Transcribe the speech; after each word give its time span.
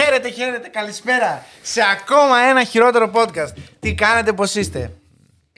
Χαίρετε, 0.00 0.30
χαίρετε, 0.30 0.68
καλησπέρα 0.68 1.44
σε 1.62 1.80
ακόμα 1.92 2.38
ένα 2.38 2.64
χειρότερο 2.64 3.10
podcast. 3.14 3.52
Τι 3.80 3.94
κάνετε, 3.94 4.32
πώς 4.32 4.54
είστε; 4.54 4.92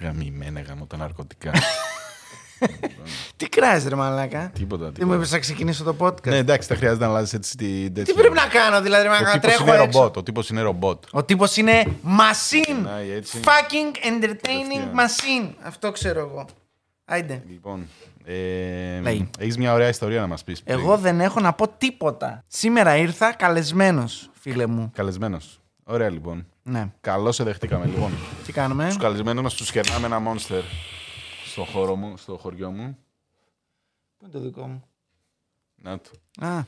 Γαμημένα 0.03 0.61
γαμώ 0.61 0.87
τα 0.87 0.97
ναρκωτικά. 0.97 1.51
Τι 3.37 3.49
κράζεις, 3.49 3.89
ρε 3.89 3.95
Μαλάκα; 3.95 4.51
τίποτα, 4.55 4.83
Δεν 4.85 4.93
μου 4.93 4.99
τίποτα. 4.99 5.17
είπες 5.17 5.31
να 5.31 5.39
ξεκινήσω 5.39 5.85
το 5.85 5.97
podcast; 6.01 6.27
ναι, 6.27 6.37
εντάξει, 6.37 6.69
δεν 6.69 6.77
χρειάζεται 6.77 7.05
να 7.05 7.11
αλλάζεις 7.11 7.33
έτσι 7.33 7.57
την 7.57 7.95
Τι 8.05 8.13
πρέπει 8.13 8.35
να 8.35 8.47
κάνω, 8.47 8.81
δηλαδή, 8.81 9.03
ρε 9.03 9.09
Ο 9.09 9.13
Μαλάκα, 9.13 9.35
να 9.35 9.41
τύπος 9.41 9.55
τρέχω 9.57 9.75
είναι 9.75 9.83
έξω; 9.83 9.99
ρομπότ. 9.99 10.17
Ο 10.17 10.23
τύπος 10.23 10.49
είναι 10.51 10.61
ρομπότ. 10.61 11.05
Ο 11.11 11.25
τύπος 11.25 11.57
είναι 11.57 11.83
machine. 12.05 12.61
Ξεκινάει 12.63 13.11
έτσι. 13.11 13.41
Fucking 13.45 14.07
entertaining 14.07 14.93
Τελευταία. 14.93 15.07
machine. 15.07 15.53
Αυτό 15.63 15.93
ξέρω 15.93 16.21
εγώ. 16.21 16.47
Άιντε. 17.11 17.43
Λοιπόν, 17.49 17.87
ε, 18.25 19.01
Λέει. 19.01 19.31
έχεις 19.39 19.57
μια 19.57 19.73
ωραία 19.73 19.89
ιστορία 19.89 20.21
να 20.21 20.27
μας 20.27 20.45
πεις. 20.45 20.63
πριν. 20.63 20.79
Εγώ 20.79 20.97
δεν 20.99 21.21
έχω 21.21 21.41
να 21.41 21.53
πω 21.53 21.69
τίποτα. 21.69 22.45
Σήμερα 22.49 22.97
ήρθα 22.97 23.33
καλεσμένος, 23.33 24.31
φίλε 24.33 24.67
μου. 24.67 24.91
Καλεσμένος. 24.95 25.61
Ωραία 25.85 26.11
λοιπόν. 26.11 26.47
Ναι. 26.63 26.93
Καλώς 27.01 27.35
σε 27.35 27.45
δεχτήκαμε 27.45 27.87
λοιπόν. 27.87 28.13
Τι 28.47 28.53
κάνουμε; 28.53 28.87
Τους 28.87 28.97
καλεσμένους 28.97 29.43
μας 29.43 29.55
τους 29.55 29.71
κερνάμε 29.71 30.07
ένα 30.07 30.23
monster 30.27 30.63
στο 31.45 31.65
χώρο 31.65 31.97
μου, 31.97 32.17
στο 32.17 32.37
χωριό 32.37 32.71
μου. 32.71 32.99
Πού 34.19 34.25
είναι 34.25 34.33
το 34.33 34.41
δικό 34.41 34.67
μου; 34.67 34.83
Να 35.83 35.99
του. 35.99 36.11
Α, 36.47 36.63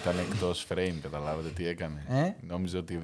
Ήταν 0.00 0.18
εκτός 0.18 0.66
frame, 0.68 0.94
καταλάβατε 1.02 1.48
τι 1.48 1.66
έκανε. 1.66 2.04
Ε; 2.08 2.30
Νόμιζε 2.46 2.76
ότι 2.78 3.00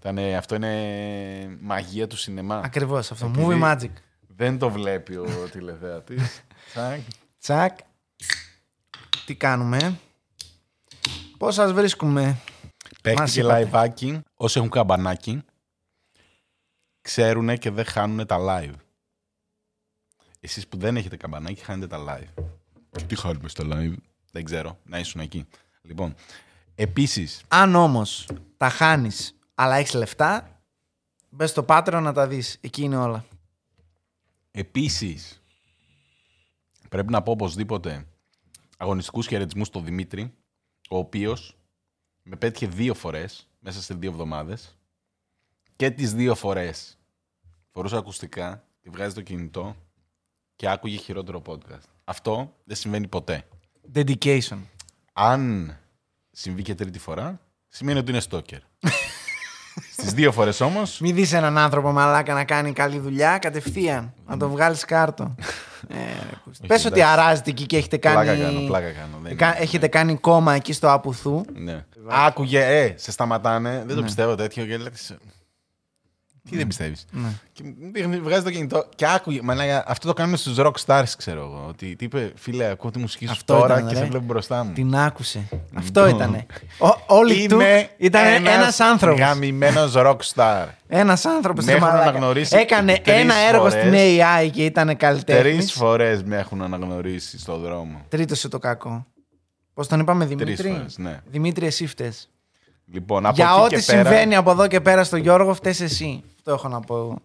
ήταν, 0.00 0.18
αυτό 0.18 0.54
είναι 0.54 1.58
μαγεία 1.60 2.06
του 2.06 2.16
σινεμά. 2.16 2.60
ακριβώς 2.64 3.10
αυτό. 3.10 3.26
Επειδή 3.26 3.46
Movie 3.48 3.62
magic. 3.62 3.90
Δεν 4.36 4.58
το 4.58 4.70
βλέπει 4.70 5.16
ο 5.16 5.26
τηλεθεατής. 5.52 6.42
Τσακ. 6.70 7.00
Τσακ. 7.38 7.78
Τι 9.26 9.34
κάνουμε; 9.34 9.98
Πώς 11.38 11.54
σας 11.54 11.72
βρίσκουμε; 11.72 12.38
Παίχτηκε 13.02 13.40
είπατε. 13.40 13.52
live-άκι. 13.54 14.20
Όσοι 14.34 14.58
έχουν 14.58 14.70
καμπανάκι, 14.70 15.42
ξέρουν 17.00 17.58
και 17.58 17.70
δεν 17.70 17.84
χάνουν 17.84 18.26
τα 18.26 18.36
live. 18.40 18.74
Εσείς 20.40 20.68
που 20.68 20.76
δεν 20.76 20.96
έχετε 20.96 21.16
καμπανάκι, 21.16 21.60
χάνετε 21.64 21.86
τα 21.86 22.04
live. 22.08 22.42
Και 22.90 23.04
τι 23.04 23.16
χάνουμε 23.16 23.48
στα 23.48 23.64
live; 23.66 23.94
Δεν 24.32 24.44
ξέρω. 24.44 24.78
Να 24.84 24.98
ήσουν 24.98 25.20
εκεί. 25.20 25.46
Λοιπόν, 25.82 26.14
επίσης, 26.74 27.42
Αν 27.48 27.74
όμως 27.74 28.28
τα 28.56 28.68
χάνεις 28.68 29.38
αλλά 29.54 29.76
έχεις 29.76 29.92
λεφτά, 29.94 30.60
μπες 31.30 31.50
στο 31.50 31.64
Patreon 31.68 32.00
να 32.02 32.12
τα 32.12 32.26
δεις. 32.26 32.58
Εκεί 32.60 32.82
είναι 32.82 32.96
όλα. 32.96 33.24
Επίσης, 34.58 35.42
πρέπει 36.88 37.12
να 37.12 37.22
πω 37.22 37.30
οπωσδήποτε 37.30 38.06
αγωνιστικούς 38.76 39.26
χαιρετισμούς 39.26 39.66
στο 39.66 39.80
Δημήτρη, 39.80 40.34
ο 40.88 40.98
οποίος 40.98 41.56
με 42.22 42.36
πέτυχε 42.36 42.66
δύο 42.66 42.94
φορές 42.94 43.48
μέσα 43.58 43.82
σε 43.82 43.94
δύο 43.94 44.10
εβδομάδες 44.10 44.78
και 45.76 45.90
τις 45.90 46.14
δύο 46.14 46.34
φορές 46.34 46.98
φορούσε 47.70 47.96
ακουστικά 47.96 48.64
και 48.80 48.90
βγάζει 48.90 49.14
το 49.14 49.22
κινητό 49.22 49.76
και 50.56 50.68
άκουγε 50.68 50.96
χειρότερο 50.96 51.42
podcast. 51.46 51.88
Αυτό 52.04 52.56
δεν 52.64 52.76
συμβαίνει 52.76 53.08
ποτέ. 53.08 53.48
Dedication. 53.94 54.58
Αν 55.12 55.72
συμβεί 56.30 56.62
και 56.62 56.74
τρίτη 56.74 56.98
φορά, 56.98 57.40
σημαίνει 57.68 57.98
ότι 57.98 58.10
είναι 58.10 58.20
στόκερ. 58.20 58.60
Στις 59.92 60.12
δύο 60.12 60.32
φορές 60.32 60.60
όμως, 60.60 60.98
Μην 61.00 61.14
δεις 61.14 61.32
έναν 61.32 61.58
άνθρωπο 61.58 61.92
μαλάκα 61.92 62.34
να 62.34 62.44
κάνει 62.44 62.72
καλή 62.72 62.98
δουλειά 62.98 63.38
κατευθείαν. 63.38 64.12
Να 64.26 64.36
το 64.36 64.48
βγάλεις 64.48 64.84
κάρτο. 64.84 65.34
ε, 65.88 65.94
ρε, 65.94 66.36
Κώστα. 66.44 66.66
Πες 66.66 66.84
ότι 66.84 67.00
εντάξει. 67.00 67.18
αράζετε 67.20 67.50
εκεί 67.50 67.66
και 67.66 67.76
έχετε 67.76 67.96
κάνει... 67.96 68.14
πλάκα 68.24 68.42
κάνω, 68.42 68.60
πλάκα 68.66 68.90
κάνω. 68.90 69.18
Δεν 69.22 69.36
Κα- 69.36 69.46
είναι. 69.46 69.56
Έχετε 69.58 69.86
κάνει 69.88 70.16
κόμμα 70.16 70.54
εκεί 70.54 70.72
στο 70.72 70.90
Απουθού. 70.92 71.44
Ναι. 71.54 71.84
Άκουγε, 72.08 72.64
ε, 72.82 72.94
σε 72.96 73.10
σταματάνε, 73.12 73.70
δεν 73.78 73.94
το 73.94 74.00
Ναι. 74.00 74.02
πιστεύω 74.06 74.34
τέτοιο 74.34 74.64
και 74.64 74.76
λέτε. 74.76 74.96
Τι 76.50 76.56
δεν 76.56 76.66
πιστεύεις; 76.66 77.04
Ναι. 77.10 77.28
Και 77.52 77.62
μου 77.64 77.90
δείχνει, 77.92 78.20
βγάζει 78.20 78.42
το 78.42 78.50
κινητό 78.50 78.88
και 78.94 79.06
άκουγε. 79.06 79.40
Μα 79.42 79.54
λέει, 79.54 79.68
αυτό 79.86 80.06
το 80.06 80.12
κάνουμε 80.12 80.36
στους 80.36 80.56
rock 80.58 80.72
stars, 80.86 81.04
ξέρω 81.16 81.40
εγώ. 81.40 81.64
Ότι 81.68 81.96
τι 81.96 82.04
είπε, 82.04 82.32
φίλε, 82.36 82.70
ακούω 82.70 82.90
τη 82.90 82.98
μουσική 82.98 83.24
σου 83.26 83.32
Αυτό 83.32 83.56
τώρα 83.58 83.74
ήταν, 83.74 83.88
και 83.88 83.94
ρε. 83.94 84.00
σε 84.00 84.06
βλέπω 84.06 84.24
μπροστά 84.24 84.64
μου. 84.64 84.72
Την 84.72 84.96
άκουσε. 84.96 85.48
Αυτό 85.74 86.08
ήτανε. 86.08 86.46
Ο- 86.78 87.14
Όλοι 87.14 87.46
του 87.46 87.58
ήταν 87.98 88.46
ένας 88.46 88.80
άνθρωπος. 88.80 89.20
Γαμημένος 89.20 89.92
rock 89.96 90.16
star. 90.34 90.64
Ένας 90.88 91.24
άνθρωπος. 91.24 91.64
Με 91.64 91.70
ρε 91.72 91.76
έχουν 91.76 91.88
μαλάκα. 91.90 92.08
αναγνωρίσει 92.08 92.56
Έκανε 92.56 92.98
τρεις 92.98 93.16
ένα 93.16 93.34
έργο 93.34 93.68
φορές. 93.70 93.80
στην 93.80 93.92
AI 93.94 94.50
και 94.52 94.64
ήταν 94.64 94.86
Τρεις 94.86 94.98
καλλιτέχνης. 94.98 95.72
φορές 95.72 96.22
με 96.22 96.36
έχουν 96.38 96.62
αναγνωρίσει 96.62 97.38
στον 97.38 97.60
δρόμο. 97.60 98.04
Τρίτος 98.08 98.40
το 98.40 98.58
κακό. 98.58 99.06
Πώς 99.74 99.88
τον 99.88 100.00
είπαμε, 100.00 100.26
Τρεις 100.26 100.36
Δημήτρη; 100.38 100.68
φορές, 100.70 100.98
ναι. 100.98 101.20
Δημήτρη, 101.30 101.66
εσύ 101.66 101.86
φταίς. 101.86 102.30
Λοιπόν, 102.92 103.26
από 103.26 103.34
Για 103.34 103.50
εκεί 103.50 103.60
ό,τι 103.60 103.74
και 103.76 103.82
πέρα, 103.86 104.02
συμβαίνει 104.02 104.36
από 104.36 104.50
εδώ 104.50 104.66
και 104.66 104.80
πέρα 104.80 105.04
στο 105.04 105.16
Γιώργο, 105.16 105.54
φταίς 105.54 105.80
εσύ. 105.80 106.22
Αυτό 106.36 106.50
έχω 106.52 106.68
να 106.68 106.80
πω 106.80 106.96
εγώ. 106.96 107.22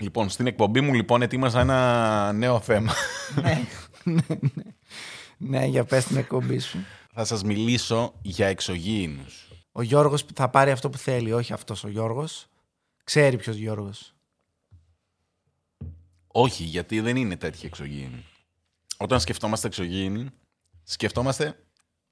Λοιπόν, 0.00 0.28
στην 0.28 0.46
εκπομπή 0.46 0.80
μου 0.80 0.94
λοιπόν 0.94 1.22
ετοίμασα 1.22 1.60
ένα 1.60 2.32
νέο 2.32 2.60
θέμα. 2.60 2.92
Ναι, 5.36 5.64
για 5.64 5.84
πες 5.84 6.04
την 6.04 6.16
εκπομπή 6.16 6.58
σου. 6.58 6.78
Θα 7.12 7.24
σας 7.24 7.42
μιλήσω 7.42 8.14
για 8.22 8.46
εξωγήινους. 8.46 9.48
Ο 9.72 9.82
Γιώργος 9.82 10.24
θα 10.34 10.48
πάρει 10.48 10.70
αυτό 10.70 10.90
που 10.90 10.98
θέλει, 10.98 11.32
όχι 11.32 11.52
αυτός 11.52 11.84
ο 11.84 11.88
Γιώργος. 11.88 12.46
Ξέρει 13.04 13.36
ποιος 13.36 13.56
Γιώργος. 13.56 14.14
Όχι, 16.26 16.64
γιατί 16.64 17.00
δεν 17.00 17.16
είναι 17.16 17.36
τέτοιοι 17.36 17.66
εξωγήινοι. 17.66 18.24
Όταν 18.96 19.20
σκεφτόμαστε 19.20 19.66
εξωγήινοι, 19.66 20.30
σκεφτόμαστε 20.82 21.65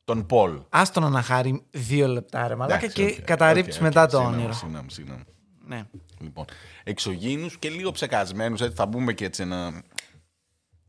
τον 0.05 0.27
Πολ. 0.27 0.61
Άστον 0.69 1.13
να 1.13 1.23
χαρεί 1.23 1.63
δύο 1.71 2.07
λεπτά 2.09 2.49
ρε 2.49 2.55
μαλάκα 2.55 2.79
Εντάξει, 2.85 2.95
και 3.15 3.17
οκ, 3.21 3.25
καταρρίπτεις 3.27 3.77
οκ, 3.77 3.83
μετά 3.83 4.03
οκ, 4.03 4.11
το 4.11 4.17
συγγνώμη, 4.17 4.41
όνειρο. 4.43 4.53
Συγγνώμη, 4.55 4.91
συγγνώμη. 4.91 5.23
Ναι. 5.67 5.83
Λοιπόν, 6.21 6.45
εξωγήινους 6.85 7.59
και 7.59 7.69
λίγο 7.69 7.91
ψεκασμένους, 7.91 8.61
έτσι 8.61 8.77
θα 8.77 8.87
μπούμε 8.87 9.13
και 9.13 9.25
έτσι 9.25 9.43
ένα... 9.43 9.83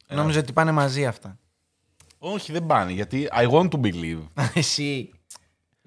Ένα- 0.08 0.22
Νόμιζα 0.22 0.40
ότι 0.40 0.54
πάνε 0.54 0.72
μαζί 0.72 1.06
αυτά. 1.06 1.40
Όχι, 2.18 2.52
δεν 2.52 2.66
πάνε, 2.66 2.92
γιατί 2.92 3.30
I 3.38 3.50
want 3.50 3.70
to 3.70 3.80
believe. 3.82 4.28
Εσύ. 4.54 5.10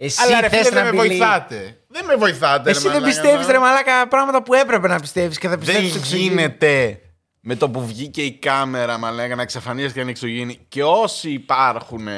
Εσύ 0.01 0.23
Αλλά 0.23 0.41
ρε 0.41 0.49
θες 0.49 0.67
φίλε, 0.69 0.81
να 0.81 0.85
δεν 0.85 0.95
με 0.95 1.01
believe. 1.03 1.07
βοηθάτε. 1.07 1.85
Δεν 1.89 2.05
με 2.05 2.15
βοηθάτε, 2.17 2.71
Εσύ 2.71 2.83
ρε 2.83 2.89
δεν 2.93 3.01
μαλάκα, 3.03 3.21
πιστεύεις 3.21 3.47
να- 3.47 3.53
ρε 3.53 3.59
μαλάκα 3.59 4.09
πράγματα 4.09 4.43
που 4.43 4.55
έπρεπε 4.55 4.89
να 4.89 5.01
πιστεύεις 5.01 5.39
και 5.39 5.49
θα 5.49 5.57
Δεν 5.57 5.65
πιστεύεις 5.67 5.91
στο 5.91 5.99
εξωγήινο. 5.99 6.31
γίνεται 6.35 7.01
με 7.41 7.57
το 7.57 7.71
που 7.71 7.87
βγήκε 7.87 8.23
η 8.23 8.33
κάμερα, 8.33 8.99
μα 8.99 9.11
λέγανε, 9.11 9.35
να 9.35 9.43
εξαφανίστηκε 9.43 10.01
ένα 10.01 10.11
εξωγήινη. 10.11 10.59
Και 10.69 10.85
όσοι 10.85 11.31
υπάρχουν 11.31 12.09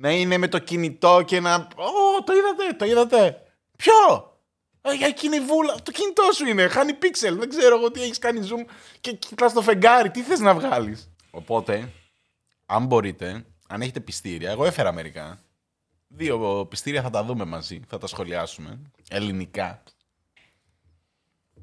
να 0.00 0.10
είναι 0.10 0.36
με 0.36 0.48
το 0.48 0.58
κινητό 0.58 1.22
και 1.26 1.40
να. 1.40 1.54
Ω, 1.54 2.22
το 2.24 2.32
είδατε, 2.32 2.76
το 2.76 2.84
είδατε. 2.84 3.42
Ποιο; 3.76 4.32
Ε, 4.80 4.94
Για 4.94 5.06
εκείνη 5.06 5.36
η 5.36 5.40
βούλα. 5.40 5.74
Το 5.82 5.90
κινητό 5.90 6.22
σου 6.34 6.46
είναι. 6.46 6.68
Χάνει 6.68 6.94
πίξελ. 6.94 7.38
Δεν 7.38 7.48
ξέρω 7.48 7.76
εγώ 7.76 7.90
τι 7.90 8.02
έχεις 8.02 8.18
κάνει 8.18 8.48
zoom 8.50 8.70
και 9.00 9.12
κοιτάς 9.12 9.52
το 9.52 9.62
φεγγάρι. 9.62 10.10
Τι 10.10 10.22
θες 10.22 10.40
να 10.40 10.54
βγάλεις; 10.54 11.10
Οπότε, 11.30 11.92
αν 12.66 12.86
μπορείτε, 12.86 13.44
αν 13.68 13.80
έχετε 13.80 14.00
πιστήρια, 14.00 14.50
εγώ 14.50 14.64
έφερα 14.64 14.92
μερικά. 14.92 15.38
Δύο 16.08 16.66
πιστήρια 16.70 17.02
θα 17.02 17.10
τα 17.10 17.24
δούμε 17.24 17.44
μαζί, 17.44 17.80
θα 17.88 17.98
τα 17.98 18.06
σχολιάσουμε. 18.06 18.80
Ελληνικά. 19.08 19.82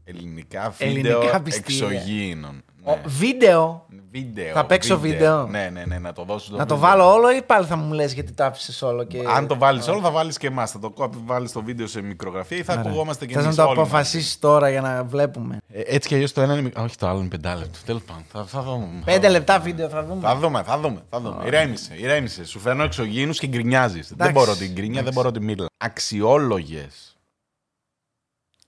Ελληνικά 0.07 0.69
βίντεο 0.77 1.17
Ελληνικά 1.19 1.41
πιστήρια. 1.41 1.87
εξωγήινων. 1.91 2.63
Ο- 2.83 2.91
Ναι. 2.95 3.01
Βίντεο; 3.05 3.85
Βίντεο. 4.11 4.53
Θα 4.53 4.65
παίξω 4.65 4.99
βίντεο. 4.99 5.47
Ναι, 5.47 5.69
ναι, 5.73 5.83
ναι, 5.85 5.99
να 5.99 6.13
το 6.13 6.23
δώσω 6.23 6.51
το 6.51 6.57
Να 6.57 6.65
το 6.65 6.75
βίντεο. 6.75 6.89
βάλω 6.89 7.13
όλο 7.13 7.35
ή 7.35 7.41
πάλι 7.41 7.65
θα 7.65 7.75
μου 7.75 7.93
λες 7.93 8.13
γιατί 8.13 8.31
το 8.31 8.43
άφησες 8.43 8.81
όλο 8.81 9.03
και... 9.03 9.23
Αν 9.27 9.47
το 9.47 9.57
βάλεις 9.57 9.87
όλο, 9.87 9.99
θα 10.01 10.11
βάλεις 10.11 10.37
και 10.37 10.47
εμάς. 10.47 10.71
Θα 10.71 10.79
το 10.79 10.93
βάλεις 11.25 11.51
το 11.51 11.61
βίντεο 11.63 11.87
σε 11.87 12.01
μικρογραφία 12.01 12.57
ή 12.57 12.63
θα 12.63 12.73
Ωραία. 12.73 12.85
ακουγόμαστε 12.85 13.25
και 13.25 13.33
Θες 13.33 13.43
εμείς. 13.43 13.57
να 13.57 13.65
το 13.65 13.71
αποφασίσεις 13.71 14.39
τώρα 14.39 14.69
για 14.69 14.81
να 14.81 15.03
βλέπουμε; 15.03 15.57
έτσι 15.67 16.07
κι 16.07 16.13
αλλιώς 16.15 16.31
το 16.33 16.41
ένα 16.41 16.53
είναι. 16.53 16.61
μικ- 16.61 16.77
Όχι, 16.77 16.95
το 16.97 17.07
άλλο 17.07 17.19
είναι 17.19 17.27
πεντάλεπτο. 17.27 17.79
Τέλος 17.85 18.01
πάντων. 18.01 18.23
Θα, 18.31 18.43
θα 18.45 18.61
δούμε. 18.61 19.01
Πέντε 19.05 19.29
λεπτά 19.29 19.59
βίντεο 19.59 19.89
θα 19.89 20.03
δούμε. 20.05 20.21
Θα 20.21 20.35
δούμε, 20.35 20.63
θα 20.63 20.79
δούμε. 20.79 21.01
Θα 21.09 21.19
δούμε. 21.19 21.45
Ηρέμησε, 21.45 21.93
ηρέμησε. 21.97 22.45
Σου 22.45 22.59
φέρνω 22.59 22.83
εξωγήινους 22.83 23.39
και 23.39 23.47
γκρινιάζεις. 23.47 24.07
Δεν 24.07 24.17
Εντάξει. 24.27 24.33
μπορώ 24.33 24.55
την 24.55 24.71
γκρίνια, 24.71 24.87
δεν 24.93 24.99
Εντάξει. 25.01 25.17
μπορώ 25.19 25.31
την 25.31 25.43
μίλα. 25.43 25.65
Αξιόλογες 25.77 27.17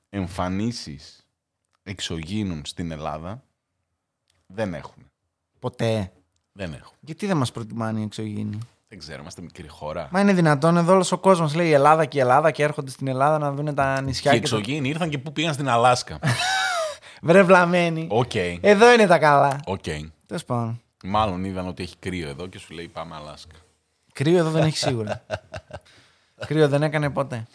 εμφανίσεις 0.09 1.26
εξωγήινων 1.87 2.61
στην 2.65 2.91
Ελλάδα 2.91 3.43
δεν 4.47 4.73
έχουν. 4.73 5.11
Ποτέ. 5.59 6.11
Δεν 6.51 6.73
έχουν. 6.73 6.95
Γιατί 6.99 7.25
δεν 7.25 7.37
μας 7.37 7.51
προτιμάνε 7.51 7.99
οι 7.99 8.03
εξωγήινοι; 8.03 8.57
Δεν 8.87 8.99
ξέρω, 8.99 9.21
είμαστε 9.21 9.41
μικρή 9.41 9.67
χώρα. 9.67 10.07
Μα 10.11 10.19
είναι 10.19 10.33
δυνατόν 10.33 10.77
εδώ 10.77 10.93
όλος 10.93 11.11
ο 11.11 11.17
κόσμος 11.17 11.55
λέει 11.55 11.67
η 11.67 11.71
Ελλάδα 11.71 12.05
και 12.05 12.17
η 12.17 12.21
Ελλάδα 12.21 12.51
και 12.51 12.63
έρχονται 12.63 12.89
στην 12.89 13.07
Ελλάδα 13.07 13.37
να 13.37 13.51
δουν 13.51 13.75
τα 13.75 14.01
νησιά 14.01 14.31
Και 14.31 14.37
οι 14.37 14.41
και, 14.41 14.47
το... 14.47 14.55
εξωγήινοι 14.55 14.89
ήρθαν 14.89 15.09
και 15.09 15.17
πού 15.17 15.31
πήγαν 15.31 15.53
στην 15.53 15.69
Αλάσκα. 15.69 16.19
Βρε 17.21 17.43
βλαμμένοι. 17.43 18.07
Οκ. 18.09 18.35
Εδώ 18.61 18.93
είναι 18.93 19.07
τα 19.07 19.17
καλά. 19.17 19.59
Οκ. 19.65 19.83
Τέλος 20.25 20.45
πάντων. 20.45 20.81
Μάλλον 21.03 21.43
είδαν 21.43 21.67
ότι 21.67 21.83
έχει 21.83 21.95
κρύο 21.99 22.29
εδώ 22.29 22.47
και 22.47 22.59
σου 22.59 22.73
λέει 22.73 22.87
πάμε 22.87 23.15
Αλάσκα. 23.15 23.55
Κρύο 24.13 24.37
εδώ 24.37 24.49
δεν 24.49 24.63
έχει 24.63 24.77
σίγουρα. 24.77 25.25
Κρύο 26.47 26.67
δεν 26.67 26.83
έκανε 26.83 27.09
ποτέ. 27.09 27.45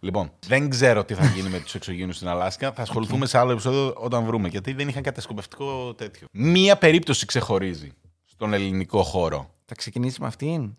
Λοιπόν, 0.00 0.32
δεν 0.46 0.68
ξέρω 0.70 1.04
τι 1.04 1.14
θα 1.14 1.24
γίνει 1.26 1.48
με 1.48 1.58
τους 1.60 1.74
εξωγήινους 1.74 2.12
στην 2.12 2.28
Αλάσκα. 2.28 2.72
Θα 2.72 2.82
ασχοληθούμε 2.82 3.26
σε 3.26 3.38
άλλο 3.38 3.52
επεισόδιο 3.52 3.92
όταν 3.96 4.24
βρούμε. 4.24 4.48
Γιατί 4.48 4.72
δεν 4.72 4.88
είχαν 4.88 5.02
κατασκοπευτικό 5.02 5.94
τέτοιο. 5.94 6.26
Μία 6.32 6.76
περίπτωση 6.76 7.26
ξεχωρίζει 7.26 7.92
στον 8.24 8.52
ελληνικό 8.52 9.02
χώρο. 9.02 9.54
Θα 9.64 9.74
ξεκινήσει 9.74 10.20
με 10.20 10.26
αυτήν; 10.26 10.76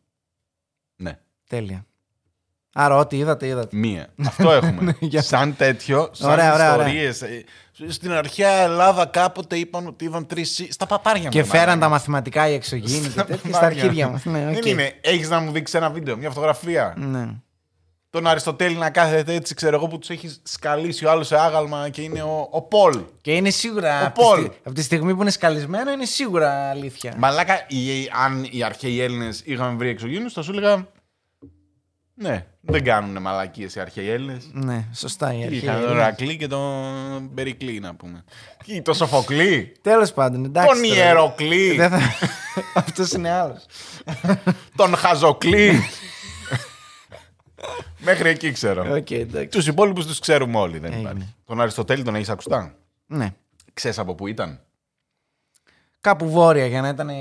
Ναι. 0.95 1.19
Τέλεια. 1.49 1.85
Άρα, 2.73 2.97
ό,τι 2.97 3.17
είδατε, 3.17 3.47
είδατε. 3.47 3.77
Μία. 3.77 4.07
Αυτό 4.25 4.51
έχουμε. 4.51 4.95
για- 4.99 5.21
σαν 5.21 5.55
τέτοιο, 5.55 6.09
σαν 6.11 6.29
Ωραία, 6.31 6.53
ωραία, 6.53 6.73
ωραία. 6.73 6.87
ιστορίες. 6.87 7.21
Ε, 7.21 7.43
Στην 7.91 8.11
αρχαία 8.11 8.49
Ελλάδα 8.61 9.05
κάποτε 9.05 9.57
είπαν 9.57 9.87
ότι 9.87 10.05
είδαν 10.05 10.25
τρεις. 10.27 10.67
Στα 10.69 10.85
παπάρια 10.85 11.29
Και 11.29 11.39
μου, 11.39 11.45
φέραν 11.45 11.65
μαλάκα. 11.65 11.79
τα 11.81 11.89
μαθηματικά 11.89 12.47
οι 12.49 12.53
εξωγήινοι 12.53 13.07
και 13.07 13.21
τέτοια 13.21 13.37
στα 13.37 13.49
παπάρια. 13.49 13.81
αρχίδια 13.83 14.07
μας. 14.09 14.25
Ναι, 14.25 14.45
Δεν 14.45 14.55
οκ. 14.55 14.65
είναι. 14.65 14.93
Έχεις 15.01 15.29
να 15.29 15.39
μου 15.39 15.51
δείξει 15.51 15.77
ένα 15.77 15.89
βίντεο, 15.89 16.17
μια 16.17 16.29
φωτογραφία. 16.29 16.93
Ναι. 16.97 17.29
Τον 18.11 18.27
Αριστοτέλη 18.27 18.75
να 18.75 18.89
κάθεται 18.89 19.33
έτσι, 19.33 19.53
ξέρω 19.53 19.75
εγώ, 19.75 19.87
που 19.87 19.97
τους 19.99 20.09
έχεις 20.09 20.41
σκαλίσει 20.43 21.05
ο 21.05 21.09
άλλος 21.11 21.27
σε 21.27 21.37
άγαλμα 21.39 21.89
και 21.89 22.01
είναι 22.01 22.21
ο, 22.21 22.47
ο 22.51 22.61
Πολ. 22.61 23.01
Και 23.21 23.33
είναι 23.35 23.49
σίγουρα. 23.49 24.01
Ο 24.01 24.05
από 24.05 24.19
τη, 24.19 24.25
Πολ. 24.25 24.39
στι- 24.39 24.59
από 24.63 24.75
τη 24.75 24.81
στιγμή 24.81 25.15
που 25.15 25.21
είναι 25.21 25.31
σκαλισμένο, 25.31 25.91
είναι 25.91 26.05
σίγουρα 26.05 26.69
αλήθεια. 26.69 27.13
Μαλάκα, 27.17 27.65
οι- 27.67 28.09
αν 28.25 28.47
οι 28.51 28.63
αρχαίοι 28.63 29.01
Έλληνες 29.01 29.41
είχαν 29.45 29.77
βρει 29.77 29.89
εξωγήινους, 29.89 30.33
θα 30.33 30.41
σου 30.41 30.51
έλεγα. 30.51 30.87
Ναι, 32.13 32.45
δεν 32.61 32.83
κάνουν 32.83 33.21
μαλακίες 33.21 33.75
οι 33.75 33.79
αρχαίοι 33.79 34.09
Έλληνες. 34.09 34.49
Ναι, 34.51 34.85
σωστά 34.93 35.33
η 35.33 35.43
αρχή. 35.43 35.55
Είχαν 35.55 35.81
τον 35.81 35.93
Ηρακλή 35.97 36.37
και 36.37 36.47
τον 36.47 37.31
Περικλή, 37.33 37.79
να 37.79 37.95
πούμε. 37.95 38.23
Τι, 38.65 38.81
το 38.81 38.93
Σοφοκλή, 38.93 39.71
Τέλος 39.81 40.13
πάντων, 40.13 40.45
εντάξει. 40.45 40.81
τον 40.81 40.89
τώρα. 40.89 41.03
Ιεροκλή, 41.05 41.75
Δεν 41.75 41.89
θα... 41.89 41.99
Αυτός 42.73 43.11
είναι 43.11 43.29
άλλος. 43.31 43.65
τον 44.75 44.95
Χαζοκλή. 44.95 45.79
Μέχρι 48.03 48.29
εκεί 48.29 48.51
ξέρω. 48.51 48.95
Οκ, 48.95 49.11
εντάξει. 49.11 49.47
Τους 49.47 49.67
υπόλοιπους 49.67 50.05
τους 50.05 50.19
ξέρουμε 50.19 50.57
όλοι, 50.57 50.79
δεν 50.79 50.91
Έγινε. 50.93 51.09
υπάρχει. 51.09 51.35
Τον 51.45 51.61
Αριστοτέλη 51.61 52.03
τον 52.03 52.15
έχεις 52.15 52.29
ακουστά; 52.29 52.73
Ναι. 53.05 53.33
Ξέρεις 53.73 53.99
από 53.99 54.15
πού 54.15 54.27
ήταν; 54.27 54.59
Κάπου 56.01 56.29
βόρεια 56.29 56.65
για 56.65 56.81
να 56.81 56.87
ήταν. 56.87 57.09
ε, 57.09 57.15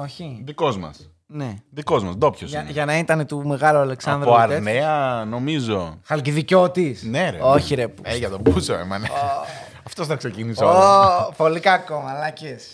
Όχι. 0.00 0.42
Δικός 0.44 0.78
μας. 0.78 1.10
Ναι. 1.26 1.54
Δικός 1.70 2.02
μας, 2.04 2.14
ντόπιος. 2.16 2.50
Για, 2.50 2.66
για 2.68 2.84
να 2.84 2.98
ήταν 2.98 3.26
του 3.26 3.46
μεγάλου 3.46 3.78
Αλεξάνδρου. 3.78 4.30
Από 4.30 4.38
τέτοιο. 4.40 4.56
Αρναία, 4.56 5.24
νομίζω. 5.24 5.98
Χαλκιδικιώτης. 6.04 7.02
Ναι, 7.02 7.30
ρε. 7.30 7.38
Όχι, 7.40 7.74
ρε. 7.74 7.88
που- 7.88 8.02
Ε, 8.06 8.16
για 8.16 8.30
τον 8.30 8.42
Πούσο, 8.42 8.74
εμένα. 8.74 9.08
Αυτός 9.88 10.06
θα 10.06 10.14
ξεκινήσει 10.16 10.64
όλος. 10.64 10.76
Ω, 10.84 11.32
πολύ 11.36 11.60
κακό, 11.60 12.00
μαλάκες. 12.00 12.66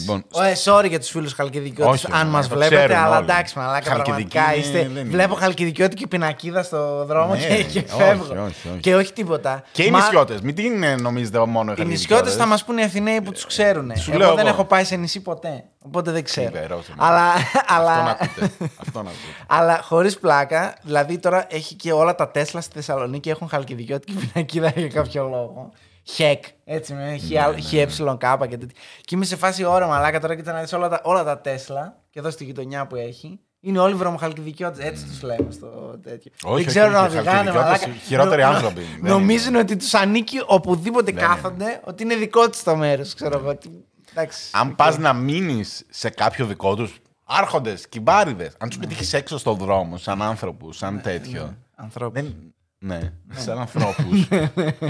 Λοιπόν, 0.00 0.24
Λοιπόν, 0.26 0.44
ε, 0.46 0.52
sorry 0.64 0.88
για 0.88 0.98
τους 0.98 1.08
φίλους 1.10 1.32
Χαλκιδικιώτης, 1.32 2.04
Όχι, 2.04 2.12
αν 2.14 2.26
μα, 2.26 2.32
μας 2.36 2.48
το 2.48 2.54
βλέπετε, 2.54 2.84
ξέρουν 2.84 3.04
αλλά 3.04 3.16
όλοι. 3.16 3.24
εντάξει, 3.30 3.58
μαλάκα. 3.58 3.90
Χαλκιδική 3.90 4.28
Πραγματικά 4.28 4.54
είναι- 4.54 4.64
είστε. 4.66 4.78
δεν 4.78 4.90
είναι. 4.90 5.10
Βλέπω 5.10 5.34
Χαλκιδικιώτη 5.34 5.94
και 5.96 6.06
πινακίδα 6.06 6.62
στο 6.62 7.04
δρόμο 7.04 7.34
Ναι, 7.34 7.40
και, 7.46 7.62
και 7.62 7.78
όχι, 7.78 8.02
φεύγω. 8.02 8.24
όχι, 8.24 8.68
όχι. 8.68 8.78
Και 8.80 8.94
όχι 8.96 9.12
τίποτα. 9.12 9.62
Και 9.72 9.82
οι 9.82 9.90
Μα- 9.90 9.98
νησιώτες. 9.98 10.40
Μην 10.40 10.54
την 10.54 10.82
ε, 10.82 10.96
νομίζετε 10.96 11.46
μόνο 11.46 11.72
οι 11.72 11.74
Οι 11.78 11.84
νησιώτες 11.84 12.34
θα 12.34 12.46
μας 12.46 12.64
πούνε 12.64 12.80
οι 12.80 12.84
Αθηναίοι 12.84 13.20
που 13.20 13.32
τους 13.32 13.46
ξέρουν. 13.46 13.96
Σου 13.96 14.10
Εγώ 14.10 14.18
λέω 14.18 14.28
δεν 14.34 14.38
εγώ. 14.38 14.48
έχω 14.48 14.64
πάει 14.64 14.84
σε 14.84 14.96
νησί 14.96 15.20
ποτέ. 15.20 15.64
Οπότε 15.86 16.10
δεν 16.10 16.24
ξέρω. 16.24 16.50
Φοβερός 16.50 16.86
είμαι. 16.86 16.96
Αλλά, 16.98 17.22
Αυτό 17.32 17.58
να 17.68 17.76
αλλά, 17.76 18.16
ακούτε. 18.20 18.50
Αυτό 18.80 19.02
να 19.02 19.08
ακούτε. 19.10 19.34
αλλά 19.58 19.80
χωρίς 19.82 20.18
πλάκα, 20.18 20.74
δηλαδή 20.82 21.18
τώρα 21.18 21.46
έχει 21.50 21.74
και 21.74 21.92
όλα 21.92 22.14
τα 22.14 22.28
Τέσλα 22.30 22.60
στη 22.60 22.72
Θεσσαλονίκη 22.74 23.30
έχουν 23.30 23.48
χαλκιδικιώτικη 23.48 24.12
πινακίδα 24.32 24.72
για 24.76 24.88
κάποιο 24.88 25.22
λόγο. 25.22 25.70
Χεκ, 26.14 26.44
έτσι 26.64 26.92
με 26.94 27.10
Ναι, 27.10 27.16
χι 27.58 27.78
ε 27.78 27.86
κάπα 28.18 28.46
και 28.46 28.56
τέτοια. 28.56 28.80
Και 29.00 29.14
είμαι 29.14 29.24
σε 29.24 29.36
φάση 29.36 29.64
ώρα 29.64 29.86
μαλάκα 29.86 30.20
τώρα 30.20 30.34
κοίτα 30.36 30.52
να 30.52 30.60
δεις 30.60 30.72
όλα 30.72 30.88
τα, 30.88 31.00
όλα 31.04 31.24
τα 31.24 31.40
Τέσλα 31.40 31.96
και 32.10 32.18
εδώ 32.18 32.30
στη 32.30 32.44
γειτονιά 32.44 32.86
που 32.86 32.96
έχει. 32.96 33.40
Είναι 33.60 33.78
όλοι 33.78 33.94
βρωμοχαλκιδικιώτες, 33.94 34.84
έτσι 34.84 35.04
τους 35.04 35.22
λέμε 35.22 35.50
στο 35.50 35.98
τέτοιο. 36.02 36.32
Όχι, 36.44 36.62
δεν 36.64 36.66
ξέρω 36.72 36.86
όχι, 36.86 36.94
να 36.94 37.02
οι 37.02 37.06
οδηγάνε 37.06 37.26
χαλκιδικιώτες 37.50 37.62
μαλάκα. 37.86 37.92
χειρότεροι 38.06 38.42
Νο- 38.42 38.48
νο- 38.48 38.54
άνθρωποι. 38.54 38.80
Δεν 38.80 38.98
είναι. 38.98 39.08
Νομίζουν 39.08 39.54
ότι 39.54 39.76
τους 39.76 39.94
ανήκει 39.94 40.36
οπουδήποτε 40.46 41.12
Δεν 41.12 41.22
κάθονται, 41.26 41.80
ότι 41.84 42.02
είναι 42.02 42.14
δικό 42.14 42.50
τους 42.50 42.62
το 42.62 42.76
μέρος, 42.76 43.14
ξέρω 43.14 43.38
εγώ. 43.38 43.56
Τι- 43.56 43.68
Εντάξει. 44.10 44.50
Αν 44.52 44.68
οκ. 44.68 44.74
πας 44.74 44.98
να 44.98 45.12
μείνεις 45.12 45.86
σε 45.90 46.10
κάποιο 46.10 46.46
δικό 46.46 46.74
τους, 46.74 46.98
άρχοντες, 47.24 47.88
κυμπάριδες, 47.88 48.54
αν 48.58 48.68
τους 48.68 48.78
πετύχεις 48.78 49.12
έξω 49.12 49.38
στον 49.38 49.56
δρόμο, 49.56 49.96
σαν 49.96 50.22
άνθρωπου, 50.22 50.72
σαν 50.72 51.00
τέτοιο. 51.02 51.56
Ανθρώπους. 51.74 52.22
Δεν... 52.22 52.54
Ναι, 52.82 53.12
σαν 53.32 53.58
ανθρώπους. 53.58 54.28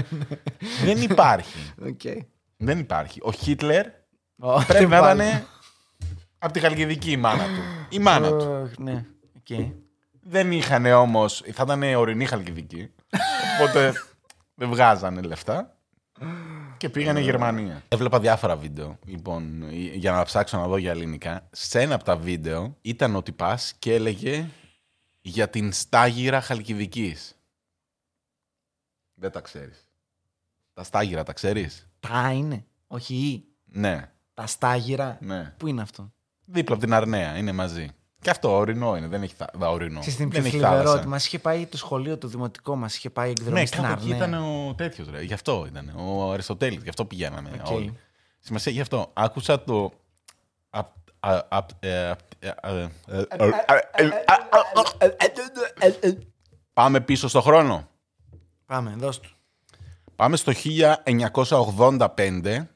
δεν 0.85 1.01
υπάρχει. 1.01 1.73
Οκ. 1.85 2.01
Δεν 2.57 2.79
υπάρχει. 2.79 3.19
Ο 3.23 3.31
Χίτλερ 3.31 3.85
Ω, 4.39 4.63
πρέπει 4.67 4.85
να 4.85 4.99
πάλι. 4.99 5.23
ήταν 5.23 5.47
από 6.39 6.53
τη 6.53 6.59
Χαλκιδική 6.59 7.11
η 7.11 7.17
μάνα 7.17 7.43
του. 7.43 7.61
Η 7.89 7.99
μάνα 7.99 8.27
του. 8.29 8.61
Ωχ, 8.63 8.77
Ναι, 8.77 9.05
οκ. 9.37 9.65
Δεν 10.21 10.51
είχαν 10.51 10.85
όμως. 10.85 11.43
Θα 11.53 11.63
ήταν 11.63 11.95
ορεινή 11.95 12.25
Χαλκιδική. 12.25 12.91
Οπότε 13.59 13.93
δεν 14.55 14.69
βγάζανε 14.69 15.21
λεφτά. 15.21 15.75
Και 16.77 16.89
πήγανε 16.89 17.19
Γερμανία. 17.19 17.83
Έβλεπα 17.87 18.19
διάφορα 18.19 18.55
βίντεο, 18.55 18.99
λοιπόν, 19.05 19.69
για 19.93 20.11
να 20.11 20.23
ψάξω 20.23 20.57
να 20.57 20.67
δω 20.67 20.77
για 20.77 20.91
ελληνικά. 20.91 21.47
Σε 21.51 21.81
ένα 21.81 21.95
από 21.95 22.03
τα 22.03 22.17
βίντεο 22.17 22.77
ήταν 22.81 23.15
ότι 23.15 23.31
πα 23.31 23.59
και 23.79 23.93
έλεγε 23.93 24.49
για 25.21 25.49
την 25.49 25.71
στάγυρα 25.71 26.41
Χαλκιδικής. 26.41 27.35
Δεν 29.21 29.31
τα 29.31 29.39
ξέρεις. 29.41 29.87
Τα 30.73 30.83
στάγυρα 30.83 31.23
τα 31.23 31.33
ξέρεις. 31.33 31.87
Τα 31.99 32.31
είναι. 32.31 32.65
Όχι 32.87 33.15
ή. 33.15 33.43
Ναι, 33.65 34.09
Τα 34.33 34.45
στάγυρα. 34.47 35.17
ναι. 35.21 35.53
Πού 35.57 35.67
είναι 35.67 35.81
αυτό. 35.81 36.11
Δίπλα 36.45 36.75
από 36.75 36.83
την 36.83 36.93
Αρνέα, 36.93 37.37
είναι 37.37 37.51
μαζί. 37.51 37.87
Και 38.21 38.29
αυτό 38.29 38.51
ορεινό 38.55 38.97
είναι, 38.97 39.07
δεν 39.07 39.23
έχει 39.23 39.33
θα... 39.33 39.49
δα- 39.53 39.69
ορεινό. 39.69 39.99
Ξέρεις 39.99 40.17
τι 40.17 40.23
είναι 40.23 40.31
δεν 40.31 40.41
πιο 40.41 40.49
έχει 40.49 40.57
θλιβερό. 40.59 40.77
θάλασσα. 40.83 40.99
Ότι 40.99 41.07
μα 41.07 41.15
είχε 41.15 41.39
πάει 41.39 41.65
το 41.65 41.77
σχολείο, 41.77 42.17
το 42.17 42.27
δημοτικό 42.27 42.75
μα 42.75 42.85
είχε 42.89 43.09
πάει 43.09 43.29
εκδρομή 43.29 43.59
Ναι, 43.59 43.65
στην 43.65 43.81
κάπου 43.81 43.93
εκεί 44.03 44.13
Αρνέα. 44.13 44.27
ήταν 44.27 44.43
ο 44.43 44.73
τέτοιο, 44.75 45.05
ρε. 45.11 45.21
Γι' 45.21 45.33
αυτό 45.33 45.65
ήταν. 45.69 45.91
Ο 45.95 46.31
Αριστοτέλη. 46.31 46.79
Γι' 46.83 46.89
αυτό 46.89 47.05
πηγαίναμε 47.05 47.49
Οκ. 47.65 47.71
όλοι. 47.71 47.97
Σημασία 48.39 48.71
γι' 48.71 48.81
αυτό. 48.81 49.09
Άκουσα 49.13 49.63
το. 49.63 49.91
απ- 50.69 50.95
α- 51.19 51.45
απ- 51.49 51.83
ε, 51.83 52.09
απ- 52.09 52.19
ε, 52.39 52.47
ε, 52.61 52.87
ε, 53.07 53.25
ε, 55.79 55.87
ε, 55.99 56.17
Πάμε 56.73 57.01
πίσω 57.01 57.27
στο 57.27 57.41
χρόνο. 57.41 57.89
Πάμε, 58.71 58.93
δώσ' 58.97 59.19
του. 59.19 59.29
Πάμε 60.15 60.35
στο 60.37 60.51
1985. 60.51 62.67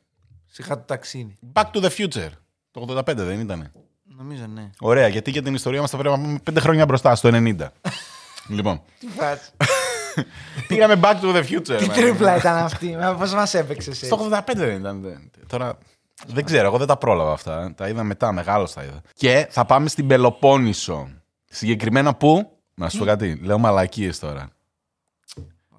Σιγά 0.45 0.75
το 0.75 0.83
ταξίδι. 0.85 1.37
Back 1.53 1.63
to 1.73 1.83
the 1.83 1.89
future. 1.97 2.29
Το 2.71 2.85
85 2.89 3.03
δεν 3.15 3.39
ήτανε. 3.39 3.71
Νομίζω 4.17 4.45
ναι. 4.53 4.69
Ωραία, 4.79 5.07
γιατί 5.07 5.31
για 5.31 5.41
την 5.41 5.53
ιστορία 5.53 5.81
μας 5.81 5.89
θα 5.89 5.97
πρέπει 5.97 6.15
να 6.17 6.21
πάμε 6.23 6.39
πέντε 6.43 6.59
χρόνια 6.59 6.85
μπροστά, 6.85 7.15
στο 7.15 7.29
90. 7.33 7.55
λοιπόν, 8.55 8.81
Τι 8.99 9.07
φάση. 9.07 9.51
πήγαμε 10.67 10.99
back 11.03 11.15
to 11.21 11.35
the 11.35 11.43
future. 11.45 11.77
Τι 11.77 11.85
man. 11.89 11.93
τρίπλα 11.93 12.35
ήταν 12.35 12.57
αυτή. 12.57 12.97
Πώς 13.17 13.33
μας 13.33 13.53
έπαιξε 13.53 13.89
εσύ; 13.89 14.05
Στο 14.05 14.27
85 14.31 14.39
δεν 14.55 14.79
ήταν. 14.79 15.01
δεν- 15.01 15.31
Τώρα 15.47 15.77
δεν 16.27 16.45
ξέρω, 16.45 16.67
εγώ 16.67 16.77
δεν 16.77 16.87
τα 16.87 16.97
πρόλαβα 16.97 17.31
αυτά. 17.31 17.73
Τα 17.75 17.87
είδα 17.87 18.03
μετά, 18.03 18.31
μεγάλος 18.31 18.73
τα 18.73 18.83
είδα. 18.83 19.01
Και 19.13 19.47
θα 19.49 19.65
πάμε 19.65 19.87
στην 19.89 20.07
Πελοπόννησο. 20.07 21.09
Συγκεκριμένα 21.45 22.15
πού, 22.15 22.57
να 22.73 22.89
σου 22.89 22.97
πω 22.97 23.05
κάτι, 23.05 23.39
λέω 23.43 23.57
μαλακίες 23.57 24.19
τώρα. 24.19 24.49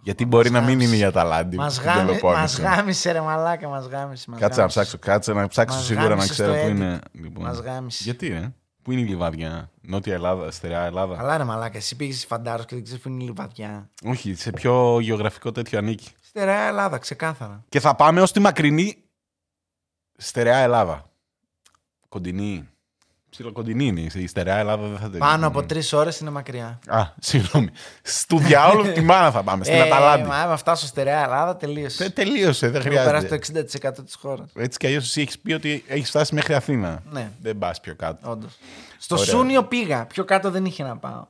Γιατί 0.06 0.26
μπορεί 0.26 0.50
να 0.50 0.60
μην 0.60 0.68
γάμισε. 0.68 0.86
είναι 0.88 0.96
για 0.96 1.12
τα 1.12 1.24
λάντι. 1.24 1.56
Μας 1.56 1.74
στην 1.74 1.86
γάμισε, 1.86 2.06
Πελοπόννησο. 2.06 2.62
μας 2.62 2.74
γάμισε 2.76 3.12
ρε 3.12 3.20
μαλάκα, 3.20 3.68
μας 3.68 3.86
γάμισε. 3.86 4.30
μας 4.30 4.40
Κάτσε 4.40 4.60
να 4.60 4.66
γάμισε. 4.66 4.80
ψάξω, 4.80 4.98
κάτσε 4.98 5.32
να 5.32 5.48
ψάξω 5.48 5.76
Μας 5.76 5.84
σίγουρα 5.86 6.04
να 6.08 6.14
γάμισε 6.14 6.32
ξέρω 6.32 6.52
στο 6.52 6.62
πού 6.62 6.66
edit. 6.68 6.70
είναι. 6.70 6.98
Λοιπόν. 7.12 7.44
Μας 7.44 7.58
γάμισε. 7.58 8.02
Γιατί, 8.04 8.28
ρε, 8.28 8.52
πού 8.82 8.92
είναι 8.92 9.00
η 9.00 9.04
λιβαδιά, 9.04 9.70
Νότια 9.80 10.14
Ελλάδα, 10.14 10.50
στερεά 10.50 10.84
Ελλάδα. 10.84 11.16
Καλά 11.16 11.36
ρε 11.36 11.44
μαλάκα, 11.44 11.76
εσύ 11.76 11.96
πήγες 11.96 12.16
στη 12.16 12.26
Φαντάρο 12.26 12.62
και 12.64 12.74
δεν 12.74 12.84
ξέρεις 12.84 13.02
που 13.02 13.08
είναι 13.08 13.22
η 13.22 13.26
Λιβαδιά. 13.26 13.90
Όχι, 14.04 14.34
σε 14.34 14.50
ποιο 14.50 15.00
γεωγραφικό 15.00 15.52
τέτοιο 15.52 15.78
ανήκει. 15.78 16.08
Στερεά 16.20 16.60
Ελλάδα, 16.68 16.98
ξεκάθαρα. 16.98 17.64
Και 17.68 17.80
θα 17.80 17.94
πάμε 17.94 18.20
ως 18.20 18.32
τη 18.32 18.40
μακρινή 18.40 18.96
στερεά 20.16 20.56
Ελλάδα. 20.56 21.10
Κοντινή. 22.08 22.68
Ψιλοκοντινή 23.36 23.86
είναι. 23.86 24.00
Η 24.00 24.26
στερεά 24.26 24.56
Ελλάδα 24.56 24.82
δεν 24.86 24.92
θα 24.98 25.02
τελειώσει. 25.10 25.18
Πάνω 25.18 25.46
από 25.46 25.62
τρεις 25.62 25.92
ώρες 25.92 26.20
είναι 26.20 26.30
μακριά. 26.30 26.78
Α, 26.86 27.02
συγγνώμη. 27.20 27.68
Στου 28.02 28.38
διαόλου 28.38 28.92
τη 28.92 29.00
μάνα 29.00 29.30
θα 29.30 29.42
πάμε. 29.42 29.64
Στην 29.64 29.76
Ε, 29.76 29.80
Αταλάντη. 29.80 30.28
Μα 30.28 30.36
άμα 30.36 30.56
φτάσω 30.56 30.86
στερεά 30.86 31.22
Ελλάδα, 31.22 31.56
τελείωσε. 31.56 32.02
Δεν 32.04 32.12
τελείωσε, 32.12 32.68
δεν 32.68 32.80
Έχω 32.80 32.88
περάσει 33.04 33.26
χρειάζεται. 33.26 33.62
το 33.64 33.78
60% 34.00 34.04
της 34.04 34.14
χώρας. 34.14 34.50
Έτσι 34.54 34.78
κι 34.78 34.86
αλλιώς 34.86 35.04
εσύ 35.04 35.20
έχεις 35.20 35.38
πει 35.38 35.52
ότι 35.52 35.84
έχεις 35.86 36.08
φτάσει 36.08 36.34
μέχρι 36.34 36.54
Αθήνα. 36.54 37.02
Ναι, 37.10 37.30
Δεν 37.40 37.58
πας 37.58 37.80
πιο 37.80 37.94
κάτω. 37.94 38.30
όντως. 38.30 38.56
Στο 38.98 39.14
Ωραία. 39.14 39.26
Σούνιο 39.28 39.64
πήγα. 39.64 40.06
Πιο 40.06 40.24
κάτω 40.24 40.50
δεν 40.50 40.64
είχε 40.64 40.82
να 40.82 40.96
πάω. 40.96 41.26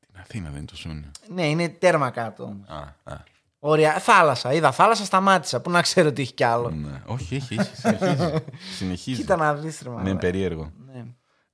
Την 0.00 0.20
Αθήνα 0.20 0.48
δεν 0.48 0.56
είναι 0.56 0.66
το 0.66 0.76
Σούνιο. 0.76 1.10
Ναι, 1.34 1.46
είναι 1.48 1.68
τέρμα 1.68 2.10
κάτω 2.10 2.42
όμως. 2.42 2.68
Α, 2.68 3.12
α. 3.12 3.16
Ωραία, 3.58 3.98
θάλασσα. 3.98 4.52
Είδα 4.52 4.72
θάλασσα, 4.72 5.04
σταμάτησα. 5.04 5.60
Πού 5.60 5.70
να 5.70 5.82
ξέρω 5.82 6.08
ότι 6.08 6.22
έχει 6.22 6.32
κι 6.32 6.44
άλλο. 6.44 6.70
Ναι. 6.70 7.02
Όχι, 7.06 7.34
έχει, 7.34 7.54
έχει. 7.58 7.70
Συνεχίζει. 7.74 8.34
Συνεχίζει. 8.78 9.16
Κοίτα 9.20 9.36
να 9.36 9.54
δεις, 9.54 9.80
ρε 9.82 9.88
Ναι, 9.88 9.94
μαλάκα. 9.96 10.16
περίεργο. 10.16 10.72
Ναι. 10.92 11.04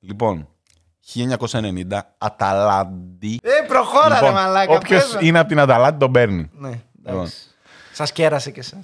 Λοιπόν, 0.01 0.49
1990, 1.15 2.01
Αταλάντη. 2.19 3.39
Ε, 3.43 3.67
προχώρα, 3.67 4.21
ρε 4.21 4.31
μαλάκα. 4.31 4.73
Όποιος 4.75 5.03
πες 5.05 5.15
μου. 5.15 5.27
είναι 5.27 5.39
από 5.39 5.49
την 5.49 5.59
Αταλάντη 5.61 5.99
τον 5.99 6.13
παίρνει. 6.13 6.51
Ναι, 6.53 6.81
εντάξει. 7.05 7.37
Σας 7.93 8.13
κέρασε 8.13 8.51
και 8.51 8.61
εσά. 8.61 8.77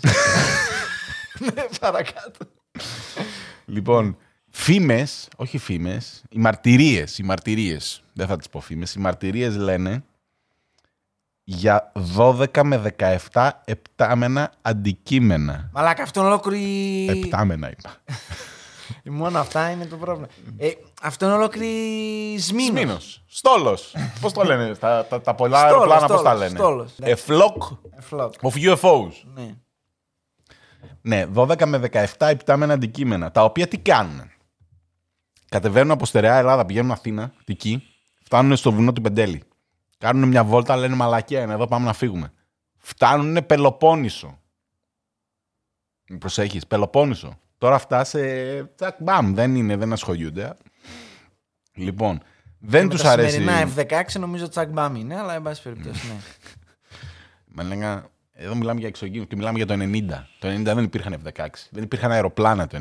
ναι, 1.55 1.65
παρακάτω. 1.81 2.39
Λοιπόν, 3.65 4.17
φήμες, 4.51 5.29
όχι 5.37 5.59
φήμες, 5.59 6.23
οι 6.31 6.39
μαρτυρίες. 6.39 7.19
Οι 7.19 7.23
μαρτυρίες, 7.23 8.03
δεν 8.13 8.27
θα 8.27 8.37
τις 8.37 8.49
πω 8.49 8.61
φήμες. 8.61 8.95
Οι 8.95 8.99
μαρτυρίες 8.99 9.57
λένε 9.57 10.05
για 11.53 11.93
12 12.17 12.63
με 12.63 12.95
17 13.33 13.51
επτάμενα 13.65 14.53
αντικείμενα. 14.63 15.71
Μαλάκα, 15.73 16.03
αυτό 16.03 16.21
είναι 16.21 16.29
ολόκληρη. 16.29 17.07
Επτάμενα 17.09 17.71
είπα. 17.71 17.91
Και 19.03 19.11
μόνο 19.21 19.39
αυτά 19.39 19.71
είναι 19.71 19.87
το 19.87 19.97
πρόβλημα. 19.97 20.29
Ε, 20.57 20.71
αυτό 21.03 21.25
είναι 21.27 21.35
ολόκληρη 21.35 22.39
Σμήνος. 22.39 22.71
Σμήνος. 22.81 23.25
Στόλος. 23.29 23.95
Πώς 24.21 24.33
το 24.33 24.43
λένε, 24.45 24.75
τα, 24.75 25.07
τα, 25.07 25.21
τα 25.21 25.35
πολλά 25.35 25.59
Στόλος, 25.59 25.75
αεροπλάνα 25.75 26.07
πώς 26.07 26.23
τα 26.23 26.31
στόλος, 26.31 26.39
λένε; 26.39 26.59
στόλος. 26.59 26.93
A 27.01 27.15
flock 27.27 27.77
Ε, 27.97 28.01
φλοκ. 28.01 28.35
of 28.43 28.75
UFOs. 28.75 29.13
Ναι. 29.35 29.55
Ναι, 31.01 31.27
12 31.35 31.65
με 31.67 31.81
17 32.19 32.31
υπτάμενα 32.31 32.73
αντικείμενα. 32.73 33.31
Τα 33.31 33.45
οποία 33.45 33.69
τι 33.69 33.79
κάνουν. 33.79 34.31
Κατεβαίνουν 35.49 35.91
από 35.91 36.07
στερεά 36.07 36.37
Ελλάδα, 36.39 36.65
πηγαίνουν 36.65 36.91
Αθήνα, 36.91 37.33
εκεί, 37.45 37.83
φτάνουν 38.25 38.57
στο 38.57 38.73
βουνό 38.73 38.93
του 38.93 39.01
Πεντέλη. 39.01 39.43
Κάνουν 40.01 40.29
μια 40.29 40.45
βόλτα, 40.45 40.77
λένε 40.77 40.95
μαλακία 40.95 41.41
είναι 41.43 41.53
εδώ, 41.53 41.67
πάμε 41.67 41.87
να 41.87 41.93
φύγουμε. 41.93 42.33
Φτάνουν 42.79 43.47
Πελοπόννησο. 43.47 44.39
Μη 46.09 46.19
Προσέχεις, 46.19 46.67
Πελοπόννησο. 46.67 47.39
Τώρα 47.59 47.75
αυτά 47.75 48.05
σε 48.05 48.21
τσακ 48.65 48.97
μπαμ, 49.03 49.35
δεν 49.35 49.55
είναι, 49.55 49.77
δεν 49.77 49.93
ασχολιούνται. 49.93 50.57
Λοιπόν, 51.73 52.21
δεν 52.59 52.85
Με 52.85 52.91
τους 52.91 53.03
τα 53.03 53.11
αρέσει... 53.11 53.37
σημερινά 53.37 53.73
F16 53.77 54.19
νομίζω 54.21 54.49
τσακ 54.49 54.69
μπάμ 54.69 54.95
είναι, 54.95 55.17
αλλά 55.19 55.35
εν 55.35 55.43
πάση 55.43 55.63
περιπτώσει, 55.63 56.07
ναι. 56.07 56.15
Με 57.55 57.63
λέγα, 57.63 58.09
εδώ 58.33 58.55
μιλάμε 58.55 58.79
για 58.79 58.89
εξωγήινους 58.89 59.27
και 59.29 59.37
μιλάμε 59.37 59.57
για 59.59 59.67
το 59.67 59.75
90. 59.75 60.25
Το 60.39 60.49
90 60.49 60.63
δεν 60.63 60.79
υπήρχαν 60.85 61.23
F-16. 61.25 61.47
Δεν 61.71 61.83
υπήρχαν 61.83 62.11
αεροπλάνα 62.11 62.67
το 62.67 62.79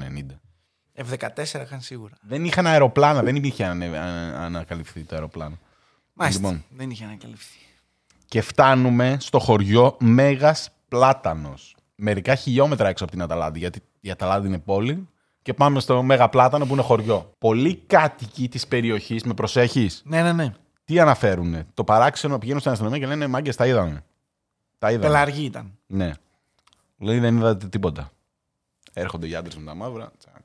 90. 0.96 1.04
F14 1.10 1.62
είχαν 1.64 1.82
σίγουρα. 1.82 2.18
Δεν 2.22 2.46
είχαν 2.46 2.68
αεροπλάνα, 2.68 3.24
δεν 3.24 3.36
είχε 3.36 3.66
ανε- 3.66 3.96
α- 3.96 4.44
ανακαλυφθεί 4.46 5.04
το 5.04 5.16
αεροπλάνο. 5.16 5.58
Μάλιστα. 6.20 6.42
Λοιπόν. 6.42 6.64
Δεν 6.70 6.90
είχε 6.90 7.04
ανακαλυφθεί. 7.04 7.58
Και 8.26 8.42
φτάνουμε 8.42 9.18
στο 9.20 9.40
χωριό 9.40 9.96
Μέγας 10.00 10.70
Πλάτανος. 10.88 11.76
Μερικά 11.96 12.36
χιλιόμετρα 12.36 12.88
έξω 12.90 13.04
από 13.04 13.14
την 13.14 13.22
Αταλάντη, 13.22 13.60
γιατί 13.60 13.82
η 14.00 14.12
Αταλάντη 14.12 14.48
είναι 14.48 14.60
πόλη. 14.60 15.08
Και 15.42 15.54
πάμε 15.54 15.80
στο 15.80 16.04
Μέγα 16.04 16.30
Πλάτανο 16.30 16.66
που 16.66 16.74
είναι 16.74 16.82
χωριό. 16.82 17.34
Πολλοί 17.38 17.76
κάτοικοι 17.76 18.50
της 18.50 18.68
περιοχής, 18.68 19.24
με 19.24 19.34
προσέχεις, 19.34 20.02
Ναι, 20.06 20.22
ναι, 20.22 20.34
ναι. 20.34 20.54
τι 20.86 21.00
αναφέρουν. 21.00 21.66
Το 21.74 21.84
παράξενο 21.84 22.38
πηγαίνουν 22.38 22.60
στην 22.60 22.72
αστυνομία 22.72 23.00
και 23.00 23.06
λένε 23.06 23.28
Μάγκες, 23.28 23.56
τα 23.56 23.68
είδαμε. 23.68 24.04
Τα 24.78 24.92
είδαμε. 24.92 25.06
Πελαργή 25.06 25.44
ήταν. 25.46 25.78
Ναι. 25.88 26.12
Λέει 26.98 27.20
δεν 27.20 27.38
είδατε 27.38 27.68
τίποτα. 27.68 28.12
Έρχονται 28.94 29.28
οι 29.28 29.36
άντρες 29.36 29.56
με 29.58 29.66
τα 29.66 29.76
μαύρα. 29.76 30.12
τσακ. 30.18 30.36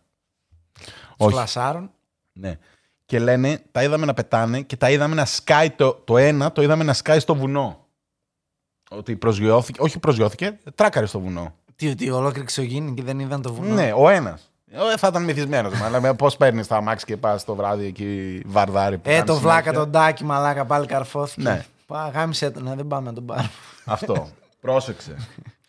Όχι. 1.16 1.32
Φλασάρων. 1.32 1.90
Ναι. 2.32 2.58
Και 3.06 3.18
λένε, 3.18 3.62
τα 3.72 3.82
είδαμε 3.82 4.06
να 4.06 4.14
πετάνε 4.14 4.60
και 4.60 4.76
τα 4.76 4.90
είδαμε 4.90 5.14
να 5.14 5.24
σκάει 5.24 5.70
το, 5.70 5.92
το 6.04 6.16
ένα, 6.16 6.52
το 6.52 6.62
είδαμε 6.62 6.84
να 6.84 6.92
σκάει 6.92 7.18
στο 7.18 7.34
βουνό. 7.34 7.86
Ότι 8.90 9.16
προσγειώθηκε, 9.16 9.80
όχι 9.82 9.98
προσγειώθηκε, 9.98 10.58
τράκαρε 10.74 11.06
στο 11.06 11.20
βουνό. 11.20 11.54
Τι, 11.76 11.88
ότι 11.88 12.10
ολόκληρη 12.10 12.46
ξογίνη 12.46 12.94
και 12.94 13.02
δεν 13.02 13.18
είδαν 13.18 13.42
το 13.42 13.52
βουνό; 13.54 13.74
Ναι, 13.74 13.92
ο 13.96 14.08
ένας. 14.08 14.48
Θα 14.96 15.06
ήταν 15.08 15.24
μυθισμένος. 15.24 15.80
Αλλά 15.80 16.14
πώς 16.14 16.36
παίρνεις 16.36 16.66
τα 16.66 16.76
αμάξι 16.76 17.04
και 17.04 17.16
πας 17.16 17.44
το 17.44 17.54
βράδυ 17.54 17.86
εκεί 17.86 18.40
βαρδάρι. 18.46 18.98
που 18.98 19.08
Ε, 19.08 19.12
κάνεις 19.12 19.26
το 19.30 19.36
βλάκα 19.38 19.58
συνέχεια. 19.62 19.80
τον 19.80 19.90
τάκι 19.90 20.24
μαλάκα 20.24 20.64
πάλι 20.64 20.86
καρφώθηκε. 20.86 21.42
Ναι. 21.42 21.64
Πά, 21.86 22.08
γάμισε 22.14 22.50
τον, 22.50 22.62
ναι, 22.62 22.74
δεν 22.74 22.86
πάμε 22.86 23.06
να 23.08 23.14
τον 23.14 23.26
πάρουμε. 23.26 23.50
Αυτό. 23.84 24.28
Πρόσεξε. 24.60 25.16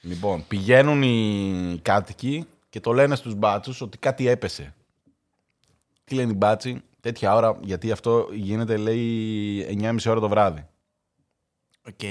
λοιπόν, 0.01 0.43
πηγαίνουν 0.47 1.01
οι 1.01 1.79
κάτοικοι 1.81 2.45
και 2.69 2.79
το 2.79 2.91
λένε 2.93 3.15
στους 3.15 3.33
μπάτσους 3.35 3.81
ότι 3.81 3.97
κάτι 3.97 4.27
έπεσε. 4.27 4.73
Τι 6.03 6.15
λένε 6.15 6.31
οι 6.31 6.35
μπάτσοι, 6.37 6.81
τέτοια 7.05 7.35
ώρα, 7.35 7.57
γιατί 7.61 7.91
αυτό 7.91 8.27
γίνεται, 8.33 8.77
λέει, 8.77 9.77
9.30 9.81 9.97
ώρα 10.07 10.19
το 10.19 10.29
βράδυ. 10.29 10.67
Οκ. 11.87 12.03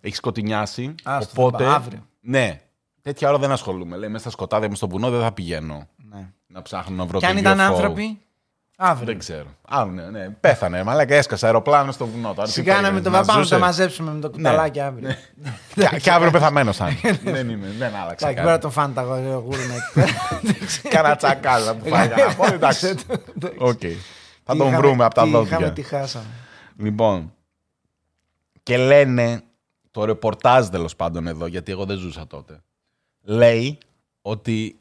Έχει 0.00 0.14
σκοτεινιάσει, 0.14 0.94
Α, 1.10 1.20
στο 1.20 1.42
οπότε... 1.42 1.56
θα 1.64 1.70
πάω 1.70 1.78
αύριο. 1.78 2.06
Ναι, 2.20 2.60
τέτοια 3.02 3.28
ώρα 3.28 3.38
δεν 3.38 3.50
ασχολούμαι. 3.50 3.96
Λέει, 3.96 4.08
μέσα 4.08 4.20
στα 4.20 4.30
σκοτάδια, 4.30 4.68
μέσα 4.68 4.86
στο 4.86 4.88
βουνό 4.88 5.10
δεν 5.10 5.20
θα 5.20 5.32
πηγαίνω 5.32 5.88
Ναι. 5.96 6.32
να 6.46 6.62
ψάχνω 6.62 6.96
να 6.96 7.04
βρω 7.06 7.18
Και 7.18 7.24
το 7.24 7.30
αν 7.30 7.36
ήταν 7.38 7.58
UFO. 7.58 7.62
άνθρωποι, 7.62 8.20
αύριο. 8.80 9.06
Δεν 9.06 9.18
ξέρω. 9.18 9.46
Α, 9.68 9.84
ναι, 9.84 10.02
ναι. 10.10 10.30
Πέθανε. 10.30 10.82
Μαλάκα 10.82 11.14
έσκασε 11.14 11.46
αεροπλάνο 11.46 11.92
στο 11.92 12.06
βουνό. 12.06 12.34
Τώρα, 12.34 12.46
τι 12.46 12.52
Σιγά 12.52 12.72
να 12.74 12.80
περίμενες, 12.80 13.02
μην 13.02 13.12
το 13.12 13.18
πάμε 13.18 13.32
να 13.32 13.38
ζούσε. 13.42 13.54
το 13.54 13.60
μαζέψουμε 13.60 14.12
με 14.12 14.20
το 14.20 14.30
κουταλάκι 14.30 14.80
αύριο. 14.80 15.08
Και- 15.74 15.98
Και 16.02 16.10
αύριο 16.10 16.30
πεθαμένος 16.30 16.76
θα 16.76 16.88
είναι. 16.88 17.18
Δεν 17.32 17.48
είμαι, 17.48 17.66
δεν 17.78 17.94
άλλαξε. 17.96 18.00
Εντάξει, 18.00 18.24
κάτι. 18.24 18.40
μπορεί 18.40 18.50
να 18.52 18.58
τον 18.58 18.70
φάνε 18.70 18.94
τα 18.94 19.02
γουρούνια 19.02 19.74
εκεί 19.74 19.92
πέρα. 19.94 20.12
Κάνα 20.94 21.16
τσακάλα 21.16 21.74
που 21.74 21.88
φάει 21.88 22.08
κανένα 22.08 22.34
πόδι, 22.34 22.52
εντάξει. 22.54 22.94
Οκ. 23.58 23.80
Θα 24.44 24.52
Τι 24.52 24.58
τον 24.58 24.66
είχαμε- 24.68 24.76
βρούμε 24.76 25.04
από 25.04 25.14
τα 25.14 25.22
τι 25.22 25.28
Είχαμε, 25.28 25.44
δόντια. 25.48 25.72
τι 25.72 25.82
χάσαμε. 25.82 26.24
Λοιπόν. 26.76 27.32
Και 28.62 28.76
λένε, 28.76 29.40
το 29.90 30.04
ρεπορτάζ 30.04 30.66
τέλος 30.66 30.96
πάντων 30.96 31.26
εδώ, 31.26 31.46
γιατί 31.46 31.72
εγώ 31.72 31.84
δεν 31.84 31.96
ζούσα 31.96 32.26
τότε. 32.26 32.60
Λέει 33.22 33.78
ότι 34.22 34.78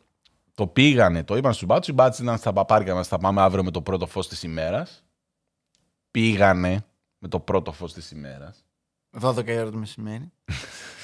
το 0.57 0.67
πήγανε, 0.67 1.23
το 1.23 1.37
είπαν 1.37 1.53
στους 1.53 1.65
μπάτσους, 1.67 1.87
οι 1.87 1.93
μπάτσοι 1.93 2.23
ήταν 2.23 2.37
στα 2.37 2.53
παπάρια 2.53 2.93
μας, 2.93 3.07
θα 3.07 3.17
πάμε 3.17 3.41
αύριο 3.41 3.63
με 3.63 3.71
το 3.71 3.81
πρώτο 3.81 4.07
φως 4.07 4.27
της 4.27 4.43
ημέρας. 4.43 5.03
Πήγανε 6.11 6.85
με 7.17 7.27
το 7.27 7.39
πρώτο 7.39 7.71
φως 7.71 7.93
της 7.93 8.11
ημέρας. 8.11 8.65
12 9.19 9.47
η 9.47 9.57
ώρα 9.57 9.71
το 9.71 9.77
μεσημέρι. 9.77 10.31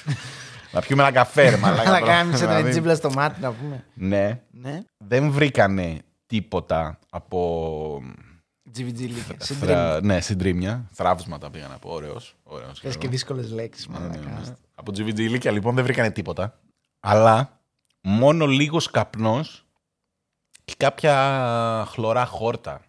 Να 0.72 0.80
πιούμε 0.80 1.02
ένα 1.02 1.12
καφέ, 1.12 1.48
ρε 1.48 1.56
μαλάκα. 1.56 1.88
Αλλά 1.88 1.98
τώρα. 1.98 2.12
κάμισε 2.12 2.38
Δηλαδή, 2.38 2.62
τον 2.62 2.70
τζίμπλα 2.70 2.94
στο 2.94 3.10
μάτι 3.10 3.40
να 3.40 3.52
πούμε. 3.52 3.84
Ναι. 3.94 4.42
Ναι. 4.50 4.82
Δεν 4.96 5.30
βρήκανε 5.30 6.02
τίποτα 6.26 6.98
από 7.10 8.02
GVG 8.78 8.98
λίγα. 8.98 9.22
Θρα... 9.22 9.36
Συντρίμμια. 9.38 10.00
Ναι, 10.02 10.20
συντρίμια. 10.20 10.88
Θραύσματα 10.92 11.50
πήγα 11.50 11.68
να 11.68 11.78
πω. 11.78 11.90
Ωραίος. 11.90 12.36
Ωραίος. 12.42 12.80
Πες 12.80 12.96
και 12.96 13.08
δύσκολες 13.08 13.50
λέξεις, 13.50 13.88
Ναι, 13.88 13.98
ναι, 13.98 14.06
μαλάκα. 14.06 14.28
μάλιστα. 14.28 14.56
Από 14.74 14.92
GVG 14.96 15.18
ηλικία 15.18 15.50
λοιπόν 15.50 15.74
δεν 15.74 15.84
βρήκανε 15.84 16.10
τίποτα. 16.10 16.58
Αλλά 17.00 17.60
μόνο 18.06 18.46
λίγος 18.46 18.90
καπνός 18.90 19.64
και 20.64 20.74
κάποια 20.76 21.14
χλωρά 21.88 22.26
χόρτα. 22.26 22.80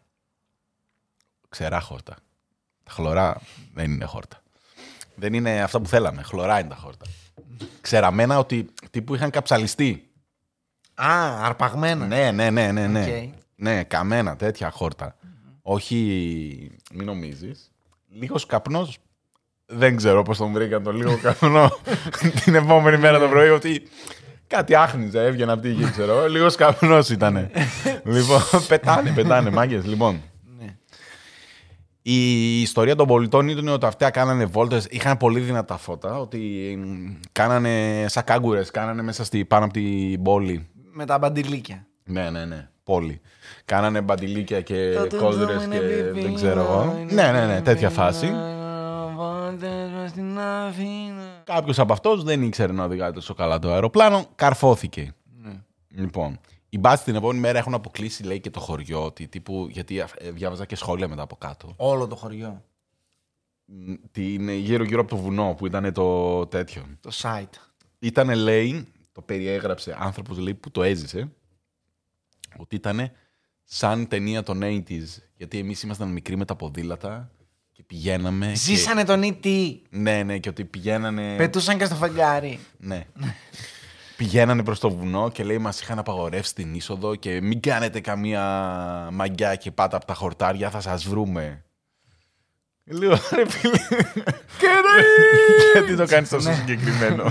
Ξερά 1.50 1.80
χόρτα. 1.80 2.16
Τα 2.84 2.92
χλωρά 2.92 3.42
δεν 3.74 3.92
είναι 3.92 4.06
χόρτα. 4.06 4.42
Δεν 5.16 5.34
είναι 5.34 5.62
αυτά 5.62 5.82
που 5.82 5.88
θέλαμε. 5.88 6.22
Χλωρά 6.22 6.60
είναι 6.60 6.70
τα 6.70 6.76
χόρτα. 6.76 7.06
Ξεραμένα 7.82 8.40
ότι 8.40 8.70
τύπου 8.92 9.16
είχαν 9.16 9.30
καψαλιστεί. 9.30 10.10
Α, 10.94 11.46
αρπαγμένα. 11.46 12.06
Ναι, 12.06 12.32
ναι, 12.32 12.50
ναι, 12.50 12.72
ναι. 12.72 12.88
Ναι, 12.88 13.00
Οκ. 13.00 13.34
ναι 13.56 13.84
καμένα 13.84 14.36
τέτοια 14.36 14.70
χόρτα. 14.70 15.16
Όχι, 15.62 15.98
μην 16.94 17.06
νομίζεις. 17.06 17.72
Λίγος 18.10 18.46
καπνός, 18.46 18.98
δεν 19.66 19.96
ξέρω 19.96 20.24
πώς 20.24 20.38
τον 20.38 20.52
βρήκαν 20.52 20.84
το 20.84 20.94
λίγο 20.94 21.18
καπνό 21.18 21.72
την 22.44 22.56
επόμενη 22.56 22.98
μέρα 22.98 23.20
το 23.20 23.28
πρωί, 23.28 23.50
ότι 23.50 23.90
κάτι 24.48 24.76
άχνιζε, 24.76 25.24
έβγαινε 25.26 25.52
από 25.52 25.62
τη 25.62 25.70
γη, 25.72 25.92
ξέρω. 25.92 26.28
Λίγος 26.28 26.56
καπνός 26.56 27.10
ήτανε. 27.10 27.50
λοιπόν, 28.16 28.42
πετάνε, 28.68 29.12
πετάνε, 29.12 29.50
μάγκες. 29.50 29.86
Λοιπόν, 29.86 30.22
Ναι. 30.60 30.66
η 32.02 32.62
ιστορία 32.62 32.96
των 32.96 33.08
πολιτών 33.08 33.48
ήταν 33.48 33.68
ότι 33.68 33.86
αυτά 33.86 34.10
κάνανε 34.12 34.46
βόλτες, 34.46 34.88
είχαν 34.90 35.18
πολύ 35.18 35.40
δυνατά 35.40 35.78
φώτα, 35.78 36.20
ότι 36.20 36.38
μ, 36.86 37.14
κάνανε 37.32 38.06
σαν 38.08 38.24
κάγκουρες, 38.24 38.72
κάνανε 38.72 39.02
μέσα 39.02 39.24
στη, 39.24 39.46
πάνω 39.46 39.66
από 39.66 39.74
την 39.74 40.22
πόλη. 40.24 40.68
Με 40.92 41.06
τα 41.06 41.18
μπαντιλίκια. 41.18 41.86
Ναι, 42.04 42.30
ναι, 42.30 42.46
ναι. 42.46 42.68
Πόλη. 42.84 43.22
Κάνανε 43.66 44.02
μπαντιλίκια 44.02 44.62
και 44.62 44.94
Τότε 44.98 45.18
κόντρες 45.18 45.46
δρόμο 45.46 45.68
και 45.72 45.76
είναι 45.76 45.86
δεν 46.04 46.14
πιπίνα, 46.14 46.34
ξέρω 46.36 46.60
εγώ. 46.62 46.98
είναι 47.02 47.14
Ναι, 47.14 47.32
ναι, 47.32 47.46
ναι, 47.46 47.62
τέτοια 47.62 47.88
πιπίνα, 47.90 48.04
φάση. 48.06 48.34
βόλτες 49.16 49.90
μες 50.02 50.10
στην 50.10 50.40
Αθήνα. 50.40 51.15
Κάποιος 51.46 51.80
από 51.80 51.94
αυτούς 51.94 52.24
δεν 52.24 52.42
ήξερε 52.42 52.72
να 52.72 52.84
οδηγάει 52.84 53.12
τόσο 53.12 53.34
καλά 53.34 53.60
το 53.60 53.72
αεροπλάνο, 53.72 54.26
καρφώθηκε. 54.36 55.14
Ναι. 55.42 55.64
Λοιπόν, 55.88 56.40
οι 56.70 56.78
μπάτσοι 56.78 57.04
την 57.04 57.16
επόμενη 57.16 57.40
μέρα 57.40 57.58
έχουν 57.58 57.74
αποκλείσει, 57.74 58.24
λέει, 58.24 58.40
και 58.40 58.50
το 58.50 58.60
χωριό. 58.60 59.06
Ότι, 59.06 59.28
τύπου, 59.28 59.68
γιατί 59.72 60.00
ε, 60.00 60.32
διάβαζα 60.32 60.66
και 60.66 60.76
σχόλια 60.76 61.08
μετά 61.08 61.22
από 61.22 61.36
κάτω. 61.36 61.74
Όλο 61.76 62.08
το 62.08 62.16
χωριό. 62.16 62.64
Μ, 63.66 63.94
Την 64.12 64.50
γύρω-γύρω 64.50 65.02
από 65.02 65.10
το 65.10 65.18
βουνό 65.18 65.54
που 65.58 65.66
ήταν 65.66 65.94
το 65.94 66.46
τέτοιο. 66.48 66.86
Το 67.02 67.12
site. 67.14 67.58
Ήταν, 68.00 68.36
λέει, 68.36 68.88
το 69.12 69.22
περιέγραψε 69.22 69.96
άνθρωπος 70.00 70.38
λέει, 70.38 70.54
που 70.54 70.72
το 70.72 70.84
έζησε, 70.84 71.32
ότι 72.58 72.76
ήταν 72.76 73.12
σαν 73.64 74.08
ταινία 74.08 74.44
των 74.44 74.60
80s. 74.64 75.06
Γιατί 75.38 75.60
εμείς 75.60 75.82
ήμασταν 75.84 76.08
μικροί 76.08 76.36
με 76.36 76.46
τα 76.46 76.56
ποδήλατα 76.56 77.32
και 77.76 77.84
πηγαίναμε. 77.88 78.46
και- 78.48 78.56
Ζήσανε 78.56 79.04
τον 79.04 79.22
E.T. 79.24 79.76
Ναι, 79.90 80.24
ναι, 80.24 80.38
και 80.38 80.50
ότι 80.50 80.66
πηγαίνανε. 80.66 81.36
Πετούσαν 81.38 81.78
και 81.78 81.86
στο 81.86 81.96
φεγγάρι. 81.96 82.60
Ναι. 82.78 83.06
πηγαίνανε 84.18 84.64
προς 84.64 84.80
το 84.80 84.90
βουνό 84.90 85.30
και 85.32 85.44
λέει 85.44 85.58
μας 85.58 85.82
είχαν 85.82 86.00
απαγορεύσει 86.00 86.56
την 86.56 86.74
είσοδο 86.74 87.16
και 87.16 87.42
μην 87.42 87.60
κάνετε 87.60 88.00
καμία 88.00 88.42
μαγκιά 89.12 89.56
και 89.56 89.72
πάτε 89.72 89.96
από 89.96 90.06
τα 90.06 90.14
χορτάρια, 90.14 90.70
θα 90.70 90.82
σας 90.82 91.06
βρούμε. 91.08 91.60
Λέω, 92.88 93.10
ρε 93.36 93.50
φίλε, 93.50 93.78
γιατί 95.74 95.96
το 95.96 96.06
κάνεις 96.06 96.30
τόσο 96.30 96.50
Ναι. 96.50 96.56
συγκεκριμένο; 96.56 97.24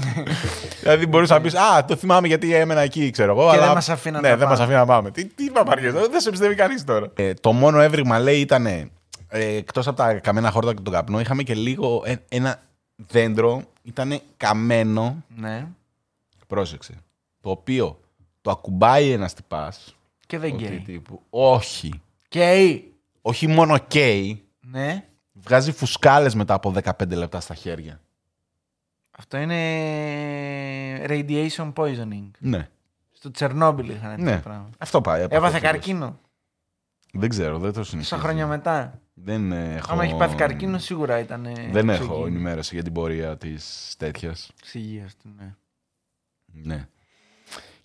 δηλαδή 0.81 1.07
μπορείς 1.07 1.31
να 1.31 1.41
πεις, 1.41 1.55
α, 1.55 1.85
το 1.85 1.97
θυμάμαι 1.97 2.27
γιατί 2.27 2.55
έμενα 2.55 2.81
εκεί, 2.81 3.11
ξέρω 3.11 3.33
εγώ. 3.33 3.51
Και 3.51 3.57
αλλά... 3.57 3.65
δεν 3.65 3.75
μας 3.75 3.89
αφήναν 3.89 4.23
ναι, 4.23 4.29
να 4.29 4.37
δεν 4.37 4.49
μας 4.49 4.59
πάμε. 4.59 4.65
αφήναν 4.75 4.87
να 4.89 4.95
πάμε. 4.95 5.11
Τι, 5.11 5.25
τι 5.25 5.51
παπαριές, 5.51 5.93
δεν 5.93 6.21
σε 6.21 6.31
πιστεύει 6.31 6.55
κανείς 6.55 6.85
τώρα. 6.85 7.11
Ε, 7.15 7.35
το 7.35 7.53
μόνο 7.53 7.81
έβριγμα, 7.81 8.19
λέει, 8.19 8.41
ήταν, 8.41 8.91
ε, 9.29 9.45
εκτός 9.57 9.87
από 9.87 9.97
τα 9.97 10.15
καμένα 10.15 10.51
χόρτα 10.51 10.75
και 10.75 10.81
τον 10.83 10.93
καπνό, 10.93 11.21
είχαμε 11.21 11.43
και 11.43 11.55
λίγο 11.55 12.03
ε, 12.07 12.17
ένα 12.29 12.61
δέντρο, 12.97 13.63
ήταν 13.83 14.21
καμένο 14.37 15.23
Ναι. 15.37 15.67
Πρόσεξε. 16.47 16.93
Το 17.41 17.51
οποίο 17.51 18.01
το 18.41 18.51
ακουμπάει 18.51 19.11
ένας 19.11 19.35
τυπάς 19.35 19.97
Και 20.27 20.39
δεν 20.39 20.53
Ότι 20.55 20.65
γκέι. 20.65 20.81
τύπου. 20.81 21.21
Όχι. 21.31 22.01
Γκέι. 22.29 22.93
Όχι 23.23 23.47
μόνο 23.47 23.79
καίει, 23.79 24.45
Ναι. 24.61 25.05
βγάζει 25.33 25.73
φουσκάλες 25.73 26.35
μετά 26.35 26.55
από 26.55 26.71
15 26.71 27.15
λεπτά 27.17 27.41
στα 27.41 27.55
χέρια. 27.55 28.01
Αυτό 29.19 29.37
είναι 29.37 29.57
radiation 31.09 31.73
poisoning. 31.73 32.31
Ναι. 32.39 32.69
Στο 33.13 33.31
Τσερνόμπιλ 33.31 33.89
είχαν 33.89 34.11
τέτοιο 34.11 34.25
Ναι. 34.25 34.39
πράγμα. 34.39 34.71
Αυτό 34.79 35.01
πάει. 35.01 35.21
Έβαθε 35.21 35.37
επαφές. 35.37 35.61
καρκίνο. 35.61 36.19
Δεν 37.17 37.29
ξέρω, 37.29 37.59
δεν 37.59 37.73
το 37.73 37.85
συνηθίζω. 37.85 38.15
Τόσα 38.15 38.27
χρόνια 38.29 38.47
μετά. 38.47 39.01
Δεν 39.15 39.53
έχω... 39.53 39.93
Άμα 39.93 40.05
έχει 40.05 40.17
πάθει 40.17 40.37
καρκίνο, 40.37 40.79
σίγουρα 40.79 41.19
ήταν. 41.19 41.47
Δεν 41.71 41.89
έχω 41.89 42.27
ενημέρωση 42.27 42.75
για 42.75 42.85
την 42.85 42.93
πορεία 42.93 43.37
της 43.37 43.95
τέτοιας. 43.99 44.53
Τη 44.73 44.79
υγεία 44.79 45.09
του, 45.23 45.35
ναι. 45.37 45.55
Ναι. 46.47 46.89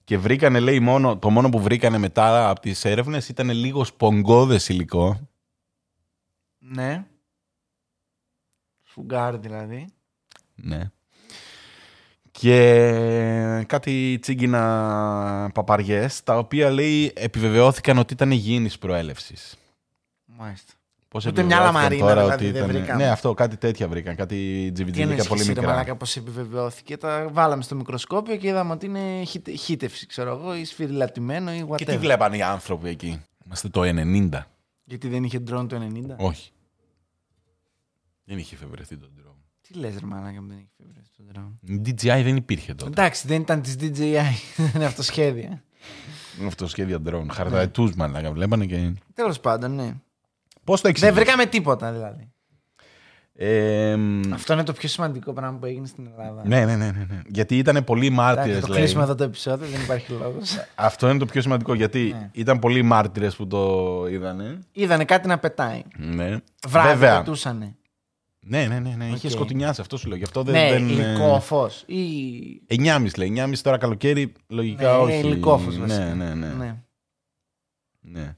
Και 0.03 0.17
βρήκανε, 0.17 0.59
λέει, 0.59 0.79
μόνο, 0.79 1.17
το 1.17 1.29
μόνο 1.29 1.49
που 1.49 1.61
βρήκανε 1.61 1.97
μετά 1.97 2.49
από 2.49 2.59
τις 2.59 2.85
έρευνες 2.85 3.29
ήταν 3.29 3.49
λίγο 3.49 3.83
σπογγόδες 3.83 4.69
υλικό. 4.69 5.29
Ναι. 6.57 7.05
Σφουγγάρι 8.83 9.37
δηλαδή. 9.37 9.87
Ναι. 10.55 10.91
Και 12.39 13.63
κάτι 13.67 14.17
τσίγκινα 14.21 15.49
παπαριές, 15.53 16.23
τα 16.23 16.37
οποία, 16.37 16.69
λέει, 16.69 17.11
επιβεβαιώθηκαν 17.15 17.97
ότι 17.97 18.13
ήταν 18.13 18.31
υγιεινής 18.31 18.77
προέλευσης. 18.77 19.55
Μάλιστα. 20.25 20.73
Πώς 21.07 21.25
Ούτε 21.25 21.43
μια 21.43 21.55
επιβεβαιώθηκαν 21.55 21.97
λαμαρίνα, 21.99 22.21
δηλαδή, 22.37 22.51
δεν 22.51 22.67
βρήκαμε. 22.67 23.03
Ναι, 23.03 23.09
αυτό, 23.09 23.33
κάτι 23.33 23.57
τέτοια 23.57 23.87
βρήκαν. 23.87 24.15
Κάτι 24.15 24.35
Τι 24.35 24.61
είναι 24.61 24.71
τζιβιτζιλίκια 24.71 25.23
πολύ 25.23 25.39
σχέση, 25.39 25.53
ρε 25.53 25.59
μικρά. 25.59 25.67
μαλάκα, 25.73 25.95
πώς 25.95 26.15
επιβεβαιώθηκε. 26.15 26.97
Τα 26.97 27.29
βάλαμε 27.31 27.63
στο 27.63 27.75
μικροσκόπιο 27.75 28.35
και 28.35 28.47
είδαμε 28.47 28.73
ότι 28.73 28.85
είναι 28.85 29.23
χύτε- 29.23 29.55
χύτευση, 29.57 30.05
ξέρω 30.05 30.29
εγώ, 30.31 30.55
ή 30.55 30.65
σφυριλατημένο 30.65 31.53
ή 31.53 31.65
whatever. 31.69 31.75
Και 31.75 31.85
τι 31.85 31.97
βλέπανε 31.97 32.37
οι 32.37 32.41
άνθρωποι 32.41 32.89
εκεί. 32.89 33.21
Είμαστε 33.45 33.69
το 33.69 33.81
90. 33.83 34.29
Γιατί 34.83 35.07
δεν 35.07 35.23
είχε 35.23 35.43
drone 35.51 35.65
το 35.69 35.75
90. 35.75 36.15
Όχι. 36.17 36.51
Δεν 38.23 38.37
είχε 38.37 38.55
εφευρεθεί 38.55 38.97
το 38.97 39.09
drone. 39.17 39.28
Τι 39.71 39.79
λες 39.79 39.93
ρε 39.99 40.05
μαλάκα 40.05 40.39
που 40.39 40.45
δεν 40.47 40.57
είχε 40.57 40.69
φεύγει 40.77 41.09
το 41.17 41.23
drone. 41.33 41.69
Η 41.69 41.81
DJI 41.85 42.23
δεν 42.23 42.35
υπήρχε 42.35 42.73
τότε. 42.73 42.89
Εντάξει, 43.01 43.27
δεν 43.27 43.41
ήταν 43.41 43.61
της 43.61 43.75
DJI. 43.79 44.21
δεν 44.57 44.71
είναι 44.75 44.85
αυτοσχέδια. 44.85 45.63
Αυτοσχέδια 46.47 46.97
drone. 47.09 47.25
Χαρταετούς 47.31 47.95
μαλάκα 47.95 48.31
βλέπανε 48.31 48.65
και... 48.65 48.93
Τέλος 49.13 49.39
πάντων, 49.39 49.75
ναι. 49.75 49.93
Πώς 50.63 50.81
το 50.81 50.87
Δεν 50.87 50.91
εξηγείς; 50.91 51.15
βρήκαμε 51.15 51.45
τίποτα 51.45 51.91
δηλαδή. 51.91 52.31
Ε, 53.41 53.95
μ, 53.95 54.33
Αυτό 54.33 54.53
είναι 54.53 54.63
το 54.63 54.73
πιο 54.73 54.89
σημαντικό 54.89 55.33
πράγμα 55.33 55.57
που 55.59 55.65
έγινε 55.65 55.87
στην 55.87 56.07
Ελλάδα. 56.11 56.41
ναι, 56.47 56.65
ναι, 56.65 56.75
ναι, 56.75 56.85
ναι, 56.91 57.05
ναι. 57.09 57.21
Γιατί 57.27 57.57
ήταν 57.57 57.83
πολλοί 57.83 58.05
Εντάξει, 58.05 58.21
μάρτυρες, 58.21 58.59
το 58.59 58.67
λέει. 58.67 58.77
κλείσουμε 58.79 59.03
εδώ 59.03 59.15
το 59.15 59.23
επεισόδιο, 59.23 59.67
δεν 59.67 59.81
υπάρχει 59.81 60.11
λόγος. 60.11 60.57
Αυτό 60.75 61.09
είναι 61.09 61.19
το 61.19 61.25
πιο 61.25 61.41
σημαντικό, 61.41 61.73
γιατί 61.73 62.15
Ναι. 62.19 62.29
ήταν 62.33 62.59
πολλοί 62.59 62.81
μάρτυρες 62.81 63.35
που 63.35 63.47
το 63.47 64.05
είδανε. 64.09 64.59
Είδανε 64.71 65.05
κάτι 65.05 65.27
να 65.27 65.37
πετάει. 65.39 65.81
Ναι. 65.97 66.37
Βράδυ 66.67 66.87
Βέβαια. 66.89 67.17
πετούσανε. 67.17 67.75
Ναι, 68.49 68.65
ναι, 68.65 68.79
ναι, 68.79 68.95
ναι. 68.97 69.05
Είχε 69.05 69.27
Οκ. 69.27 69.33
σκοτεινιάσει, 69.33 69.81
αυτό 69.81 69.97
σου 69.97 70.07
λέω. 70.07 70.17
Γι' 70.17 70.23
αυτό 70.23 70.43
δεν... 70.43 70.53
ναι, 70.53 70.69
δεν, 70.69 70.89
υλικό 70.89 71.39
φως. 71.39 71.83
Ή. 71.87 72.61
9,5 72.69 73.05
λέει. 73.17 73.33
9,5 73.35 73.53
τώρα 73.61 73.77
καλοκαίρι, 73.77 74.33
λογικά 74.47 74.91
Ναι, 74.91 74.97
όχι. 74.97 75.17
υλικό 75.19 75.57
φως. 75.57 75.77
ναι, 75.77 76.13
ναι, 76.15 76.33
ναι, 76.33 76.47
ναι. 76.47 76.75
ναι. 78.01 78.35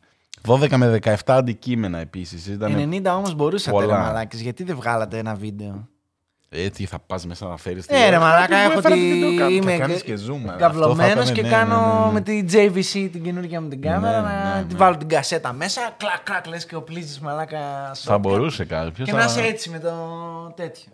12 0.47 0.75
με 0.77 0.99
17 1.03 1.13
αντικείμενα 1.25 1.97
επίσης. 1.99 2.47
Ήταν 2.47 2.89
90 2.91 3.05
όμως 3.05 3.35
μπορούσατε, 3.35 3.77
ρε 3.79 3.85
πολλά. 3.85 3.99
μαλάκες, 3.99 4.41
γιατί 4.41 4.63
δεν 4.63 4.75
βγάλατε 4.75 5.17
ένα 5.17 5.35
βίντεο; 5.35 5.87
Έτσι 6.53 6.86
θα 6.86 7.00
πας 7.00 7.25
μέσα 7.25 7.48
να 7.48 7.58
φέρεις. 7.58 7.86
Ε, 7.88 8.10
ρε 8.10 8.20
μαλάκα, 8.20 8.58
έχω 8.58 8.81
τη... 8.81 9.00
είμαι 9.55 9.77
Κάνεις 9.77 10.03
και 10.03 10.13
zoom. 10.27 10.53
ε. 10.53 10.55
καυλωμένος 10.58 11.12
Αυτό 11.12 11.25
θα 11.25 11.31
και 11.31 11.39
ήταν, 11.39 11.51
ναι, 11.51 11.74
κάνω 11.74 11.96
ναι, 11.96 12.00
ναι, 12.00 12.05
ναι. 12.05 12.12
με 12.12 12.22
τη 12.22 12.46
JVC 12.51 13.10
την 13.12 13.24
καινούργια 13.24 13.62
μου 13.62 13.67
την 13.67 13.81
κάμερα 13.81 14.22
Ναι, 14.22 14.27
να 14.27 14.55
ναι, 14.55 14.65
τη 14.65 14.74
ναι. 14.74 14.79
βάλω 14.79 14.98
την 14.98 15.08
κασέτα 15.08 15.53
μέσα, 15.53 15.81
κλακ 15.98 16.24
κλακ 16.24 16.48
λες 16.48 16.65
και 16.65 16.75
οπλίζεις 16.75 17.20
μαλάκα 17.20 17.92
Θα 17.94 18.18
μπορούσε 18.18 18.66
κάποιος. 18.66 19.07
και 19.09 19.14
να 19.16 19.24
είσαι 19.24 19.42
έτσι 19.42 19.70
με 19.70 19.79
το 19.79 19.92
τέτοιο. 20.55 20.92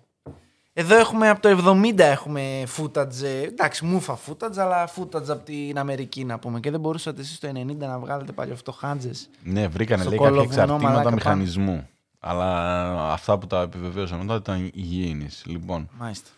Εδώ 0.73 0.95
έχουμε 0.97 1.29
από 1.29 1.41
το 1.41 1.73
70 1.85 1.99
έχουμε 1.99 2.63
footage, 2.77 3.23
ε, 3.23 3.45
εντάξει 3.47 3.85
μούφα 3.85 4.17
footage, 4.27 4.57
αλλά 4.57 4.89
footage 4.95 5.29
από 5.29 5.43
την 5.45 5.77
Αμερική 5.79 6.23
να 6.25 6.39
πούμε 6.39 6.59
και 6.59 6.71
δεν 6.71 6.79
μπορούσατε 6.79 7.21
εσείς 7.21 7.39
το 7.39 7.47
90 7.47 7.75
να 7.77 7.99
βγάλετε 7.99 8.31
πάλι 8.31 8.51
αυτό 8.51 8.71
χάντζες. 8.71 9.29
Ναι, 9.43 9.67
βρήκανε 9.67 10.01
Στο 10.01 10.09
λέει 10.09 10.19
κάποια 10.19 10.33
κολοβουνό, 10.35 10.61
εξαρτήματα 10.61 10.93
μαλάκα, 10.93 11.11
μηχανισμού. 11.15 11.87
Αλλά 12.19 13.11
αυτά 13.11 13.37
που 13.37 13.47
τα 13.47 13.61
επιβεβαίωσαν 13.61 14.19
μετά 14.19 14.35
ήταν 14.35 14.69
υγιεινής. 14.73 15.43
Λοιπόν, 15.45 15.89
Μάλιστα. 15.97 16.29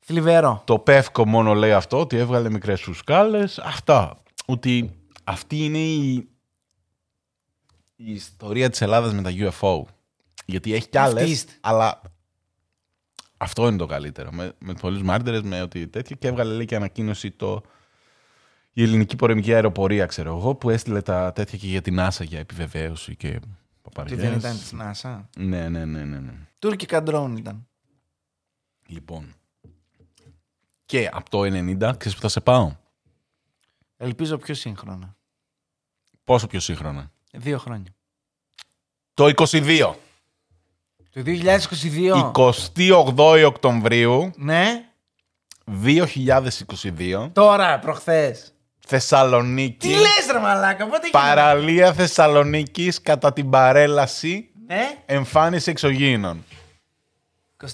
Θλιβερό. 0.00 0.62
το 0.64 0.78
Πεύκο 0.78 1.26
μόνο 1.26 1.54
λέει 1.54 1.72
αυτό, 1.72 2.00
ότι 2.00 2.16
έβγαλε 2.16 2.50
μικρές 2.50 2.80
σουσκάλες. 2.80 3.58
Αυτά. 3.58 4.22
Ότι 4.46 4.90
αυτή 5.24 5.64
είναι 5.64 5.78
η, 5.78 6.12
η 7.96 8.12
ιστορία 8.12 8.70
της 8.70 8.80
Ελλάδας 8.80 9.12
με 9.12 9.22
τα 9.22 9.30
UFO. 9.34 9.82
Γιατί 10.46 10.74
έχει 10.74 10.88
κι 10.88 10.98
Αυτή 10.98 11.10
άλλες, 11.18 11.30
είστε. 11.30 11.52
αλλά 11.60 12.00
αυτό 13.36 13.68
είναι 13.68 13.76
το 13.76 13.86
καλύτερο. 13.86 14.32
Με, 14.32 14.52
με 14.58 14.72
πολλούς 14.72 15.02
μάρτυρες, 15.02 15.42
με 15.42 15.62
ότι 15.62 15.88
τέτοιο. 15.88 16.16
Και 16.16 16.28
έβγαλε 16.28 16.54
λέει 16.54 16.64
και 16.64 16.76
ανακοίνωση 16.76 17.30
το, 17.30 17.62
η 18.72 18.82
ελληνική 18.82 19.16
πολεμική 19.16 19.54
αεροπορία, 19.54 20.06
ξέρω 20.06 20.36
εγώ, 20.36 20.54
που 20.54 20.70
έστειλε 20.70 21.02
τα 21.02 21.32
τέτοια 21.32 21.58
και 21.58 21.66
για 21.66 21.82
την 21.82 21.96
NASA 22.00 22.24
για 22.24 22.38
επιβεβαίωση 22.38 23.16
και 23.16 23.40
Τι 23.84 23.90
παπαριές. 23.90 24.20
δεν 24.20 24.32
ήταν 24.38 24.52
της 24.58 24.72
NASA. 24.80 25.20
Ναι, 25.38 25.68
ναι, 25.68 25.84
ναι, 25.84 26.04
ναι, 26.04 26.18
ναι. 26.18 26.32
Τούρκικα 26.58 27.02
drone 27.06 27.34
ήταν. 27.38 27.68
Λοιπόν. 28.86 29.34
Και 30.86 31.10
από 31.12 31.30
το 31.30 31.40
90, 31.42 31.94
ξέρεις 31.96 32.14
που 32.14 32.20
θα 32.20 32.28
σε 32.28 32.40
πάω; 32.40 32.76
Ελπίζω 33.96 34.38
πιο 34.38 34.54
σύγχρονα. 34.54 35.16
Πόσο 36.24 36.46
πιο 36.46 36.60
σύγχρονα; 36.60 37.12
Δύο 37.32 37.58
χρόνια. 37.58 37.94
Το 39.14 39.24
22. 39.36 39.94
Το 41.10 41.22
2022. 41.24 42.30
28 42.76 43.44
Οκτωβρίου 43.46 44.30
Ναι. 44.36 44.88
2022. 45.66 47.30
Τώρα, 47.32 47.78
προχθές. 47.78 48.53
Θεσσαλονίκη. 48.86 49.88
Τι 49.88 49.92
λες 49.94 50.26
ρε 50.32 50.38
μαλάκα, 50.38 50.84
πότε 50.86 50.96
γίνεται; 51.06 51.18
Παραλία 51.18 51.92
Θεσσαλονίκης 51.92 53.00
κατά 53.00 53.32
την 53.32 53.50
παρέλαση 53.50 54.48
Ναι. 54.66 54.82
εμφάνιση 55.06 55.70
εξωγήινων. 55.70 56.44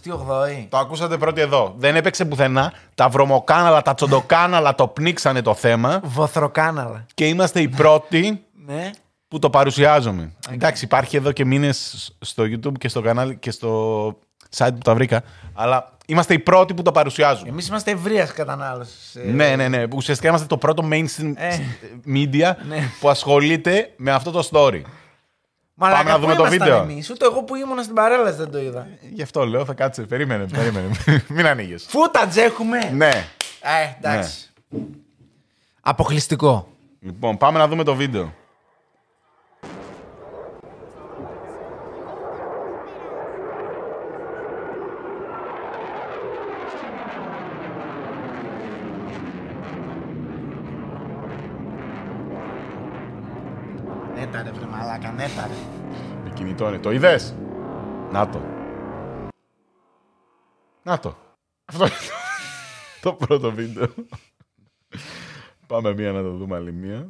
28η. 0.06 0.66
Το 0.68 0.76
ακούσατε 0.78 1.16
πρώτοι 1.18 1.40
εδώ. 1.40 1.74
Δεν 1.76 1.96
έπαιξε 1.96 2.24
πουθενά. 2.24 2.72
Τα 2.94 3.08
βρωμοκάναλα, 3.08 3.82
τα 3.82 3.94
τσοντοκάναλα 3.94 4.74
το 4.74 4.86
πνίξανε 4.88 5.42
το 5.42 5.54
θέμα. 5.54 6.00
Βοθροκάναλα. 6.04 7.06
Και 7.14 7.26
είμαστε 7.28 7.60
οι 7.60 7.68
πρώτοι 7.68 8.44
Ναι. 8.66 8.90
που 9.28 9.38
το 9.38 9.50
παρουσιάζουμε. 9.50 10.32
Εντάξει, 10.50 10.84
υπάρχει 10.84 11.16
εδώ 11.16 11.32
και 11.32 11.44
μήνες 11.44 12.10
στο 12.20 12.42
YouTube 12.42 12.78
και 12.78 12.88
στο 12.88 13.00
κανάλι 13.00 13.36
και 13.36 13.50
στο 13.50 14.08
site 14.56 14.70
που 14.72 14.78
τα 14.84 14.94
βρήκα. 14.94 15.22
Αλλά 15.54 15.92
είμαστε 16.10 16.34
οι 16.34 16.38
πρώτοι 16.38 16.74
που 16.74 16.82
το 16.82 16.92
παρουσιάζουμε. 16.92 17.48
Εμείς 17.48 17.68
είμαστε 17.68 17.90
ευρείας 17.90 18.32
κατανάλωσης. 18.32 19.16
Ναι, 19.24 19.56
ναι, 19.56 19.68
ναι. 19.68 19.84
Ουσιαστικά 19.94 20.28
είμαστε 20.28 20.46
το 20.46 20.56
πρώτο 20.56 20.88
mainstream 20.92 21.32
Ε. 21.34 21.58
media 22.06 22.54
Ναι. 22.68 22.88
που 23.00 23.08
ασχολείται 23.08 23.92
με 23.96 24.10
αυτό 24.10 24.30
το 24.30 24.48
story. 24.52 24.80
Μαλάκα, 25.74 25.98
Πάμε 26.02 26.10
να 26.10 26.18
δούμε 26.18 26.32
πού 26.34 26.38
το 26.42 26.46
ήμασταν 26.46 26.66
βίντεο. 26.68 26.82
Εμείς. 26.82 27.10
Ούτε 27.10 27.24
εγώ 27.24 27.42
που 27.42 27.54
ήμουν 27.54 27.82
στην 27.82 27.94
παρέλαση 27.94 28.36
δεν 28.36 28.50
το 28.50 28.58
είδα. 28.58 28.86
Γι' 29.12 29.22
αυτό 29.22 29.46
λέω, 29.46 29.64
θα 29.64 29.74
κάτσε. 29.74 30.02
Περίμενε, 30.02 30.46
περίμενε. 30.46 30.88
Μην 31.28 31.46
ανοίγεις. 31.46 31.86
Φούτατζ 31.88 32.36
έχουμε. 32.36 32.90
ναι. 32.94 33.10
Ε, 33.60 33.96
εντάξει. 34.08 34.50
Αποκλειστικό. 35.80 36.68
Λοιπόν, 37.00 37.36
πάμε 37.36 37.58
να 37.58 37.68
δούμε 37.68 37.84
το 37.84 37.94
βίντεο. 37.94 38.32
Βρε 55.20 55.28
μαλάκα, 55.28 55.48
νέταρε. 55.50 55.54
Με 56.24 56.30
κινητό 56.30 56.68
είναι. 56.68 56.78
Το 56.78 56.92
είδες; 56.92 57.34
Να 58.10 58.28
το. 58.28 58.40
Να 60.82 60.98
το. 60.98 61.16
Αυτό 61.64 61.84
είναι 61.84 61.94
το, 61.94 62.14
το 63.10 63.26
πρώτο 63.26 63.52
βίντεο. 63.52 63.88
Πάμε 65.66 65.94
μία 65.94 66.12
να 66.12 66.22
το 66.22 66.30
δούμε 66.36 66.56
άλλη 66.56 66.72
μία. 66.72 67.08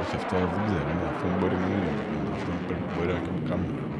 Όχι 0.00 0.16
αυτό 0.16 0.38
δεν 0.38 0.64
ξέρω. 0.66 0.92
ναι, 0.94 1.06
Αυτό 1.14 1.28
δεν 1.28 1.38
μπορεί 1.38 1.56
να 1.56 1.66
είναι. 1.66 1.94
Αυτό 2.32 2.52
πρέπει, 2.66 2.84
μπορεί 2.94 3.06
να 3.06 3.12
είναι 3.12 3.20
και 3.20 3.30
από 3.30 3.48
κάμερα. 3.48 3.97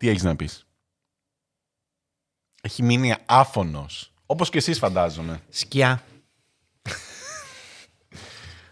Τι 0.00 0.08
έχεις 0.08 0.22
να 0.22 0.36
πεις; 0.36 0.66
Έχει 2.62 2.82
μείνει 2.82 3.14
άφωνος. 3.26 4.12
Όπως 4.26 4.50
και 4.50 4.58
εσείς 4.58 4.78
φαντάζομαι. 4.78 5.40
Σκιά. 5.48 6.02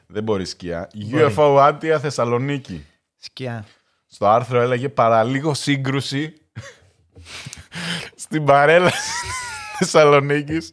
Δεν 0.07 0.23
μπορεί 0.23 0.45
σκιά. 0.45 0.91
UFO 1.13 1.57
Άτια 1.61 2.01
Θεσσαλονίκη. 2.01 2.87
Σκιά. 3.17 3.67
Στο 4.07 4.27
άρθρο 4.29 4.61
έλεγε 4.61 4.89
παραλίγο 4.89 5.55
σύγκρουση 5.55 6.35
στην 8.15 8.45
παρέλαση 8.45 9.11
Θεσσαλονίκης 9.79 10.73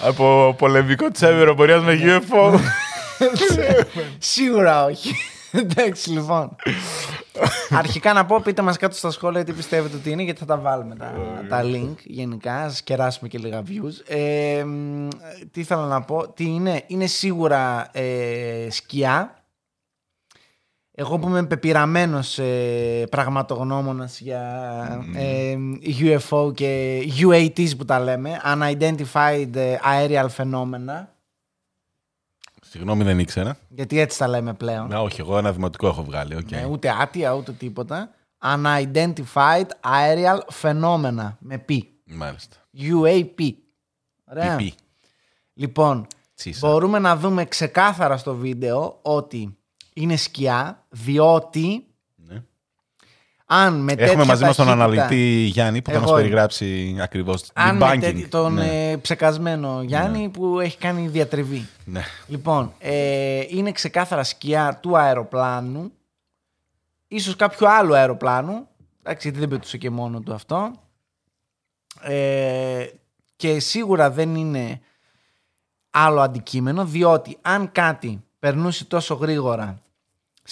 από 0.00 0.54
πολεμικό 0.58 1.10
τη 1.10 1.26
αεροπορία 1.26 1.80
με 1.80 1.98
UFO. 2.02 2.58
Σίγουρα 4.18 4.84
όχι. 4.84 5.14
Εντάξει, 5.52 6.10
λοιπόν. 6.10 6.56
Αρχικά 7.70 8.12
να 8.12 8.26
πω, 8.26 8.40
πείτε 8.40 8.62
μας 8.62 8.76
κάτω 8.76 8.96
στα 8.96 9.10
σχόλια 9.10 9.44
τι 9.44 9.52
πιστεύετε 9.52 9.96
ότι 9.96 10.10
είναι, 10.10 10.22
γιατί 10.22 10.38
θα 10.38 10.46
τα 10.46 10.56
βάλουμε 10.56 10.94
τα, 10.94 11.14
τα 11.48 11.62
link 11.64 11.94
γενικά. 12.04 12.68
Σας 12.68 12.82
κεράσουμε 12.82 13.28
και 13.28 13.38
λίγα 13.38 13.62
views. 13.62 14.14
Ε, 14.14 14.64
μ, 14.64 15.08
τι 15.50 15.60
ήθελα 15.60 15.86
να 15.86 16.02
πω, 16.02 16.28
τι 16.28 16.44
είναι. 16.44 16.84
Είναι 16.86 17.06
σίγουρα 17.06 17.88
ε, 17.92 18.66
σκιά. 18.70 19.36
Εγώ 20.94 21.18
που 21.18 21.28
είμαι 21.28 21.46
πεπειραμένος 21.46 22.38
ε, 22.38 23.06
πραγματογνώμονας 23.10 24.20
για 24.20 24.42
ε, 25.14 25.56
UFO 26.00 26.54
και 26.54 27.02
UATs 27.20 27.76
που 27.78 27.84
τα 27.84 28.00
λέμε, 28.00 28.40
Unidentified 28.44 29.54
ε, 29.54 29.76
Aerial 29.76 30.26
Phenomena, 30.36 31.06
Συγγνώμη, 32.72 33.04
δεν 33.04 33.18
ήξερα. 33.18 33.56
γιατί 33.68 33.98
έτσι 33.98 34.18
τα 34.18 34.28
λέμε 34.28 34.54
πλέον. 34.54 34.88
Να, 34.88 35.00
όχι, 35.00 35.20
εγώ 35.20 35.38
ένα 35.38 35.52
δημοτικό 35.52 35.86
έχω 35.86 36.04
βγάλει. 36.04 36.34
οκ. 36.36 36.50
Ναι, 36.50 36.64
ούτε 36.64 36.94
UFO, 37.00 37.32
ούτε 37.34 37.52
τίποτα. 37.52 38.10
Unidentified 38.44 39.66
Aerial 39.80 40.38
Phenomena 40.62 41.32
με 41.38 41.64
P. 41.68 41.78
Μάλιστα. 42.04 42.56
UAP. 42.78 43.50
Ωραία. 44.24 44.56
Πι 44.56 44.63
πι. 44.63 44.74
Λοιπόν, 45.54 46.06
Τσίσα. 46.34 46.68
μπορούμε 46.68 46.98
να 46.98 47.16
δούμε 47.16 47.44
ξεκάθαρα 47.44 48.16
στο 48.16 48.34
βίντεο 48.34 48.98
ότι 49.02 49.56
είναι 49.94 50.16
σκιά, 50.16 50.84
διότι 50.88 51.68
Ναι. 51.68 51.82
Αν 53.54 53.74
με 53.80 53.94
τέτοια 53.94 54.04
Έχουμε 54.12 54.24
μαζί 54.24 54.44
μας 54.44 54.56
τον 54.56 54.66
ταχύτητα- 54.66 54.92
αναλυτή 54.94 55.16
Γιάννη 55.52 55.82
που 55.82 55.90
θα 55.90 55.96
Εγώ 55.96 56.00
μας 56.02 56.10
είμαι. 56.10 56.20
περιγράψει 56.20 56.96
ακριβώς 57.00 57.50
Αν 57.54 57.76
με 57.76 57.86
debunking. 57.92 57.98
τέτοι- 58.00 58.30
τον 58.30 58.54
Ναι. 58.54 58.90
ε, 58.90 58.96
ψεκασμένο 58.96 59.82
Γιάννη 59.82 60.28
που 60.28 60.60
έχει 60.60 60.78
κάνει 60.78 61.08
διατριβή. 61.08 61.68
Ναι. 61.84 62.02
Λοιπόν, 62.26 62.72
ε, 62.78 63.44
είναι 63.48 63.72
ξεκάθαρα 63.72 64.24
σκιά 64.24 64.78
του 64.82 64.98
αεροπλάνου, 64.98 65.92
ίσως 67.08 67.36
κάποιου 67.36 67.68
άλλου 67.68 67.94
αεροπλάνου, 67.96 68.66
εντάξει, 69.02 69.28
γιατί 69.28 69.38
δεν 69.38 69.48
πετούσε 69.48 69.78
και 69.78 69.90
μόνο 69.90 70.20
του 70.20 70.32
αυτό. 70.34 70.72
Ε, 72.00 72.86
και 73.36 73.60
σίγουρα 73.60 74.10
δεν 74.10 74.34
είναι 74.34 74.80
άλλο 75.90 76.20
αντικείμενο, 76.20 76.84
διότι 76.84 77.38
αν 77.42 77.72
κάτι 77.72 78.22
περνούσε 78.38 78.84
τόσο 78.84 79.14
γρήγορα 79.14 79.81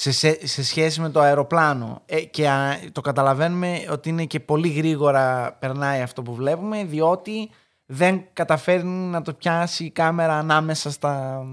σε, 0.00 0.10
σε, 0.12 0.46
σε 0.46 0.62
σχέση 0.64 1.00
με 1.00 1.10
το 1.10 1.20
αεροπλάνο 1.20 2.02
ε, 2.06 2.20
και 2.20 2.48
α, 2.48 2.78
το 2.92 3.00
καταλαβαίνουμε 3.00 3.86
ότι 3.90 4.08
είναι 4.08 4.24
και 4.24 4.40
πολύ 4.40 4.68
γρήγορα 4.68 5.52
περνάει 5.52 6.00
αυτό 6.00 6.22
που 6.22 6.34
βλέπουμε 6.34 6.84
διότι 6.84 7.50
δεν 7.86 8.24
καταφέρνει 8.32 9.06
να 9.06 9.22
το 9.22 9.34
πιάσει 9.34 9.84
η 9.84 9.90
κάμερα 9.90 10.38
ανάμεσα 10.38 10.90
στα, 10.90 11.44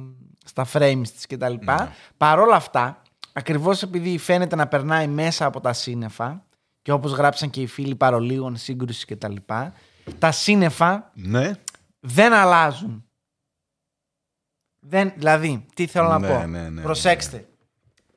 στα 0.45 0.65
frames 0.73 1.07
της 1.15 1.27
κτλ. 1.27 1.53
Ναι. 1.53 1.75
Παρ' 2.17 2.39
όλα 2.39 2.55
αυτά, 2.55 3.01
ακριβώς 3.33 3.81
επειδή 3.81 4.17
φαίνεται 4.17 4.55
να 4.55 4.67
περνάει 4.67 5.07
μέσα 5.07 5.45
από 5.45 5.61
τα 5.61 5.73
σύννεφα 5.73 6.43
και 6.81 6.91
όπως 6.91 7.11
γράψαν 7.11 7.49
και 7.49 7.61
οι 7.61 7.67
φίλοι 7.67 7.95
παρολίγων 7.95 8.57
σύγκρουση 8.57 9.05
κτλ. 9.05 9.35
Τα, 9.45 9.73
τα 10.19 10.31
σύννεφα 10.31 11.11
Ναι. 11.13 11.51
δεν 11.99 12.33
αλλάζουν. 12.33 13.05
Δεν, 14.79 15.13
δηλαδή, 15.15 15.65
τι 15.73 15.87
θέλω 15.87 16.07
να 16.07 16.19
Ναι, 16.19 16.27
πω; 16.27 16.45
ναι, 16.47 16.69
ναι, 16.69 16.81
Προσέξτε. 16.81 17.47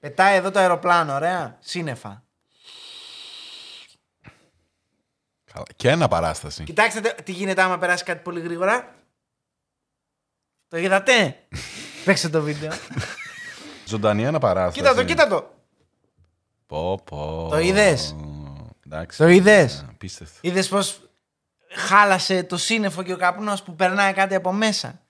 Πετάει 0.01 0.37
εδώ 0.37 0.51
το 0.51 0.59
αεροπλάνο, 0.59 1.15
ωραία. 1.15 1.57
Σύννεφα. 1.61 2.25
Καλά. 5.53 5.65
Και 5.77 5.89
ένα 5.89 6.09
παράσταση. 6.09 6.65
Κοιτάξτε 6.65 7.01
τε- 7.01 7.23
τι 7.23 7.33
γίνεται 7.33 7.63
άμα 7.63 7.79
περάσει 7.79 8.05
κάτι 8.05 8.23
πολύ 8.23 8.41
γρήγορα. 8.41 8.95
Το 10.69 10.77
είδατε; 10.77 11.37
Παίξτε 12.05 12.29
το 12.29 12.43
βίντεο. 12.43 12.71
Ζωντανή 13.87 14.23
ένα 14.25 14.39
παράσταση. 14.39 14.79
κοίτα 14.79 14.95
το, 14.95 15.05
κοίτα 15.05 15.27
το. 15.29 15.55
Πω, 16.67 17.01
πω. 17.05 17.47
Το 17.51 17.59
είδες; 17.59 18.17
Εντάξει. 18.87 19.19
Το 19.19 19.29
είδες; 19.29 19.85
Απίστευτο. 19.89 20.39
Είδες 20.41 20.69
πώ 20.69 20.79
χάλασε 21.75 22.43
το 22.43 22.57
σύννεφο 22.57 23.03
και 23.03 23.13
ο 23.13 23.17
καπνός 23.17 23.63
που 23.63 23.75
περνάει 23.75 24.13
κάτι 24.13 24.35
από 24.35 24.53
μέσα; 24.53 25.03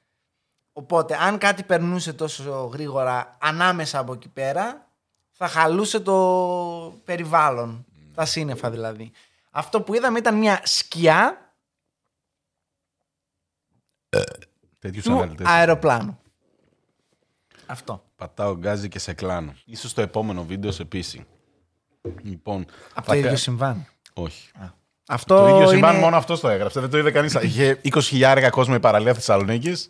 Οπότε, 0.80 1.16
αν 1.20 1.38
κάτι 1.38 1.62
περνούσε 1.62 2.12
τόσο 2.12 2.70
γρήγορα 2.72 3.36
ανάμεσα 3.40 3.98
από 3.98 4.12
εκεί 4.12 4.28
πέρα, 4.28 4.88
θα 5.30 5.48
χαλούσε 5.48 6.00
το 6.00 6.94
περιβάλλον. 7.04 7.84
Τα 8.14 8.24
σύννεφα 8.24 8.70
δηλαδή. 8.70 9.12
Αυτό 9.50 9.80
που 9.82 9.94
είδαμε 9.94 10.18
ήταν 10.18 10.38
μια 10.38 10.60
σκιά 10.64 11.52
Τέτοιους 14.78 15.04
του 15.04 15.12
αναλυτές. 15.12 15.46
αεροπλάνου. 15.46 16.18
Αυτό. 17.66 18.04
Πατάω 18.16 18.56
γκάζι 18.56 18.88
και 18.88 18.98
σε 18.98 19.12
κλάνω. 19.12 19.54
Ίσως 19.64 19.94
το 19.94 20.00
επόμενο 20.00 20.44
βίντεο 20.44 20.70
σε 20.72 20.84
πείσει. 20.84 21.26
Λοιπόν, 22.22 22.60
Από 22.94 23.06
θα 23.06 23.12
το 23.12 23.14
ίδιο 23.18 23.30
κα- 23.30 23.36
συμβάν. 23.36 23.86
Όχι. 24.14 24.50
Αυτό 25.08 25.36
Το 25.36 25.44
ίδιο 25.44 25.56
είναι 25.58 25.66
συμβάν 25.68 25.96
μόνο 25.96 26.16
αυτό 26.16 26.38
το 26.38 26.48
έγραψε. 26.48 26.80
Δεν 26.80 26.90
το 26.90 26.98
είδε 26.98 27.10
κανείς. 27.10 27.34
Είχε 27.34 27.80
20.000 27.84 28.48
κόσμο 28.50 28.74
η 28.76 28.80
παραλία 28.80 29.14
Θεσσαλονίκης. 29.14 29.88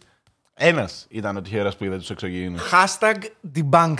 Ένας 0.62 1.06
ήταν 1.10 1.36
ο 1.36 1.40
τυχερό 1.40 1.72
που 1.78 1.84
είδε 1.84 1.96
τους 1.96 2.10
εξωγήινους. 2.10 2.70
hashtag 2.72 3.16
debunked. 3.54 3.94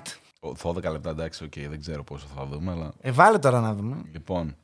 12 0.62 0.82
λεπτά, 0.82 1.10
εντάξει, 1.10 1.44
οκ, 1.44 1.52
δεν 1.68 1.80
ξέρω 1.80 2.04
πόσο 2.04 2.26
θα 2.36 2.46
δούμε, 2.46 2.72
αλλά. 2.72 2.92
Ε, 3.00 3.10
βάλε 3.10 3.38
τώρα 3.38 3.60
να 3.60 3.74
δούμε. 3.74 4.02
Λοιπόν, 4.12 4.56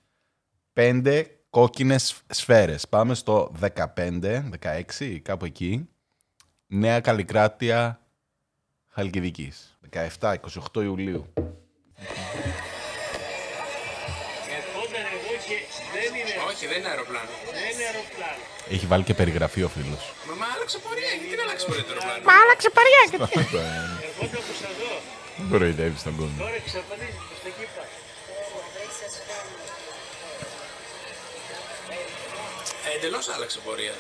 πέντε 0.73 1.39
κόκκινες 1.51 2.23
σφαίρες. 2.27 2.89
Πάμε 2.89 3.15
στο 3.15 3.53
15, 3.95 4.51
16, 4.61 5.19
κάπου 5.23 5.45
εκεί. 5.45 5.89
Νέα 6.67 7.01
Καλλικράτεια 7.01 8.01
Χαλκιδικής. 8.89 9.79
17, 10.21 10.35
28 10.73 10.83
Ιουλίου. 10.83 11.33
Όχι, 16.57 16.67
δεν 16.67 16.79
είναι 16.79 16.89
αεροπλάνο. 16.89 17.29
Έχει 18.71 18.87
βάλει 18.87 19.05
και 19.05 19.15
περιγραφή 19.15 19.63
ο 19.63 19.69
φίλος. 19.69 20.03
Μα, 20.29 20.35
μα 20.35 20.47
άλλαξε 20.55 20.79
πορεία. 20.79 21.13
Γιατί 21.21 21.37
να 21.37 21.43
αλλάξει 21.43 21.65
πορεία 21.67 21.85
το 21.85 21.93
αεροπλάνο; 21.93 22.23
Μα 22.29 22.35
άλλαξε 22.43 22.71
παριά. 22.79 23.03
Δεν 25.37 25.49
κοροϊδεύεις 25.51 26.03
τον 26.03 26.17
κόσμο. 26.17 26.37
Εντελώς 32.95 33.29
άλλαξε 33.29 33.59
πορεία. 33.65 33.95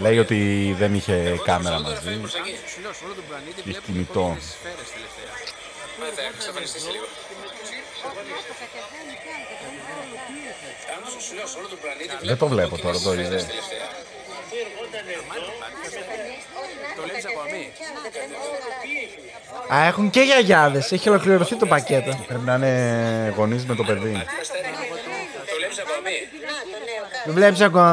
Λέει 0.00 0.18
ότι 0.18 0.38
δεν 0.78 0.94
είχε 0.94 1.14
Ερχόταν 1.14 1.44
κάμερα 1.44 1.76
προς 1.76 1.86
εδώ, 1.86 1.90
τώρα 1.90 2.00
φεύγει 2.00 2.20
μαζί. 2.20 2.32
προς 2.34 2.34
εκεί. 2.40 2.54
Σου 2.72 2.80
λέω, 2.84 2.92
σε 2.98 3.02
όλο 3.06 3.14
τον 3.18 3.24
πλανήτη 3.28 3.58
Έχει 3.60 3.64
βλέπουμε 3.70 3.86
κινητό. 3.86 4.20
κόκκινες 4.28 4.54
σφαίρες 4.56 4.88
τελευταία. 4.96 5.32
Μα 6.00 6.06
θα 6.16 6.22
εξαφανιστείς 6.32 6.82
σε 6.84 6.90
λίγο. 6.94 7.06
Άκουσα, 10.94 11.18
σου 11.26 11.32
λέω, 11.36 11.46
σε 11.52 11.56
όλο 11.60 11.68
τον 11.74 11.78
πλανήτη 11.82 12.08
Δεν 12.08 12.18
το 12.18 12.24
βλέπουμε 12.26 12.50
βλέπω 12.54 12.74
τώρα, 12.84 12.96
κόκκινες 12.96 13.06
το 13.06 13.10
σφαίρες 13.12 13.26
είδε. 13.26 13.38
τελευταία. 13.52 13.86
Το 16.96 17.02
βλέπεις 17.06 17.24
από 17.30 17.40
αμή. 17.46 17.64
Α, 19.74 19.86
έχουν 19.90 20.10
και 20.10 20.20
γιαγιάδες. 20.20 20.92
Έχει 20.92 21.08
ολοκληρωθεί 21.08 21.56
το 21.56 21.66
πακέτο. 21.66 22.10
Πρέπει 22.28 22.44
να 22.44 22.54
είναι 22.54 22.72
γονείς 23.36 23.64
με 23.66 23.74
το 23.74 23.84
παιδί. 23.84 24.12
Το 25.48 25.54
βλέπεις 25.58 25.78
από 25.80 25.92
αμή. 25.98 26.18
Το 27.26 27.32
βλέπεις 27.32 27.60
ακόμα 27.60 27.88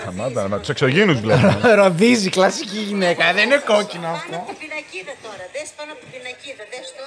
Σταμάτα, 0.00 0.48
με 0.48 0.58
τους 0.58 0.68
εξωγήινους 0.74 1.18
βλέπουμε. 1.24 1.74
Ροδίζει, 1.80 2.28
κλασική 2.36 2.78
γυναίκα. 2.90 3.22
Δεν 3.36 3.44
είναι 3.46 3.60
κόκκινο 3.72 4.08
αυτό. 4.16 4.30
Πάνω 4.30 4.42
από 4.42 4.50
την 4.52 4.58
πινακίδα 4.62 5.14
τώρα. 5.26 5.44
Δες 5.54 5.68
πάνω 5.78 5.90
από 5.94 6.00
την 6.02 6.10
πινακίδα. 6.14 6.62
Δες 6.72 6.88
το. 6.98 7.04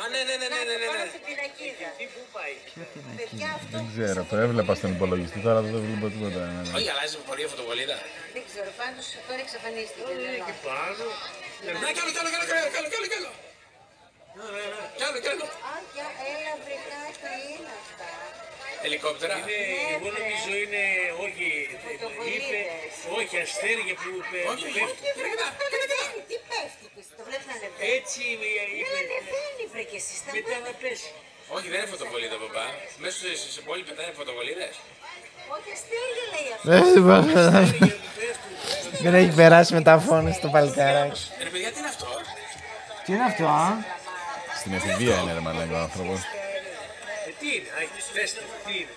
Α, 0.00 0.02
ναι, 0.12 0.20
ναι, 0.28 0.34
ναι, 0.40 0.48
ναι, 0.54 0.60
ναι, 0.68 0.74
ναι, 0.80 0.86
Πάνω 0.90 0.98
ναι. 1.00 1.06
από 1.06 1.14
την 1.16 1.24
πινακίδα. 1.28 1.88
Παιδιά, 3.18 3.48
αυτό 3.58 3.74
Δεν 3.76 3.84
ξέρω, 3.92 4.20
το 4.30 4.36
έβλεπα 4.44 4.72
στον 4.78 4.90
υπολογιστή, 4.96 5.38
τώρα 5.46 5.58
δεν 5.64 5.80
βλέπω 5.84 6.06
τίποτα. 6.14 6.42
Όχι, 6.78 6.88
αλλάζει 6.92 7.14
πορεία 7.28 7.48
φωτοβολίδα. 7.52 7.96
δεν 8.36 8.42
ξέρω. 8.48 8.70
Πάντως 8.80 9.06
τώρα 9.26 9.40
εξαφανίστηκε. 9.46 10.02
δεν 10.08 10.18
είναι. 10.24 10.38
Ναι, 11.82 11.90
κι 11.96 12.00
άλλο, 12.02 12.10
κι 12.14 12.20
άλλο, 12.22 12.30
κι 12.32 12.38
άλλο, 12.38 12.46
κι 12.48 12.54
άλλο, 12.56 12.68
κι 12.72 12.78
άλλο, 12.78 12.88
κι 12.92 12.96
άλλο, 12.98 13.08
κι 13.12 13.18
άλλο. 13.20 13.30
Κι 14.98 15.04
άλλο, 15.08 15.18
κι 15.24 15.30
άλλο. 15.32 15.44
Α, 15.70 15.72
για 15.94 16.08
έλα 16.32 16.52
βρικά 16.64 17.00
τι 17.20 17.32
είναι 17.52 17.72
αυτά. 17.82 18.10
Ελικόπτερα. 18.86 19.36
Εγώ 19.94 20.08
νομίζω 20.18 20.50
είναι 20.62 20.82
όχι, 21.26 21.46
είπε, 22.34 22.60
όχι 23.18 23.34
αστέρια 23.44 23.94
που 24.00 24.08
πε- 24.30 24.46
Όχι, 24.52 24.64
όχι, 24.68 24.74
πέφτουν. 24.76 24.88
όχι. 24.88 24.98
Κοίτα, 25.04 25.26
κοίτα, 25.32 25.48
κοίτα, 25.70 25.78
κοίτα. 25.82 26.00
Τι 26.30 26.36
πέφτει 26.50 26.86
και 26.96 27.02
το 27.18 27.22
βλέπεις 27.28 27.46
να 27.50 27.54
ανεβαίνει. 27.58 27.84
Έτσι 27.96 28.22
Δεν 28.42 28.80
είπε 28.80 28.96
ανεβαίνει 29.04 29.62
βρε 29.72 29.84
και 29.90 29.98
εσύ. 30.02 30.14
μετά 30.26 30.40
Σταμάτα. 30.40 30.58
να 30.68 30.72
πέσει. 30.82 31.08
Όχι, 31.56 31.66
δεν 31.72 31.78
είναι 31.80 31.90
φωτοβολίδα, 31.94 32.36
παπά. 32.44 32.66
Μέσα 33.02 33.16
στη 33.40 33.50
σε 33.56 33.60
πόλη 33.66 33.82
πετάνε 33.88 34.12
φωτοβολίδες. 34.20 34.74
Όχι, 35.54 35.68
αστέρια 35.76 36.24
λέει 36.34 36.48
αυτό. 36.56 36.68
Δεν 39.04 39.12
έχει 39.20 39.32
περάσει 39.40 39.70
με 39.78 39.82
τα 39.88 39.94
φόνη 40.06 40.30
στο 40.38 40.48
παλικάράκι. 40.54 41.20
Ε, 41.40 41.42
Ρε 41.44 41.50
παιδιά, 41.52 41.68
τι 41.72 41.78
είναι 41.80 41.90
αυτό; 41.94 42.08
Τι 43.04 43.08
είναι 43.12 43.24
αυτό, 43.30 43.44
α; 43.44 43.68
Στην 44.60 44.72
εφηβεία 44.78 45.14
είναι 45.20 45.32
ρε 45.38 45.42
μαλάκα 45.46 45.74
ο 45.80 45.82
άνθρωπος. 45.88 46.20
Ε, 47.36 47.40
τι 47.40 47.48
είναι, 47.56 47.68
α, 47.76 47.78
έχεις 47.84 48.04
τεστ, 48.16 48.36
τι 48.66 48.74
είναι. 48.80 48.94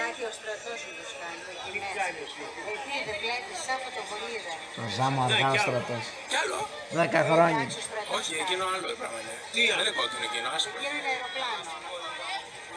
Κάτι 0.00 0.20
ο 0.30 0.32
στρατός 0.38 0.78
μου 0.86 0.92
τους 0.98 1.12
κάνει. 1.22 1.42
εκεί 1.54 1.68
Τι 1.74 1.78
μέσα. 1.82 1.94
κάνει 2.00 2.18
ο 2.26 2.28
στρατός. 2.32 2.64
Εκεί 2.74 2.96
δεν 3.08 3.16
βλέπεις 3.24 3.58
σαν 3.66 3.78
φωτοβολίδα. 3.84 4.54
Το 4.78 4.82
ζάμο 4.96 5.20
αργά 5.26 5.48
ο 5.56 5.58
στρατός. 5.66 6.04
Κι 6.30 6.36
άλλο. 6.42 6.58
Δέκα 6.98 7.20
χρόνια. 7.30 7.64
Εντάξει, 7.66 7.78
ο 7.82 7.84
στρατός 7.88 8.12
Όχι, 8.18 8.32
εκείνο 8.44 8.64
άλλο 8.74 8.86
πράγμα 9.00 9.18
είναι. 9.22 9.34
Τι 9.54 9.60
Δεν 9.62 9.70
άλλο; 9.72 9.80
είναι 9.82 9.92
κόκκινο 10.00 10.24
εκείνο, 10.30 10.46
άσπρο. 10.56 10.78
είναι 10.84 10.98
ένα 11.02 11.10
αεροπλάνο. 11.14 11.62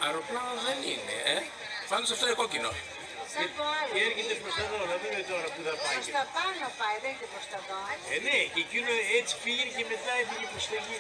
Αεροπλάνο 0.06 0.54
δεν 0.68 0.78
είναι, 0.92 1.16
ε. 1.36 1.38
Πάντως 1.92 2.10
αυτό 2.16 2.24
είναι 2.28 2.38
κόκκινο. 2.44 2.72
Σαν 3.36 3.50
το 3.58 3.64
άλλο. 3.80 3.92
Και 3.96 4.02
έρχεται 4.10 4.34
προς 4.44 4.54
τα 4.60 4.64
δω, 4.72 4.80
να 4.92 4.96
δούμε 5.02 5.22
τώρα 5.32 5.48
που 5.54 5.60
θα 5.68 5.74
πάει. 5.84 5.96
Προς 6.00 6.10
τα 6.20 6.24
πάνω 6.38 6.66
πάει, 6.82 6.98
δεν 7.04 7.12
είναι 7.16 7.28
προς 7.34 7.46
τα 7.54 7.60
δω. 7.68 7.80
Ε, 8.14 8.18
ναι, 8.28 8.38
και 8.54 8.62
εκείνο 8.66 8.92
έτσι 9.20 9.34
πήγε 9.44 9.66
και 9.76 9.84
μετά 9.92 10.12
έφυγε 10.22 10.46
προς 10.54 10.66
τα 10.72 10.78
γη. 10.86 11.00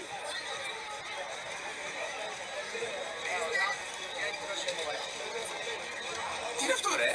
Τι 6.64 6.70
είναι 6.70 6.78
αυτό, 6.80 6.92
ρε; 7.02 7.12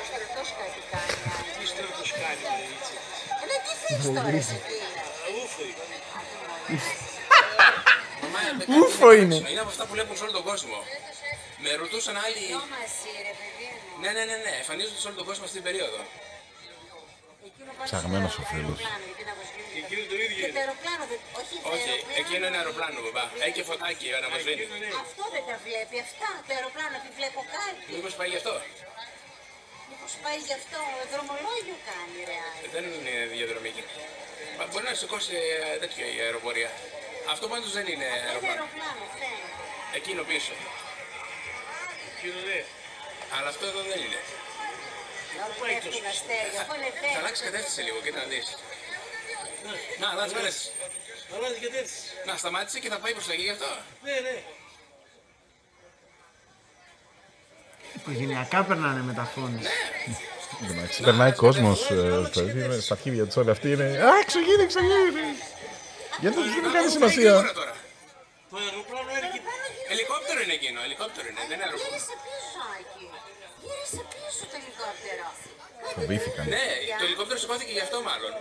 Ο 0.00 0.04
στρατός 0.10 0.48
κάτι 0.60 0.80
κάνει. 0.92 1.14
άλλο. 1.32 1.50
Τι 1.58 1.64
στρατός 1.72 2.08
κάνει, 2.20 2.42
ρε, 2.52 2.66
έτσι. 2.76 2.94
Ε, 3.40 3.44
ναι, 3.48 3.56
τι 3.64 3.72
θες 3.82 4.04
τώρα 4.16 4.30
εσύ 4.40 4.54
εκεί. 4.60 4.76
Ούφο 5.38 5.60
είναι. 5.68 5.84
Μαμά, 8.22 8.40
με 8.58 8.64
Ούφο 8.78 9.06
κάτι 9.08 9.20
είναι. 9.22 9.36
Είναι 9.52 9.62
από 9.64 9.70
αυτά 9.74 9.82
που 9.86 9.92
βλέπουν 9.96 10.14
σε 10.18 10.22
όλο 10.26 10.34
τον 10.38 10.44
κόσμο. 10.50 10.78
Με 11.64 11.70
ρωτούσαν 11.82 12.16
άλλοι. 12.24 12.42
Δυο 12.52 12.62
μαζί 12.76 13.10
ρε 13.28 13.34
παιδί 13.38 13.66
μου. 13.72 13.78
Ναι, 14.02 14.10
ναι, 14.16 14.22
ναι, 14.30 14.36
ναι. 14.44 14.52
Εμφανίζονται 14.62 15.00
σε 15.02 15.06
όλο 15.08 15.16
τον 15.20 15.26
κόσμο 15.28 15.42
αυτή 15.48 15.56
την 15.60 15.66
περίοδο. 15.68 16.00
Εκείνο 17.68 17.80
πάνω 17.80 17.90
Ψαγμένος 17.90 18.30
στο 18.34 18.42
ο 18.44 18.50
φίλος. 18.52 18.78
αεροπλάνο, 18.78 19.04
γιατί 19.08 19.22
να 19.28 19.32
αποσβήνει. 19.36 19.70
Και 19.74 19.80
εκείνο 19.84 20.02
το 20.12 20.16
ίδιο 20.24 20.36
Και 20.40 20.46
το 20.46 20.50
είναι. 20.52 20.60
αεροπλάνο 20.64 21.02
δεν... 21.10 21.18
Όχι, 21.40 21.54
το 21.62 21.68
Όχι, 21.74 21.88
αεροπλάνο. 21.92 22.20
εκείνο 22.22 22.44
είναι 22.48 22.58
αεροπλάνο, 22.62 22.96
μπαμπά. 23.04 23.24
Έχει 23.44 23.54
και 23.58 23.64
φωτάκι 23.70 24.06
να 24.24 24.28
μας 24.32 24.40
δίνει. 24.46 24.62
Εκείνο, 24.64 24.76
ναι. 24.84 24.90
Αυτό 25.04 25.22
δεν 25.34 25.42
τα 25.48 25.56
βλέπει. 25.64 25.96
Αυτά 26.06 26.30
το 26.46 26.50
αεροπλάνο 26.58 26.94
επιβλέπω 27.02 27.40
κάτι. 27.56 27.80
Μήπως 27.94 28.12
πάει 28.18 28.28
γι' 28.32 28.40
αυτό; 28.42 28.54
Μήπως 29.90 30.12
πάει 30.24 30.38
γι' 30.48 30.56
αυτό 30.60 30.80
δρομολόγιο 31.12 31.76
κάνει 31.90 32.18
ρε. 32.30 32.36
Άρη. 32.48 32.66
Δεν 32.74 32.84
είναι 32.96 33.14
διαδρομή. 33.36 33.70
Μα 34.58 34.64
μπορεί 34.70 34.84
να 34.90 34.94
σηκώσει 35.00 35.34
ε, 35.74 35.76
τέτοιο 35.82 36.04
η 36.16 36.18
αεροπορία. 36.26 36.70
Αυτό 37.34 37.44
πάντως 37.52 37.70
δεν 37.76 37.86
είναι 37.92 38.08
Είναι 38.10 38.26
αεροπλάνο. 38.28 38.54
αεροπλάνο, 38.62 39.02
φαίνεται. 39.20 39.98
Εκείνο 39.98 40.20
πίσω. 40.30 40.54
Εκείνο, 42.12 42.38
ναι. 42.50 42.60
Αλλά 43.36 43.48
αυτό 43.54 43.64
εδώ 43.72 43.80
δεν 43.90 43.98
είναι. 44.06 44.20
Όχι 45.46 45.72
πέφτουν 45.82 46.06
αστέρια, 46.12 46.60
αφού 46.62 46.72
είναι 46.78 46.90
Θα 46.94 46.98
φέρει. 47.00 47.16
αλλάξεις 47.20 47.42
κατεύθυνση 47.46 47.80
λίγο, 47.86 47.98
κοίτα 48.04 48.20
να 48.24 48.28
δεις. 48.32 48.46
Να, 50.00 50.06
αλλάξεις 50.12 50.34
κατεύθυνση. 50.38 50.68
Αλλάζει 51.34 51.58
κατεύθυνση. 51.66 52.02
Να, 52.26 52.32
σταμάτησε 52.42 52.78
και 52.82 52.88
θα 52.92 52.98
πάει 53.02 53.12
προς 53.16 53.26
τα 53.28 53.32
εκεί 53.36 53.44
γι' 53.48 53.54
αυτό. 53.56 53.70
Ναι, 54.06 54.16
ναι. 54.26 54.36
Οικογενειακά 57.96 58.58
περνάνε 58.68 59.02
με 59.08 59.12
τα 59.18 59.24
φόνη. 59.34 59.60
Εντάξει, 60.70 61.02
περνάει 61.02 61.32
κόσμος 61.32 61.78
στα 62.84 62.92
αρχίδια 62.96 63.24
τους 63.26 63.36
όλοι 63.40 63.50
αυτοί 63.56 63.68
είναι. 63.74 63.84
Α, 64.08 64.10
εξωγήινη, 64.24 64.62
εξωγήινη. 64.68 65.26
Γιατί 66.22 66.36
δεν 66.64 66.72
κάνει 66.76 66.90
σημασία; 66.96 67.32
Γρήγορα 67.32 67.52
τώρα. 67.60 67.74
Το 68.50 68.56
αεροπλάνο 68.62 69.10
έρχεται. 69.20 69.50
Ελικόπτερο 69.94 70.38
είναι 70.44 70.54
εκείνο, 70.60 70.78
ελικόπτερο 70.86 71.26
είναι, 71.30 71.40
δεν 71.48 71.56
είναι 71.56 71.64
αεροπλάνο. 71.66 71.96
Γύρισε 71.96 72.14
πίσω, 72.24 72.60
Άκη. 72.76 73.04
Γύρισε 73.64 74.00
πίσω 74.10 74.17
το 74.52 74.56
ελικόπτερο. 74.60 75.26
Φοβήθηκαν. 75.98 76.44
Ναι, 76.54 76.66
το 77.00 77.04
ελικόπτερο 77.08 77.38
σηκώθηκε 77.42 77.72
γι' 77.78 77.84
αυτό 77.86 77.98
μάλλον. 78.08 78.32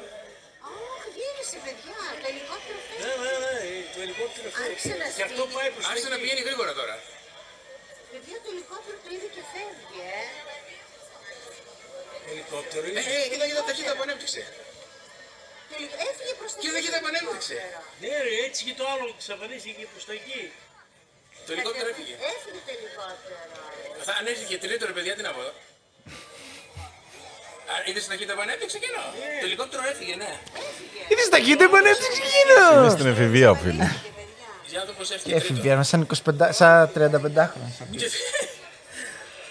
Α, 0.67 0.71
γύρισε, 1.17 1.57
παιδιά. 1.65 1.97
Το 2.21 2.27
ελικόπτερο 2.33 2.79
Ναι, 3.03 3.11
φέρει. 3.19 3.19
ναι, 3.23 3.33
ναι, 3.45 3.55
το 3.93 3.99
ελικόπτερο 4.05 4.47
Άρχισε 4.65 4.93
να 5.01 5.05
φεύγει. 5.05 5.17
Και 5.19 5.25
αυτό 5.29 5.41
σφίγγει. 5.43 5.55
πάει 5.57 5.69
προς 5.75 5.83
τα 5.85 5.89
Άρχισε 5.91 6.09
να 6.13 6.17
γη. 6.17 6.21
πηγαίνει 6.23 6.41
γρήγορα 6.47 6.71
τώρα. 6.79 6.95
Παιδιά, 8.11 8.37
το 8.43 8.49
ελικόπτερο 8.53 8.97
το 9.03 9.09
είδε 9.15 9.27
και 9.35 9.43
φεύγει, 9.53 9.99
ε. 10.19 10.23
Ελικόπτερο 12.31 12.85
Ε, 12.87 12.89
είναι. 12.89 12.99
ε, 12.99 13.27
κοίτα, 13.31 13.45
κοίτα, 13.49 13.63
ταχύτητα 13.69 13.93
που 13.97 14.03
ανέπτυξε. 14.07 14.41
Το 15.69 15.73
ελικ- 15.79 15.97
Έφυγε 16.09 16.33
προς 16.39 16.49
τα 16.53 16.59
Κοίτα, 16.63 16.77
εκεί 16.79 16.85
κοίτα, 16.85 16.99
το 16.99 17.05
πανέμειξε. 17.07 17.55
ελικόπτερο. 17.59 18.03
Ναι, 18.03 18.13
ρε, 18.25 18.33
έτσι 18.47 18.59
και 18.67 18.73
το 18.79 18.83
άλλο 18.93 19.05
εξαφανίστηκε 19.15 19.83
προς 19.93 20.03
τα 20.09 20.15
γη. 20.25 20.43
Το 21.45 21.49
ελικόπτερο 21.55 21.87
έφυγε. 21.93 22.13
Έφυγε 22.33 22.59
το 22.67 22.71
ελικόπτερο. 22.77 23.41
Θα 24.07 24.11
αν 24.19 24.25
έφυγε 24.33 24.55
τρίτο 24.63 24.83
ρε 24.89 24.95
παιδιά, 24.97 25.13
τι 25.17 25.23
να 25.29 25.33
πω. 25.37 25.43
Α, 27.71 27.73
Είδες 27.87 28.01
την 28.03 28.11
ταχύτητα 28.11 28.33
που 28.37 28.41
ανέπτυξε 28.45 28.77
εκείνο. 28.81 29.01
Το 29.41 29.45
ελικόπτερο 29.49 29.83
έφυγε, 29.91 30.15
ναι. 30.23 30.31
Είδες 31.11 31.27
τα 31.33 31.39
κοίτα 31.45 31.65
που 31.69 31.75
ανέψει 31.81 32.05
Είναι 32.11 32.19
εκείνο. 32.29 32.89
στην 32.95 33.07
εφηβεία 33.13 33.49
ο 33.55 33.55
φίλο. 33.63 33.83
Και 34.05 34.11
παιδιά, 34.17 34.47
Για 34.71 34.79
να 34.79 34.85
δω 34.87 34.91
πώς 34.99 35.07
Και 35.07 35.13
έφυγε 35.17 35.35
τρίτο. 35.39 35.53
εφηβεία 35.53 35.83
σαν 35.91 35.99
25, 36.07 36.49
σαν 36.59 36.71
35 36.95 37.43
χρόνια. 37.51 37.71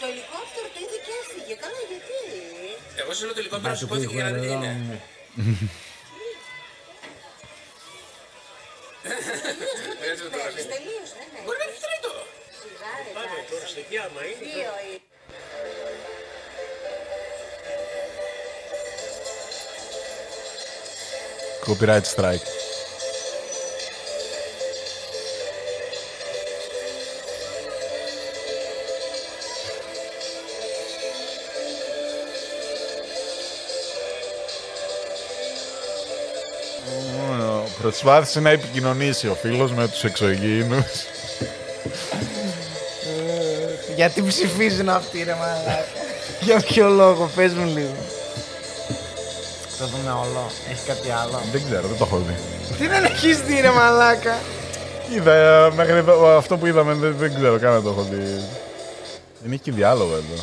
το 0.00 0.04
ελικόπτερο 0.12 0.66
το 0.74 0.78
είδε 0.84 0.98
και 1.06 1.12
έφυγε. 1.22 1.54
Καλά, 1.64 1.80
γιατί; 1.90 2.16
Εγώ 3.02 3.10
σου 3.16 3.22
λέω 3.26 3.34
το 3.36 3.40
ελικόπτερο 3.44 3.74
σηκώθηκε 3.80 4.14
για 4.18 4.24
να 4.26 4.30
δει 4.38 4.40
τι 4.46 4.52
είναι. 4.56 4.72
Έτσι 10.10 10.22
το 10.24 10.30
τώρα. 10.34 10.50
Τελείως, 10.54 10.66
τελείως, 10.74 11.10
ναι, 11.18 11.24
ναι. 11.32 11.38
Μπορεί 11.44 11.58
να 11.62 11.66
έρθει 11.68 11.80
τρίτο. 11.86 12.10
Σιγά, 12.60 12.90
ρε, 13.04 13.10
Πάμε 13.16 13.34
εντάξει. 13.34 13.50
τώρα 13.52 13.66
στα 13.72 13.82
γη, 13.88 13.96
άμα 14.04 14.20
είναι. 14.30 14.52
Copyright 21.66 22.04
strike. 22.04 22.46
Ω, 37.40 37.68
Προσπάθησε 37.80 38.40
να 38.40 38.50
επικοινωνήσει 38.50 39.28
ο 39.28 39.34
φίλος 39.34 39.72
με 39.72 39.88
τους 39.88 40.04
εξωγήινους. 40.04 40.84
Γιατί 43.96 44.22
ψηφίζουν 44.22 44.88
αυτοί 44.88 45.22
ρε 45.22 45.34
μαλάκα; 45.34 45.84
Για 46.40 46.60
ποιο 46.60 46.88
λόγο, 46.88 47.30
πες 47.34 47.52
μου 47.52 47.64
λίγο. 47.64 47.94
Το 49.78 49.86
δούμε 49.86 50.10
όλο. 50.10 50.50
Έχει 50.70 50.86
κάτι 50.86 51.10
άλλο. 51.10 51.40
Δεν 51.52 51.62
ξέρω, 51.64 51.88
δεν 51.88 51.98
το 51.98 52.04
έχω 52.04 52.18
δει. 52.18 52.36
Τι 52.78 52.86
δεν 52.86 53.04
έχεις 53.04 53.40
δει 53.40 53.60
ρε 53.60 53.70
μαλάκα; 53.70 54.38
Είδα, 55.14 55.72
μέχρι 55.74 55.96
εδώ, 55.96 56.36
αυτό 56.36 56.56
που 56.56 56.66
είδαμε 56.66 56.94
δεν, 56.94 57.16
δεν 57.18 57.34
ξέρω 57.34 57.58
καν 57.58 57.72
να 57.72 57.82
το 57.82 57.88
έχω 57.88 58.02
δει. 58.10 58.40
Δεν 59.42 59.52
έχει 59.52 59.60
και 59.60 59.72
διάλογο 59.72 60.12
εδώ. 60.12 60.42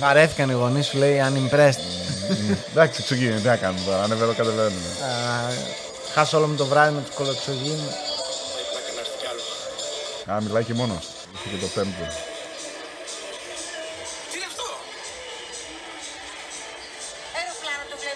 Βαρέθηκαν 0.00 0.50
οι 0.50 0.52
γονείς 0.52 0.86
σου 0.86 0.98
λέει 0.98 1.20
unimpressed. 1.28 1.84
Εντάξει, 2.70 3.00
εξωγήινοι, 3.02 3.40
τι 3.40 3.46
να 3.46 3.56
κάνουμε 3.56 3.80
τώρα, 3.86 4.02
ανεβαίνω 4.02 4.32
κατεβαίνουμε. 4.32 4.88
Α, 5.04 5.52
Χάσω 6.14 6.36
όλο 6.38 6.46
μου 6.46 6.54
το 6.56 6.66
βράδυ 6.66 6.94
με 6.94 7.00
τους 7.00 7.14
κολοξογίνους. 7.14 7.92
Έχει 8.58 8.68
πλάκα 8.72 8.90
να 8.94 9.00
έρθει 9.00 9.16
κι 9.20 9.26
άλλο. 9.30 10.36
Α, 10.38 10.42
μιλάει 10.42 10.64
και 10.64 10.74
μόνος. 10.74 11.04
Είχε 11.34 11.56
και 11.56 11.60
το 11.60 11.66
πέμπτο. 11.74 12.04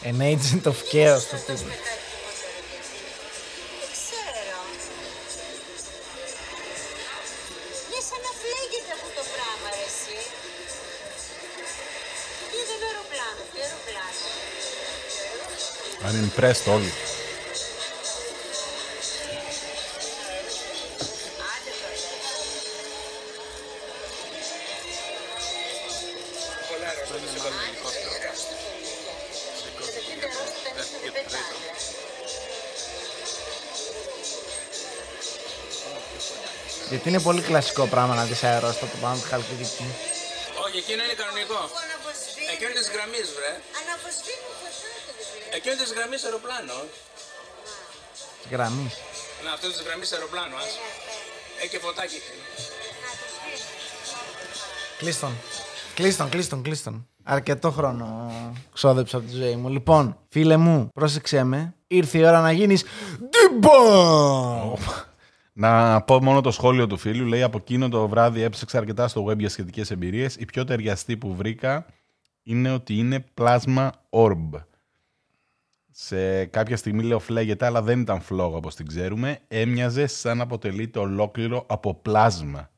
An 0.09 0.19
agent 0.33 0.65
of 0.73 0.79
chaos 0.93 1.23
το 1.31 1.37
τίτλο. 1.37 1.75
Δεν 3.81 3.91
ξέρω. 3.99 4.61
Είναι 16.15 16.29
είναι 37.19 37.27
πολύ 37.31 37.43
κλασικό 37.51 37.85
πράγμα 37.95 38.15
να 38.15 38.25
δεις 38.25 38.43
αερόστατο 38.45 38.97
πάνω 39.03 39.15
από 39.15 39.23
τη 39.23 39.29
Χαλκιδική. 39.29 39.87
Όχι, 40.65 40.77
εκείνο 40.83 41.01
είναι 41.07 41.17
κανονικό. 41.23 41.59
Έχω 41.69 41.81
να 41.91 41.97
αποσβήνει. 42.01 42.49
Εκείνη 42.55 42.73
της 42.79 42.89
γραμμής, 42.95 43.27
βρε. 43.37 43.53
Αναβοσβήνει 43.79 44.43
φωτάκι, 44.47 44.83
δεν 45.03 45.13
βλέπει. 45.19 45.57
Εκείνη 45.59 45.77
της 45.83 45.91
γραμμής 45.97 46.21
αεροπλάνο. 46.27 46.77
Γραμμής. 48.53 48.95
Να, 49.45 49.51
αυτός 49.57 49.71
της 49.75 49.83
γραμμής 49.87 50.09
αεροπλάνο, 50.15 50.55
ας. 50.65 50.73
Έχει 51.61 51.71
και 51.75 51.81
φωτάκι. 51.85 52.19
Κλείστον. 55.01 55.33
Κλείστον, 55.99 56.29
κλείστον, 56.35 56.59
κλείστον. 56.67 56.95
Αρκετό 57.37 57.69
χρόνο 57.77 58.07
ξόδεψα 58.77 59.17
από 59.17 59.27
τη 59.29 59.35
ζωή 59.43 59.57
μου. 59.61 59.69
Λοιπόν, 59.77 60.05
φίλε 60.35 60.57
μου, 60.65 60.89
πρόσεξέ 60.99 61.41
με. 61.53 61.61
Ήρθε 61.87 62.19
η 62.19 62.25
ώρα 62.31 62.41
να 62.41 62.53
γίνεις 62.59 62.81
Ντιμπομ! 63.29 65.08
Να 65.61 66.03
πω 66.03 66.23
μόνο 66.23 66.41
το 66.41 66.51
σχόλιο 66.51 66.87
του 66.87 66.97
φίλου. 66.97 67.27
Λέει 67.27 67.43
από 67.43 67.59
εκείνο 67.59 67.89
το 67.89 68.09
βράδυ 68.09 68.43
έψαξα 68.43 68.79
αρκετά 68.79 69.09
στο 69.09 69.25
web 69.25 69.39
για 69.39 69.49
σχετικές 69.49 69.91
εμπειρίες. 69.91 70.37
Η 70.37 70.45
πιο 70.45 70.65
ταιριαστή 70.65 71.17
που 71.17 71.35
βρήκα 71.35 71.87
είναι 72.43 72.73
ότι 72.73 72.95
είναι 72.95 73.21
πλάσμα 73.35 73.93
orb. 74.11 74.51
Σε 75.91 76.45
κάποια 76.45 76.77
στιγμή 76.77 77.03
λέω 77.03 77.19
φλέγεται, 77.19 77.67
αλλά 77.67 77.83
δεν 77.83 78.01
ήταν 78.01 78.21
φλόγο 78.21 78.57
όπως 78.57 78.75
την 78.75 78.87
ξέρουμε. 78.87 79.39
Έμοιαζε 79.49 80.07
σαν 80.07 80.41
αποτελείται 80.41 80.99
ολόκληρο 80.99 81.65
από 81.69 81.95
πλάσμα. 81.95 82.71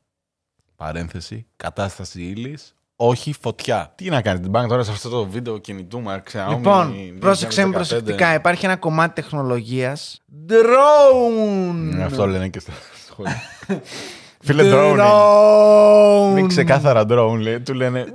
Παρένθεση, 0.75 1.47
κατάσταση 1.55 2.23
ύλης, 2.23 2.75
όχι 3.07 3.35
φωτιά. 3.41 3.91
Τι 3.95 4.09
να 4.09 4.21
κάνει 4.21 4.39
την 4.39 4.49
μπάνκα 4.49 4.67
τώρα 4.67 4.83
σε 4.83 4.91
αυτό 4.91 5.09
το 5.09 5.25
βίντεο 5.25 5.57
κινητού 5.57 5.99
μου, 5.99 6.09
Xiaomi 6.09 6.49
Λοιπόν, 6.49 6.93
2015. 6.93 7.17
πρόσεξε 7.19 7.65
με 7.65 7.71
προσεκτικά. 7.71 8.33
Υπάρχει 8.33 8.65
ένα 8.65 8.75
κομμάτι 8.75 9.21
τεχνολογίας 9.21 10.21
Drone! 10.49 11.99
Ε, 11.99 12.03
Αυτό 12.03 12.27
λένε 12.27 12.47
και 12.47 12.59
στα 12.59 12.71
σχόλια. 13.09 13.41
Φίλε, 14.43 14.63
drone. 14.63 14.91
είναι. 14.91 15.03
Drone! 15.03 16.37
Είναι 16.37 16.47
ξεκάθαρα 16.47 17.01
drone, 17.09 17.37
λέει. 17.39 17.59
Του 17.59 17.73
λένε. 17.73 18.05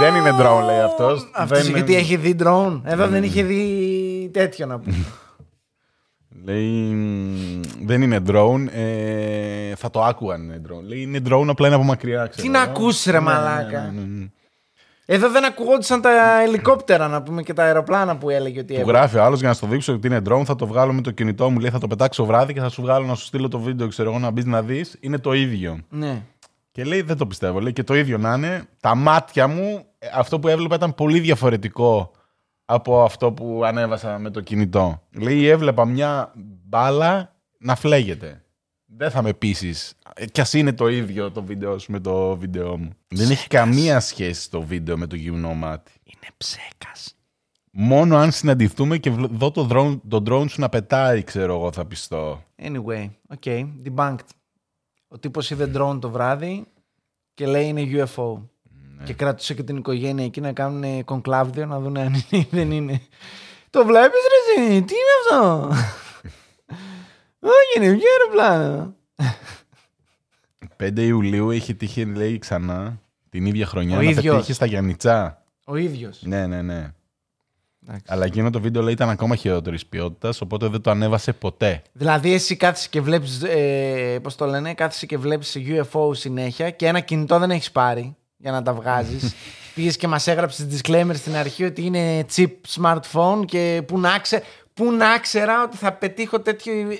Δεν 0.00 0.14
είναι 0.14 0.30
drone, 0.30 0.64
λέει 0.66 0.80
αυτός. 0.80 1.30
Αυτός 1.34 1.66
γιατί 1.66 1.94
έχει 1.96 2.16
δει 2.16 2.36
drone. 2.44 2.80
Εδώ 2.84 3.06
δεν 3.06 3.22
είχε 3.22 3.42
δει 3.42 4.30
τέτοιο 4.32 4.66
να 4.66 4.78
πούμε. 4.78 4.96
Λέει. 6.44 6.66
«Μ, 6.94 7.60
Δεν 7.86 8.02
είναι 8.02 8.18
drone. 8.26 8.66
Ε, 8.72 9.74
θα 9.74 9.90
το 9.90 10.02
άκουγαν 10.02 10.42
είναι 10.42 10.60
drone. 10.68 10.82
Λέει 10.88 11.00
είναι 11.02 11.20
drone, 11.28 11.46
απλά 11.48 11.66
είναι 11.66 11.76
από 11.76 11.84
μακριά. 11.84 12.26
Ξέρω. 12.26 12.46
Τι 12.46 12.52
να 12.52 12.60
ακούσεις, 12.62 13.04
ρε 13.04 13.12
Ναι, 13.12 13.20
μαλάκα. 13.20 13.80
ναι, 13.94 14.00
ναι, 14.00 14.06
ναι. 14.18 14.26
Εδώ 15.06 15.30
δεν 15.30 15.44
ακουγόντουσαν 15.44 16.00
τα 16.00 16.40
ελικόπτερα 16.42 17.08
να 17.08 17.22
πούμε 17.22 17.42
και 17.42 17.52
τα 17.52 17.62
αεροπλάνα 17.62 18.16
που 18.16 18.30
έλεγε 18.30 18.58
ότι 18.60 18.74
Του 18.74 18.80
έβγαλε. 18.80 18.98
γράφει 18.98 19.16
ο 19.16 19.22
άλλος 19.24 19.38
για 19.38 19.48
να 19.48 19.54
στο 19.54 19.66
δείξω 19.66 19.92
ότι 19.92 20.06
είναι 20.06 20.20
drone. 20.28 20.42
Θα 20.44 20.56
το 20.56 20.66
βγάλω 20.66 20.92
με 20.92 21.00
το 21.00 21.10
κινητό 21.10 21.50
μου. 21.50 21.58
Λέει 21.58 21.70
θα 21.70 21.78
το 21.78 21.86
πετάξω 21.86 22.24
βράδυ 22.24 22.52
και 22.52 22.60
θα 22.60 22.68
σου 22.68 22.82
βγάλω 22.82 23.06
να 23.06 23.14
σου 23.14 23.24
στείλω 23.24 23.48
το 23.48 23.58
βίντεο. 23.58 23.88
Ξέρω 23.88 24.10
εγώ 24.10 24.18
να 24.18 24.30
μπεις 24.30 24.44
να 24.44 24.62
δεις. 24.62 24.96
Είναι 25.00 25.18
το 25.18 25.32
ίδιο. 25.32 25.78
Ναι. 25.88 26.22
Και 26.72 26.84
λέει 26.84 27.02
δεν 27.02 27.16
το 27.16 27.26
πιστεύω. 27.26 27.60
Λέει 27.60 27.72
και 27.72 27.82
το 27.82 27.94
ίδιο 27.94 28.18
να 28.18 28.34
είναι. 28.34 28.62
Τα 28.80 28.94
μάτια 28.94 29.46
μου, 29.48 29.84
ε, 29.98 30.06
αυτό 30.14 30.38
που 30.38 30.48
έβλεπα 30.48 30.74
ήταν 30.74 30.94
πολύ 30.94 31.20
διαφορετικό 31.20 32.10
από 32.72 33.02
αυτό 33.02 33.32
που 33.32 33.64
ανέβασα 33.64 34.18
με 34.18 34.30
το 34.30 34.40
κινητό. 34.40 35.02
Λέει 35.12 35.46
έβλεπα 35.46 35.84
μια 35.84 36.32
μπάλα 36.36 37.36
να 37.58 37.74
φλέγεται. 37.74 38.44
Δεν 38.86 39.10
θα 39.10 39.22
με 39.22 39.32
πείσεις. 39.34 39.94
Κι 40.32 40.40
ας 40.40 40.52
είναι 40.52 40.72
το 40.72 40.88
ίδιο 40.88 41.30
το 41.30 41.42
βίντεο 41.42 41.78
σου 41.78 41.92
με 41.92 42.00
το 42.00 42.36
βίντεο 42.36 42.78
μου. 42.78 42.90
Δεν 43.08 43.30
έχει 43.30 43.48
καμία 43.48 44.00
σχέση 44.00 44.50
το 44.50 44.62
βίντεο 44.62 44.96
με 44.98 45.06
το 45.06 45.16
γυμνό 45.16 45.54
μάτι. 45.54 45.92
Είναι 46.04 46.26
ψέκας. 46.36 47.14
Μόνο 47.72 48.16
αν 48.16 48.32
συναντηθούμε 48.32 48.98
και 48.98 49.10
βλ- 49.10 49.32
δω 49.32 49.50
το 49.50 49.68
drone, 49.70 50.00
το 50.08 50.22
drone 50.26 50.48
σου 50.50 50.60
να 50.60 50.68
πετάει, 50.68 51.22
ξέρω 51.22 51.54
εγώ, 51.54 51.72
θα 51.72 51.86
πιστώ. 51.86 52.42
Anyway, 52.62 53.10
ok, 53.40 53.68
debunked. 53.84 54.18
Ο 55.08 55.18
τύπος 55.18 55.50
είδε 55.50 55.70
drone 55.74 55.98
το 56.00 56.10
βράδυ 56.10 56.66
και 57.34 57.46
λέει 57.46 57.66
είναι 57.66 58.04
UFO. 58.06 58.42
Και 59.04 59.12
κράτησε 59.12 59.54
και 59.54 59.62
την 59.62 59.76
οικογένεια 59.76 60.24
εκεί 60.24 60.40
να 60.40 60.52
κάνουν 60.52 61.04
κονκλάβδιο 61.04 61.66
να 61.66 61.80
δουν 61.80 61.96
αν 61.98 62.06
είναι 62.06 62.42
ή 62.42 62.48
δεν 62.50 62.70
είναι. 62.70 63.00
Το 63.70 63.84
βλέπεις 63.84 64.20
ρε 64.58 64.62
εσύ, 64.62 64.82
τι 64.82 64.94
είναι 64.94 65.36
αυτό; 65.38 65.68
Όχι 67.52 67.76
είναι, 67.86 67.96
ποιο 67.96 68.06
αεροπλάνο. 68.20 68.94
5 70.82 70.98
Ιουλίου 70.98 71.50
είχε 71.50 71.74
τύχει, 71.74 72.04
λέει, 72.04 72.38
ξανά 72.38 73.00
την 73.30 73.46
ίδια 73.46 73.66
χρονιά 73.66 73.98
Ο 73.98 74.02
να 74.02 74.10
ίδιος. 74.10 74.34
πετύχει 74.34 74.52
στα 74.52 74.66
Γιαννιτσά. 74.66 75.42
Ο 75.64 75.76
ίδιος. 75.76 76.22
Ναι, 76.22 76.46
ναι, 76.46 76.62
ναι. 76.62 76.92
Εντάξει. 77.82 78.04
Αλλά 78.08 78.24
εκείνο 78.24 78.50
το 78.50 78.60
βίντεο 78.60 78.82
λέει 78.82 78.92
ήταν 78.92 79.08
ακόμα 79.10 79.36
χειρότερης 79.36 79.86
ποιότητας, 79.86 80.40
οπότε 80.40 80.66
δεν 80.68 80.80
το 80.80 80.90
ανέβασε 80.90 81.32
ποτέ. 81.32 81.82
Δηλαδή 81.92 82.32
εσύ 82.32 82.56
κάθεσαι 82.56 82.88
και 82.88 83.00
βλέπεις, 83.00 83.42
ε, 83.42 84.18
πώς 84.22 84.36
το 84.36 84.46
λένε, 84.46 84.74
κάθεσαι 84.74 85.06
και 85.06 85.18
βλέπεις 85.18 85.56
UFO 85.58 86.10
συνέχεια 86.16 86.70
και 86.70 86.86
ένα 86.86 87.00
κινητό 87.00 87.38
δεν 87.38 87.50
έχεις 87.50 87.70
πάρει 87.70 88.16
για 88.40 88.50
να 88.50 88.62
τα 88.62 88.72
βγάζεις. 88.72 89.34
Πήγες 89.74 89.96
και 89.96 90.08
μας 90.08 90.26
έγραψες 90.26 90.66
disclaimer 90.70 91.14
στην 91.14 91.36
αρχή 91.36 91.64
ότι 91.64 91.82
είναι 91.84 92.24
cheap 92.36 92.50
smartphone 92.80 93.44
και 93.46 93.82
που 93.86 93.98
να, 94.00 94.18
ξε, 94.18 94.42
που 94.74 94.92
να 94.92 95.18
ξέρα 95.18 95.62
ότι 95.62 95.76
θα 95.76 95.92
πετύχω 95.92 96.40
τέτοιο 96.40 96.72
ε, 96.72 96.96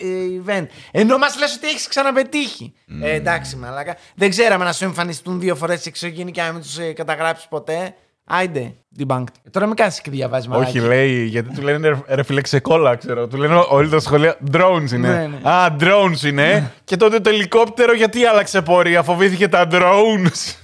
event. 0.46 0.66
Ενώ 0.90 1.18
μας 1.18 1.38
λες 1.38 1.55
ότι 1.57 1.66
έχεις 1.68 1.88
ξαναπετύχει. 1.88 2.72
Ε, 3.03 3.14
εντάξει 3.14 3.57
μαλάκα. 3.57 3.96
Δεν 4.14 4.31
ξέραμε 4.31 4.64
να 4.64 4.72
σου 4.72 4.85
εμφανιστούν 4.85 5.40
δύο 5.40 5.55
φορές 5.57 5.87
εξωγήινοι 5.87 6.31
και 6.31 6.42
να 6.42 6.53
μην 6.53 6.61
τους 6.62 6.79
ε, 6.79 6.92
καταγράψεις 6.92 7.46
ποτέ. 7.48 7.94
Άιντε, 8.24 8.74
debunked. 8.98 9.24
Ε, 9.44 9.50
τώρα 9.50 9.66
μην 9.66 9.74
κάθεσαι 9.76 10.00
και 10.03 10.11
διαβάζεις 10.11 10.48
μαλάκα. 10.48 10.68
Όχι, 10.68 10.79
λέει, 10.81 11.24
γιατί 11.24 11.55
του 11.55 11.62
λένε 11.62 11.88
ρε- 11.88 12.14
ρε 12.14 12.22
φίλε 12.22 12.40
ξεκόλα, 12.40 12.96
ξέρω. 12.96 13.26
Του 13.29 13.37
λένε 13.37 13.64
όλοι 13.68 13.88
τα 13.88 14.00
σχολεία 14.00 14.37
drones 14.53 14.90
είναι. 14.92 15.09
Ναι, 15.09 15.26
ναι. 15.26 15.50
Α, 15.50 15.76
drones 15.81 16.22
είναι. 16.24 16.72
και 16.85 16.96
τότε 16.96 17.20
το 17.20 17.31
ελικόπτερο 17.31 17.92
γιατί 17.94 18.24
άλλαξε 18.24 18.62
πορεία, 18.62 19.03
φοβήθηκε 19.03 19.48
τα 19.48 19.68
drones. 19.70 20.55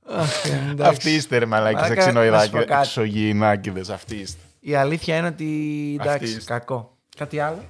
Αυτοί 0.81 1.09
είστε 1.13 1.37
ρε 1.37 1.45
μαλάκες, 1.45 1.81
Μαλάκα, 1.81 1.89
να 1.89 2.03
σου 2.05 2.11
πω 2.11 2.19
εξινοειδάκιδες, 2.19 2.65
κάτι. 2.65 2.87
εξωγήινάκιδες, 2.87 3.89
αυτοί 3.89 4.15
είστε. 4.15 4.39
Η 4.59 4.75
αλήθεια 4.75 5.15
είναι 5.17 5.27
ότι 5.27 5.45
εντάξει, 5.99 6.23
Αυτή 6.23 6.37
είστε. 6.37 6.53
κακό. 6.53 6.97
Κάτι 7.17 7.39
άλλο; 7.39 7.63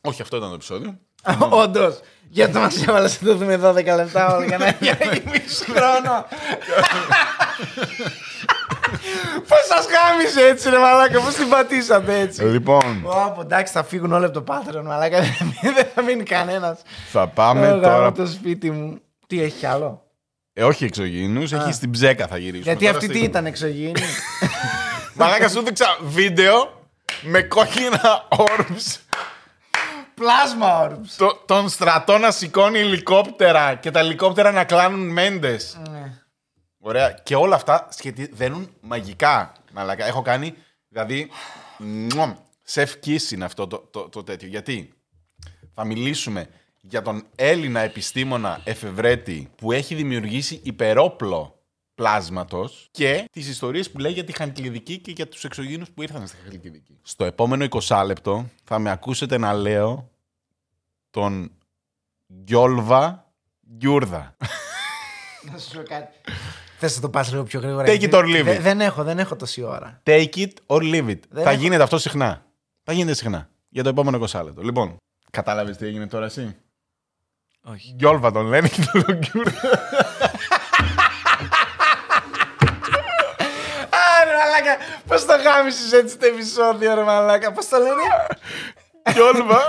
Όχι, 0.00 0.22
αυτό 0.22 0.36
ήταν 0.36 0.48
το 0.48 0.54
επεισόδιο. 0.54 0.98
Όντως. 1.62 2.00
Γιατί 2.28 2.58
μας 2.58 2.86
έβαλες 2.86 3.22
να 3.22 3.28
το 3.28 3.36
δούμε 3.36 3.60
12 3.64 3.74
λεπτά 3.96 4.36
όλα 4.36 4.44
για 4.44 4.58
να 4.58 4.76
για 4.80 4.96
να 5.00 5.04
γεμίσει 5.14 5.64
χρόνο. 5.64 6.26
Πώς 9.48 9.58
σας 9.68 9.86
γάμισε 9.86 10.40
έτσι, 10.40 10.70
ρε 10.70 10.78
Μαλάκα, 10.78 11.20
πώς 11.20 11.34
την 11.34 11.48
πατήσατε 11.48 12.20
έτσι; 12.20 12.44
Λοιπόν, 12.44 13.04
Ω, 13.04 13.40
εντάξει, 13.40 13.72
θα 13.72 13.82
φύγουν 13.84 14.12
όλοι 14.12 14.24
από 14.24 14.42
το 14.42 14.54
Patreon, 14.54 14.82
Μαλάκα. 14.84 15.20
Δεν 15.74 15.86
θα 15.94 16.02
μείνει 16.02 16.22
κανένας. 16.22 16.80
θα 17.12 17.28
πάμε 17.28 17.78
τώρα. 17.82 18.12
το 18.12 18.26
σπίτι 18.26 18.70
μου. 18.70 18.98
Τι 19.26 19.42
έχει 19.42 19.58
κι 19.58 19.66
άλλο; 19.66 20.05
Ε, 20.58 20.64
όχι 20.64 20.84
εξωγήινους, 20.84 21.52
έχει 21.52 21.72
στην 21.72 21.90
ψέκα 21.90 22.26
θα 22.26 22.36
γυρίσουμε. 22.38 22.62
Γιατί 22.62 22.84
Τώρα 22.84 22.96
αυτή 22.96 23.08
τι 23.08 23.16
στη- 23.16 23.24
ήταν 23.26 23.46
εξωγήινη; 23.46 24.00
Μαλάκα 25.14 25.48
σου 25.48 25.62
δείξα 25.62 25.98
βίντεο 26.02 26.88
με 27.22 27.42
κόκκινα 27.42 28.28
orbs. 28.28 28.96
Πλάσμα 30.14 30.88
orbs. 30.90 31.06
Το, 31.16 31.42
τον 31.46 31.68
στρατό 31.68 32.18
να 32.18 32.30
σηκώνει 32.30 32.78
ελικόπτερα 32.78 33.74
και 33.74 33.90
τα 33.90 33.98
ελικόπτερα 33.98 34.52
να 34.52 34.64
κλάνουν 34.64 35.08
μέντες. 35.08 35.78
Ναι. 35.90 36.12
Ωραία. 36.78 37.10
Και 37.12 37.34
όλα 37.34 37.54
αυτά 37.54 37.88
σχετι... 37.90 38.30
δένουν 38.32 38.70
μαγικά. 38.80 39.52
Μαλάκα. 39.72 40.04
Έχω 40.06 40.22
κάνει, 40.22 40.54
δηλαδή, 40.88 41.30
μουαμ, 41.78 42.34
σεφ 42.62 42.92
kiss 43.06 43.30
είναι 43.32 43.44
αυτό 43.44 43.66
το, 43.66 43.88
το, 43.90 44.08
το 44.08 44.22
τέτοιο. 44.24 44.48
Γιατί; 44.48 44.92
Θα 45.74 45.84
μιλήσουμε 45.84 46.48
για 46.88 47.02
τον 47.02 47.22
Έλληνα 47.36 47.80
επιστήμονα 47.80 48.60
εφευρέτη 48.64 49.50
που 49.56 49.72
έχει 49.72 49.94
δημιουργήσει 49.94 50.60
υπερόπλο 50.62 51.60
πλάσματος 51.94 52.88
και 52.90 53.24
τις 53.32 53.48
ιστορίες 53.48 53.90
που 53.90 53.98
λέει 53.98 54.12
για 54.12 54.24
τη 54.24 54.32
Χαλκιδική 54.32 54.98
και 54.98 55.10
για 55.10 55.28
τους 55.28 55.44
εξωγήινους 55.44 55.90
που 55.90 56.02
ήρθαν 56.02 56.26
στη 56.26 56.36
Χαλκιδική. 56.44 56.98
Στο 57.02 57.24
επόμενο 57.24 57.66
20 57.84 58.02
λεπτό 58.06 58.46
θα 58.64 58.78
με 58.78 58.90
ακούσετε 58.90 59.38
να 59.38 59.52
λέω 59.54 60.10
τον 61.10 61.52
Γκιόλβα 62.42 63.32
Γκιούρδα. 63.76 64.36
Να 65.52 65.58
σου 65.58 65.76
πω 65.76 65.82
κάτι. 65.82 66.16
Θες 66.78 66.94
να 66.94 67.00
το 67.00 67.08
πας 67.10 67.30
λίγο 67.30 67.42
πιο 67.42 67.60
γρήγορα. 67.60 67.84
Take 67.92 67.98
γιατί 67.98 68.16
it 68.16 68.18
or 68.18 68.24
leave 68.24 68.44
δεν- 68.44 68.58
it. 68.58 68.60
Δεν 68.60 68.80
έχω, 68.80 69.02
δεν 69.04 69.18
έχω 69.18 69.36
τόση 69.36 69.62
ώρα. 69.62 70.02
Take 70.04 70.30
it 70.34 70.50
or 70.66 70.80
leave 70.80 71.08
it. 71.08 71.18
Δεν 71.28 71.44
θα 71.44 71.50
έχω- 71.50 71.60
γίνεται 71.60 71.82
αυτό 71.82 71.98
συχνά. 71.98 72.46
Θα 72.82 72.92
γίνεται 72.92 73.14
συχνά. 73.14 73.50
Για 73.68 73.82
το 73.82 73.88
επόμενο 73.88 74.16
20 74.26 74.42
λεπτό. 74.44 74.62
Λοιπόν, 74.62 74.96
κατάλαβες 75.30 75.76
τι 75.76 75.86
έγινε 75.86 76.06
τώρα 76.06 76.24
εσύ; 76.24 76.56
Όχι. 77.72 77.92
Γκιόλβα 77.96 78.30
τον 78.32 78.46
λένε 78.46 78.68
και 78.68 78.80
τον 78.92 79.14
Γκιούρδα. 79.18 79.68
Α, 83.90 84.24
ρε 84.24 84.32
μαλάκα, 84.38 84.76
πώς 85.06 85.24
το 85.24 85.32
γάμισες 85.44 85.92
έτσι 85.92 86.16
το 86.18 86.26
επεισόδιο, 86.26 86.94
ρε 86.94 87.02
μαλάκα. 87.02 87.52
Πώς 87.52 87.68
το 87.68 87.76
λένε; 87.76 88.02
Γκιόλβα. 89.12 89.64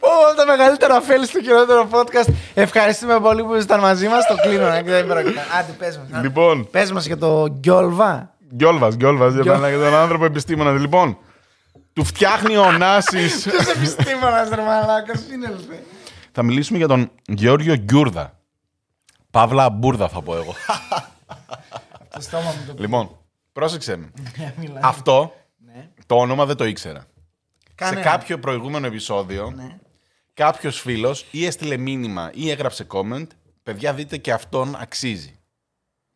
Πω, 0.00 0.08
τα 0.36 0.46
μεγαλύτερα 0.46 0.96
ωφέλη 0.96 1.26
στο 1.26 1.40
χειρότερο 1.42 1.88
podcast. 1.92 2.32
Ευχαριστούμε 2.54 3.20
πολύ 3.20 3.42
που 3.44 3.52
ήσασταν 3.54 3.80
μαζί 3.80 4.08
μας. 4.08 4.26
Το 4.26 4.34
κλείνω, 4.42 4.66
να 4.66 4.82
δεν 4.82 5.06
πρόκειται. 5.06 5.40
Άντε, 5.58 5.72
πες 5.78 5.98
μας. 6.10 6.22
λοιπόν, 6.22 6.68
Πες 6.70 6.92
μας 6.92 7.06
για 7.06 7.16
το 7.18 7.48
Γκιόλβα. 7.58 8.34
Γκιόλβα, 8.54 8.88
Γκιόλβα. 8.94 9.28
Για 9.28 9.42
Γκιόλ- 9.42 9.66
για 9.68 9.78
τον 9.78 9.94
άνθρωπο 9.94 10.24
επιστήμονα. 10.24 10.70
Λοιπόν, 10.70 11.18
του 11.92 12.04
φτιάχνει 12.04 12.56
ο 12.56 12.72
Νάσης. 12.72 13.42
Ποιος 13.48 13.66
επιστήμονας, 13.66 14.48
ρε 14.48 14.62
μαλάκας, 14.62 15.20
σύνελθε. 15.28 15.82
Θα 16.32 16.42
μιλήσουμε 16.42 16.78
για 16.78 16.88
τον 16.88 17.10
Γεώργιο 17.28 17.74
Γκιούρδα. 17.76 18.38
Παύλα 19.30 19.70
Μπούρδα 19.70 20.08
θα 20.08 20.22
πω 20.22 20.36
εγώ. 20.36 20.54
Το 22.14 22.20
στόμα 22.20 22.42
μου 22.44 22.64
το 22.66 22.74
λοιπόν, 22.78 23.18
πρόσεξε 23.52 23.96
με. 23.96 24.12
μιλάει. 24.60 24.82
Αυτό 24.84 25.32
Ναι. 25.56 25.88
το 26.06 26.14
όνομα 26.16 26.44
δεν 26.46 26.56
το 26.56 26.64
ήξερα. 26.64 27.06
Κάνε 27.74 27.92
Σε 27.94 28.00
ένα. 28.00 28.10
κάποιο 28.10 28.38
προηγούμενο 28.38 28.86
επεισόδιο, 28.86 29.50
Ναι. 29.50 29.78
κάποιος 30.34 30.80
φίλος 30.80 31.26
ή 31.30 31.46
έστειλε 31.46 31.76
μήνυμα 31.76 32.30
ή 32.34 32.50
έγραψε 32.50 32.86
comment, 32.92 33.26
παιδιά 33.62 33.94
δείτε 33.94 34.16
και 34.16 34.32
αυτόν 34.32 34.76
αξίζει. 34.80 35.38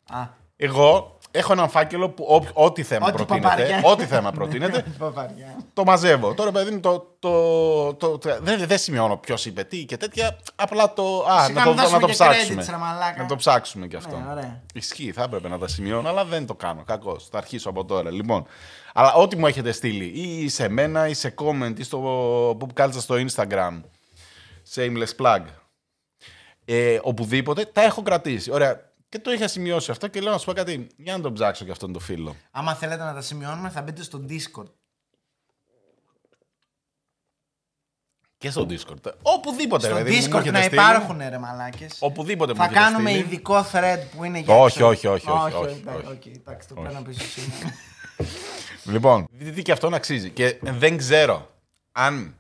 Α, 0.09 0.27
Εγώ 0.57 1.14
έχω 1.37 1.53
έναν 1.53 1.69
φάκελο 1.69 2.11
που 2.11 2.25
ό, 2.55 2.65
ό,τι 2.65 2.83
θέμα 2.83 3.07
Ό,τι 3.07 3.17
προτείνεται, 3.17 3.47
παπάρια. 3.49 3.81
ό,τι 3.85 4.05
θέμα 4.05 4.33
προτείνεται, 4.33 4.85
παπαριά. 4.99 5.57
το 5.73 5.85
μαζεύω. 5.85 6.35
Τώρα, 6.35 6.53
παιδί 6.53 6.71
μου, 6.71 6.81
το, 6.81 7.17
το, 7.19 7.95
το, 7.95 8.19
το- 8.19 8.39
δεν, 8.41 8.67
δεν 8.67 8.79
σημειώνω 8.79 9.17
ποιος 9.17 9.47
είπε 9.47 9.65
τι 9.65 9.85
και 9.85 9.97
τέτοια. 9.97 10.39
Απλά 10.55 10.93
το. 10.93 11.25
Α, 11.31 11.45
Σιγά 11.45 11.65
να 11.65 11.67
μην 11.69 11.77
το, 11.77 11.81
δώσουμε 11.83 11.95
να 11.95 12.01
το 12.01 12.07
και 12.07 12.13
ψάξουμε. 12.13 12.63
credits, 12.63 12.71
ρε 12.71 12.77
μαλάκα. 12.77 13.23
να 13.23 13.29
το 13.29 13.37
ψάξουμε 13.37 13.87
κι 13.87 13.97
αυτό. 13.97 14.17
Ναι, 14.17 14.31
ωραία. 14.31 14.63
Ισχύει, 14.75 15.13
θα 15.13 15.23
έπρεπε 15.23 15.49
να 15.49 15.59
τα 15.59 15.69
σημειώνω, 15.69 16.09
αλλά 16.09 16.25
δεν 16.25 16.47
το 16.47 16.55
κάνω. 16.55 16.83
Κακό. 16.87 17.19
Θα 17.31 17.39
αρχίσω 17.39 17.69
από 17.71 17.85
τώρα. 17.85 18.11
Λοιπόν, 18.11 18.47
αλλά 18.95 19.13
ό,τι 19.15 19.37
μου 19.37 19.47
έχετε 19.47 19.73
στείλει, 19.73 20.05
ή 20.05 20.49
σε 20.49 20.69
μένα, 20.69 21.09
ή 21.09 21.15
σε 21.15 21.35
comment, 21.43 21.73
ή 21.79 21.83
στο 21.83 21.99
που 22.59 22.67
κάλεσα 22.75 23.01
στο 23.01 23.15
Instagram. 23.29 23.81
Shameless 24.75 25.23
plug. 25.23 25.41
Ε, 26.65 26.99
οπουδήποτε, 27.03 27.65
τα 27.65 27.83
έχω 27.83 28.03
κρατήσει. 28.03 28.51
Ωραία. 28.53 28.93
Και 29.15 29.21
το 29.21 29.33
είχα 29.33 29.49
σημειώσει 29.49 29.91
αυτό 29.91 30.09
και 30.09 30.21
λέω 30.21 30.33
να 30.33 30.39
σου 30.39 30.45
πω 30.45 30.53
κάτι. 30.53 30.87
Για 30.97 31.17
να 31.17 31.23
τον 31.23 31.33
ψάξω 31.35 31.65
και 31.65 31.71
αυτόν 31.71 31.93
τον 31.93 32.03
φίλο. 32.03 32.37
Άμα 32.51 32.75
θέλετε 32.75 33.05
να 33.05 33.15
τα 33.15 33.21
σημειώνουμε, 33.21 33.69
θα 33.71 33.83
μπείτε 33.83 34.03
στο 34.03 34.25
Discord. 34.29 34.67
Και 38.39 38.51
στο 38.51 38.67
Discord. 38.71 39.13
Οπουδήποτε, 39.23 39.87
Στο 39.87 39.97
ρε 39.97 40.03
παιδί 40.03 40.17
μου, 40.17 40.23
μου 40.23 40.29
Discord 40.29 40.39
έχετε 40.41 40.51
να 40.51 40.63
στείλει. 40.63 40.81
υπάρχουν 40.81 41.19
ρε 41.29 41.39
μαλάκες. 41.39 41.97
Οπουδήποτε 42.01 42.53
μου 42.53 42.59
Θα 42.59 42.65
έχετε 42.65 42.81
κάνουμε 42.81 43.11
στείλει. 43.11 43.25
ειδικό 43.25 43.67
thread 43.73 43.99
που 44.17 44.25
είναι 44.25 44.39
για 44.39 44.55
Όχι, 44.55 44.79
έξω. 44.79 44.89
όχι, 44.89 45.07
όχι, 45.07 45.31
όχι, 45.31 45.55
όχι, 45.55 45.81
εντάξει, 45.81 46.07
όχι. 46.07 46.13
οκ, 46.17 46.27
εντάξει, 46.27 46.69
το 46.69 46.75
παίρνω 46.75 47.03
πίσω 47.03 47.25
σήμερα. 47.25 47.75
Λοιπόν, 48.95 49.27
δείτε 49.31 49.51
τι 49.51 49.63
και 49.63 49.73
αυτόν 49.73 49.95
αξίζει. 49.95 50.31
Και 50.31 50.59
δεν 50.63 50.97
ξέρω 50.97 51.51
αν 51.93 52.37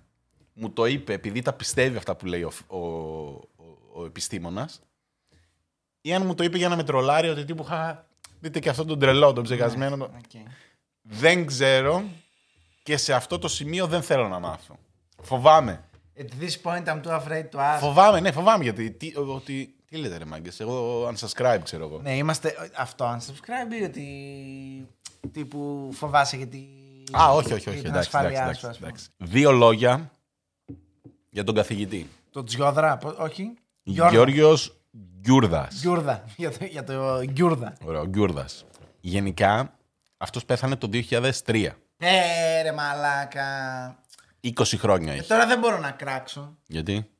μου 0.52 0.70
το 0.70 0.86
είπε 0.86 1.12
επειδή 1.12 1.42
τα 1.42 1.52
πιστεύει 1.52 1.96
αυτά 1.96 2.14
που 2.16 2.26
λέει 2.26 2.42
ο, 2.42 2.52
ο, 2.66 2.78
ο, 2.78 3.44
ο 3.94 4.04
επιστήμονας 4.04 4.80
ή 6.06 6.14
αν 6.14 6.26
μου 6.26 6.34
το 6.34 6.44
είπε 6.44 6.56
για 6.58 6.68
να 6.68 6.76
με 6.76 6.82
τρολάρει 6.84 7.28
ότι 7.28 7.44
τύπου 7.44 7.64
χα, 7.64 8.04
δείτε 8.40 8.58
και 8.58 8.68
αυτόν 8.68 8.86
τον 8.86 8.98
τρελό, 8.98 9.32
τον 9.32 9.44
ψεκασμένο. 9.44 9.96
τον- 9.96 10.10
Οκ. 10.16 10.40
Δεν 11.02 11.46
ξέρω 11.46 12.04
και 12.82 12.96
σε 12.96 13.12
αυτό 13.14 13.38
το 13.38 13.48
σημείο 13.48 13.86
δεν 13.86 14.02
θέλω 14.02 14.28
να 14.28 14.38
μάθω. 14.38 14.76
Φοβάμαι. 15.22 15.84
At 16.18 16.42
this 16.42 16.62
point 16.62 16.84
I'm 16.84 17.02
too 17.02 17.10
afraid 17.22 17.48
to 17.52 17.58
ask. 17.58 17.78
Φοβάμαι, 17.78 18.20
ναι, 18.20 18.32
φοβάμαι 18.32 18.62
γιατί. 18.64 18.90
Τι, 18.90 19.12
ότι, 19.16 19.74
τι 19.88 19.96
λέτε 19.96 20.16
ρε 20.18 20.24
μάγκες, 20.24 20.60
εγώ 20.60 21.06
unsubscribe 21.08 21.58
ξέρω 21.62 21.84
εγώ. 21.84 22.00
Ναι, 22.02 22.16
είμαστε 22.16 22.70
αυτό 22.76 23.16
unsubscribe 23.18 23.80
ή 23.80 23.84
ότι 23.84 24.06
τύπου 25.32 25.90
φοβάσαι 25.92 26.36
γιατί 26.36 26.68
Α, 27.12 27.30
όχι, 27.32 27.52
όχι, 27.52 27.62
για 27.62 27.72
όχι. 27.72 27.80
την 27.80 27.90
Εντάξει, 27.90 28.08
ασφάλειά 28.16 28.42
εντάξει, 28.42 28.60
σου, 28.60 28.66
ας 28.68 28.76
πούμε. 28.76 28.88
εντάξει. 28.88 29.08
Δύο 29.16 29.52
λόγια 29.52 30.10
για 31.30 31.44
τον 31.44 31.54
καθηγητή. 31.54 32.08
Το 32.30 32.44
Τζιόδρα, 32.44 32.96
πο- 32.96 33.14
όχι. 33.18 33.54
Γιώργο. 33.82 34.12
Γιώργος 34.12 34.76
Γκιούρδας. 35.20 35.80
Γκιούρδα. 35.80 36.24
Για 36.36 36.50
το, 36.50 36.64
για 36.64 36.84
το 36.84 37.24
Γκιούρδα. 37.24 37.72
Ωραίο, 37.84 38.06
Γκιούρδας. 38.06 38.64
Γενικά, 39.00 39.76
αυτός 40.16 40.44
πέθανε 40.44 40.76
το 40.76 40.88
2003. 40.92 41.66
Ε, 41.98 42.62
ρε 42.62 42.72
μαλάκα. 42.72 43.44
20 44.40 44.50
χρόνια 44.78 45.12
Ε, 45.12 45.16
έχει. 45.16 45.28
τώρα 45.28 45.46
δεν 45.46 45.58
μπορώ 45.58 45.78
να 45.78 45.90
κράξω. 45.90 46.56
Γιατί; 46.66 47.10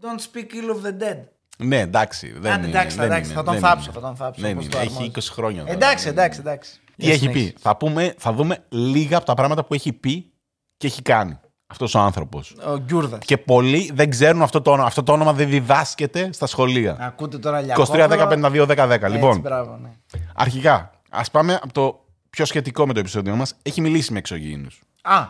Don't 0.00 0.20
speak 0.32 0.46
ill 0.52 0.74
of 0.76 0.86
the 0.86 1.02
dead. 1.02 1.18
Ναι, 1.58 1.78
εντάξει. 1.80 2.32
Δεν 2.38 2.52
Άντε, 2.52 2.66
είναι, 2.66 2.78
εντάξει, 2.78 2.96
δεν 2.96 3.04
εντάξει, 3.06 3.24
είναι, 3.24 3.34
θα 3.34 3.42
τον 3.44 3.52
δεν 3.52 3.62
θάψω, 3.62 3.84
είναι. 3.90 4.00
θα 4.00 4.06
τον 4.06 4.16
θάψω, 4.16 4.40
Δεν 4.42 4.52
όπως 4.52 4.64
είναι, 4.64 4.72
το 4.74 4.78
έχει 4.80 4.88
αρμόζει. 4.94 5.10
20 5.14 5.20
χρόνια. 5.32 5.60
τώρα. 5.60 5.72
Εντάξει, 5.72 6.04
Δεν 6.04 6.12
εντάξει, 6.12 6.40
είναι. 6.40 6.50
εντάξει. 6.50 6.80
Τι 6.96 7.04
Για 7.04 7.12
έχει 7.12 7.20
συνέχισε. 7.24 7.52
πει; 7.52 7.58
Θα, 7.60 7.76
πούμε, 7.76 8.14
θα 8.18 8.32
δούμε 8.32 8.64
λίγα 8.68 9.16
από 9.16 9.26
τα 9.26 9.34
πράγματα 9.34 9.64
που 9.64 9.74
έχει 9.74 9.92
πει 9.92 10.32
και 10.76 10.86
έχει 10.86 11.02
κάνει. 11.02 11.38
Αυτός 11.70 11.94
ο 11.94 11.98
άνθρωπος. 11.98 12.54
Ο 12.66 12.76
Γκιούρδας. 12.76 13.24
Και 13.24 13.38
πολλοί 13.38 13.90
δεν 13.94 14.10
ξέρουν 14.10 14.42
αυτό 14.42 14.62
το 14.62 14.70
όνομα. 14.70 14.86
Αυτό 14.86 15.02
το 15.02 15.12
όνομα 15.12 15.32
δεν 15.32 15.48
διδάσκεται 15.48 16.32
στα 16.32 16.46
σχολεία. 16.46 16.96
Ακούτε 17.00 17.38
τώρα 17.38 17.60
23, 17.76 18.08
10, 18.08 18.28
52, 18.28 18.66
10, 18.66 18.88
10. 18.88 19.10
Λοιπόν, 19.10 19.28
Έτσι, 19.28 19.40
μπράβο, 19.40 19.78
ναι. 19.82 19.88
αρχικά, 20.34 20.90
ας 21.10 21.30
πάμε 21.30 21.54
από 21.62 21.72
το 21.72 22.04
πιο 22.30 22.44
σχετικό 22.44 22.86
με 22.86 22.92
το 22.92 23.00
επεισόδιο 23.00 23.36
μας. 23.36 23.54
Έχει 23.62 23.80
μιλήσει 23.80 24.12
με 24.12 24.18
εξωγήινους. 24.18 24.80
Α, 25.02 25.26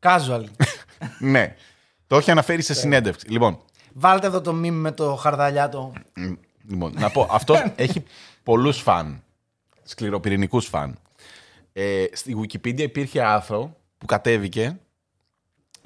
casual. 0.00 0.44
ναι. 1.18 1.54
Το 2.06 2.16
έχει 2.16 2.30
αναφέρει 2.30 2.62
σε 2.62 2.74
συνέντευξη. 2.74 3.28
Λοιπόν, 3.28 3.58
Βάλτε 3.92 4.26
εδώ 4.26 4.40
το 4.40 4.50
meme 4.50 4.70
με 4.70 4.92
το 4.92 5.14
Χαρδαλιά 5.14 5.72
το. 5.72 5.92
μ, 6.14 6.32
λοιπόν 6.68 6.92
να 6.98 7.10
πω, 7.10 7.28
αυτός 7.30 7.64
έχει 7.76 8.04
πολλούς 8.42 8.80
φαν. 8.80 9.22
Σκληροπυρηνικούς 9.82 10.66
φαν. 10.66 10.98
Ε, 11.72 12.04
στη 12.12 12.36
Wikipedia 12.40 12.80
υπήρχε 12.80 13.22
άρθρο 13.22 13.76
που 13.98 14.06
κατέβηκε. 14.06 14.78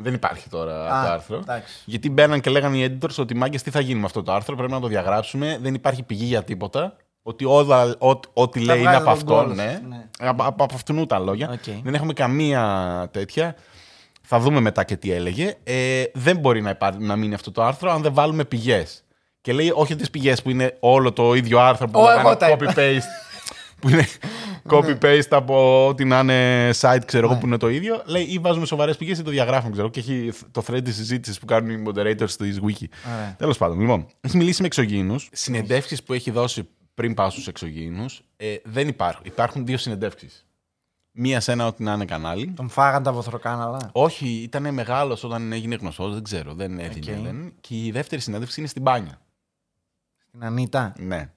Δεν 0.02 0.14
υπάρχει 0.14 0.48
τώρα 0.48 0.94
Α, 0.94 1.06
το 1.06 1.12
άρθρο. 1.12 1.36
εντάξει. 1.36 1.74
Γιατί 1.84 2.10
μπαίναν 2.10 2.40
και 2.40 2.50
λέγανε 2.50 2.76
οι 2.78 2.98
editors 3.00 3.14
ότι 3.18 3.34
μάγκες 3.36 3.62
τι 3.62 3.70
θα 3.70 3.80
γίνει 3.80 4.00
με 4.00 4.04
αυτό 4.06 4.22
το 4.22 4.32
άρθρο. 4.32 4.56
Πρέπει 4.56 4.72
να 4.72 4.80
το 4.80 4.86
διαγράψουμε. 4.86 5.58
Δεν 5.62 5.74
υπάρχει 5.74 6.02
πηγή 6.02 6.24
για 6.24 6.42
τίποτα. 6.42 6.96
Ότι 7.22 7.44
όλα, 7.44 7.94
ό, 7.98 8.20
ό,τι 8.32 8.60
λέει 8.60 8.78
είναι 8.80 8.88
βγάλει 8.90 8.96
από 8.96 9.04
τον 9.04 9.12
αυτόν. 9.38 9.44
γκολ, 9.46 9.54
Ναι. 9.56 9.80
ναι. 9.88 10.06
Από, 10.18 10.42
από, 10.44 10.64
από 10.64 10.74
αυτόν 10.74 11.06
τα 11.06 11.18
λόγια. 11.18 11.50
Οκ. 11.52 11.82
Δεν 11.82 11.94
έχουμε 11.94 12.12
καμία 12.12 13.08
τέτοια. 13.12 13.54
Θα 14.22 14.38
δούμε 14.38 14.60
μετά 14.60 14.84
και 14.84 14.96
τι 14.96 15.12
έλεγε. 15.12 15.54
Ε, 15.64 16.02
δεν 16.14 16.36
μπορεί 16.36 16.62
να, 16.62 16.70
υπά- 16.70 17.00
να 17.00 17.16
μείνει 17.16 17.34
αυτό 17.34 17.50
το 17.52 17.62
άρθρο 17.62 17.90
αν 17.90 18.02
δεν 18.02 18.14
βάλουμε 18.14 18.44
πηγές. 18.44 19.04
Και 19.40 19.52
λέει 19.52 19.72
όχι 19.74 19.96
τις 19.96 20.10
πηγές 20.10 20.42
που 20.42 20.50
είναι 20.50 20.76
όλο 20.80 21.12
το 21.12 21.34
ίδιο 21.34 21.58
άρθρο 21.60 21.88
που 21.88 22.00
Ω, 22.00 22.02
να 22.04 22.12
εγώ 22.12 22.22
κάνει 22.22 22.36
τα 22.36 22.48
είπα. 22.50 22.72
copy-paste. 22.74 23.29
Που 23.80 23.88
είναι 23.88 24.06
copy-paste 24.70 25.30
από 25.30 25.86
ό,τι 25.86 26.04
να 26.04 26.18
είναι 26.18 26.70
site, 26.80 27.02
ξέρω 27.06 27.26
εγώ, 27.26 27.38
που 27.38 27.46
είναι 27.46 27.56
το 27.56 27.68
ίδιο. 27.68 28.02
Λέει 28.04 28.22
ή 28.22 28.38
βάζουμε 28.38 28.66
σοβαρές 28.66 28.96
πηγές 28.96 29.18
ή 29.18 29.22
το 29.22 29.30
διαγράφουμε, 29.30 29.72
ξέρω. 29.72 29.88
Και 29.88 30.00
έχει 30.00 30.32
το 30.50 30.62
thread 30.66 30.84
της 30.84 30.96
συζήτησης 30.96 31.38
που 31.38 31.46
κάνουν 31.46 31.70
οι 31.70 31.82
moderators 31.86 32.30
της 32.30 32.60
Wiki. 32.60 32.86
Ωραία. 33.14 33.34
Τέλος 33.38 33.58
πάντων, 33.58 33.80
λοιπόν, 33.80 34.06
έχει 34.20 34.36
μιλήσει 34.36 34.60
με 34.60 34.66
εξωγήινους. 34.66 35.28
Συνεντεύξεις 35.32 36.02
που 36.02 36.12
έχει 36.12 36.30
δώσει 36.30 36.68
πριν 36.94 37.14
πάω 37.14 37.30
στους 37.30 37.46
εξωγήινους 37.46 38.22
ε, 38.36 38.56
δεν 38.64 38.88
υπάρχουν. 38.88 39.22
Υπάρχουν 39.26 39.66
δύο 39.66 39.76
συνεντεύξεις. 39.76 40.44
Μία 41.12 41.40
σε 41.40 41.52
ένα 41.52 41.66
ό,τι 41.66 41.82
να 41.82 41.92
είναι 41.92 42.04
κανάλι. 42.04 42.52
Τον 42.56 42.68
φάγαν 42.68 43.02
τα 43.02 43.12
βοθροκάναλα. 43.12 43.90
Όχι, 43.92 44.28
ήταν 44.28 44.74
μεγάλος 44.74 45.24
όταν 45.24 45.52
έγινε 45.52 45.74
γνωστός, 45.74 46.14
δεν 46.14 46.22
ξέρω, 46.22 46.54
δεν 46.54 46.78
έδινε. 46.78 47.16
Οκ. 47.18 47.24
δεν. 47.24 47.52
Και 47.60 47.84
η 47.84 47.90
δεύτερη 47.90 48.20
συνέντευξη 48.20 48.60
είναι 48.60 48.68
στην 48.68 48.82
Πάνια. 48.82 49.20
Την 50.30 50.44
Ανίτα. 50.44 50.92
Ναι. 50.98 51.30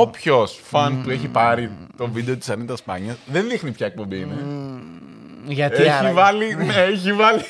Όποιος 0.00 0.60
φαν 0.64 1.00
του 1.02 1.10
έχει 1.10 1.28
πάρει 1.28 1.70
το 1.96 2.08
βίντεο 2.08 2.36
της 2.36 2.50
Ανίτας 2.50 2.76
Πάνια 2.76 3.16
δεν 3.26 3.48
δείχνει 3.48 3.70
ποια 3.70 3.86
εκπομπή 3.86 4.16
είναι. 4.18 4.34
Γιατί 5.46 5.82
Έχει 5.82 5.90
άραγε; 5.90 6.14
βάλει, 6.14 6.54
ναι, 6.54 6.74
έχει 6.74 7.12
βάλει 7.12 7.40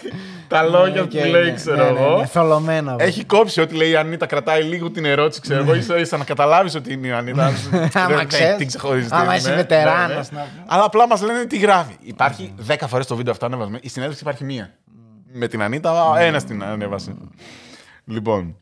τα 0.49 0.63
λόγια 0.63 1.03
Οκ, 1.03 1.09
που 1.11 1.17
λέει, 1.31 1.45
ναι, 1.45 1.53
ξέρω 1.55 1.77
ναι, 1.85 1.91
ναι, 1.91 2.01
εγώ. 2.01 2.19
ναι, 2.19 2.27
θολωμένα. 2.27 2.97
Έχει 2.99 3.25
κόψει 3.25 3.61
ό,τι 3.61 3.75
λέει 3.75 3.91
η 3.91 3.97
Ανίτα, 3.97 4.27
κρατάει 4.27 4.63
λίγο 4.63 4.91
την 4.91 5.05
ερώτηση, 5.05 5.41
ξέρω 5.41 5.63
εγώ, 5.63 5.75
ίσα 5.75 5.99
ίσα 5.99 6.17
να 6.17 6.25
καταλάβεις 6.25 6.75
ότι 6.75 6.93
είναι 6.93 7.07
η 7.07 7.11
Ανίτα. 7.13 7.53
Άμα 7.95 8.17
Δεν- 8.17 8.27
ξέρεις. 8.29 8.57
την 8.57 8.67
ξεχωρίζει. 8.67 9.09
Άμα 9.11 9.25
ναι, 9.31 9.37
είσαι 9.37 9.51
ναι, 9.51 9.57
βετεράνος, 9.57 10.31
ναι. 10.31 10.39
να 10.39 10.45
πούμε. 10.45 10.65
Αλλά 10.67 10.85
απλά 10.85 11.07
μας 11.07 11.23
λένε 11.23 11.45
τι 11.45 11.59
γράφει. 11.59 11.97
Υπάρχει 12.01 12.55
10 12.67 12.75
φορές 12.89 13.07
το 13.07 13.17
βίντεο 13.17 13.33
αυτό 13.33 13.47
ανέβασμα. 13.47 13.79
Η 13.83 13.89
συνέντευξη 13.89 14.23
υπάρχει 14.23 14.45
μία. 14.45 14.71
Με 15.33 15.49
την 15.49 15.63
Ανίτα, 15.63 16.15
ένας 16.19 16.45
την 16.45 16.65
ανέβασε. 16.65 17.15
Λοιπόν. 18.05 18.57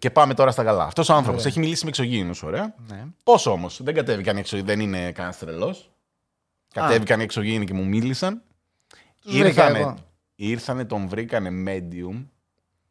Και 0.00 0.10
πάμε 0.10 0.34
τώρα 0.34 0.50
στα 0.50 0.64
καλά. 0.64 0.84
Αυτός 0.84 1.08
ο 1.08 1.14
άνθρωπος 1.14 1.44
έχει 1.44 1.58
μιλήσει 1.58 1.84
με 1.84 1.88
εξωγήινους, 1.88 2.42
ωραία. 2.42 2.74
Ναι. 2.88 3.04
Πώς 3.22 3.46
όμως, 3.46 3.82
δεν 3.82 3.94
κατέβηκαν 3.94 4.36
οι 4.36 4.40
εξωγήινοι, 4.40 4.70
δεν 4.70 4.80
είναι 4.80 5.12
κανένας 5.12 5.38
τρελός. 5.38 5.90
Κατέβηκαν 6.72 7.20
οι 7.20 7.22
εξωγήινοι 7.22 7.64
και 7.64 7.74
μου 7.74 7.86
μίλησαν. 7.86 8.42
Τους 9.20 9.38
βρήκα 9.38 9.66
εγώ. 9.66 9.76
Ήρθανε, 9.76 9.94
ήρθανε, 10.34 10.84
τον 10.84 11.08
βρήκανε 11.08 11.50
medium 11.66 12.26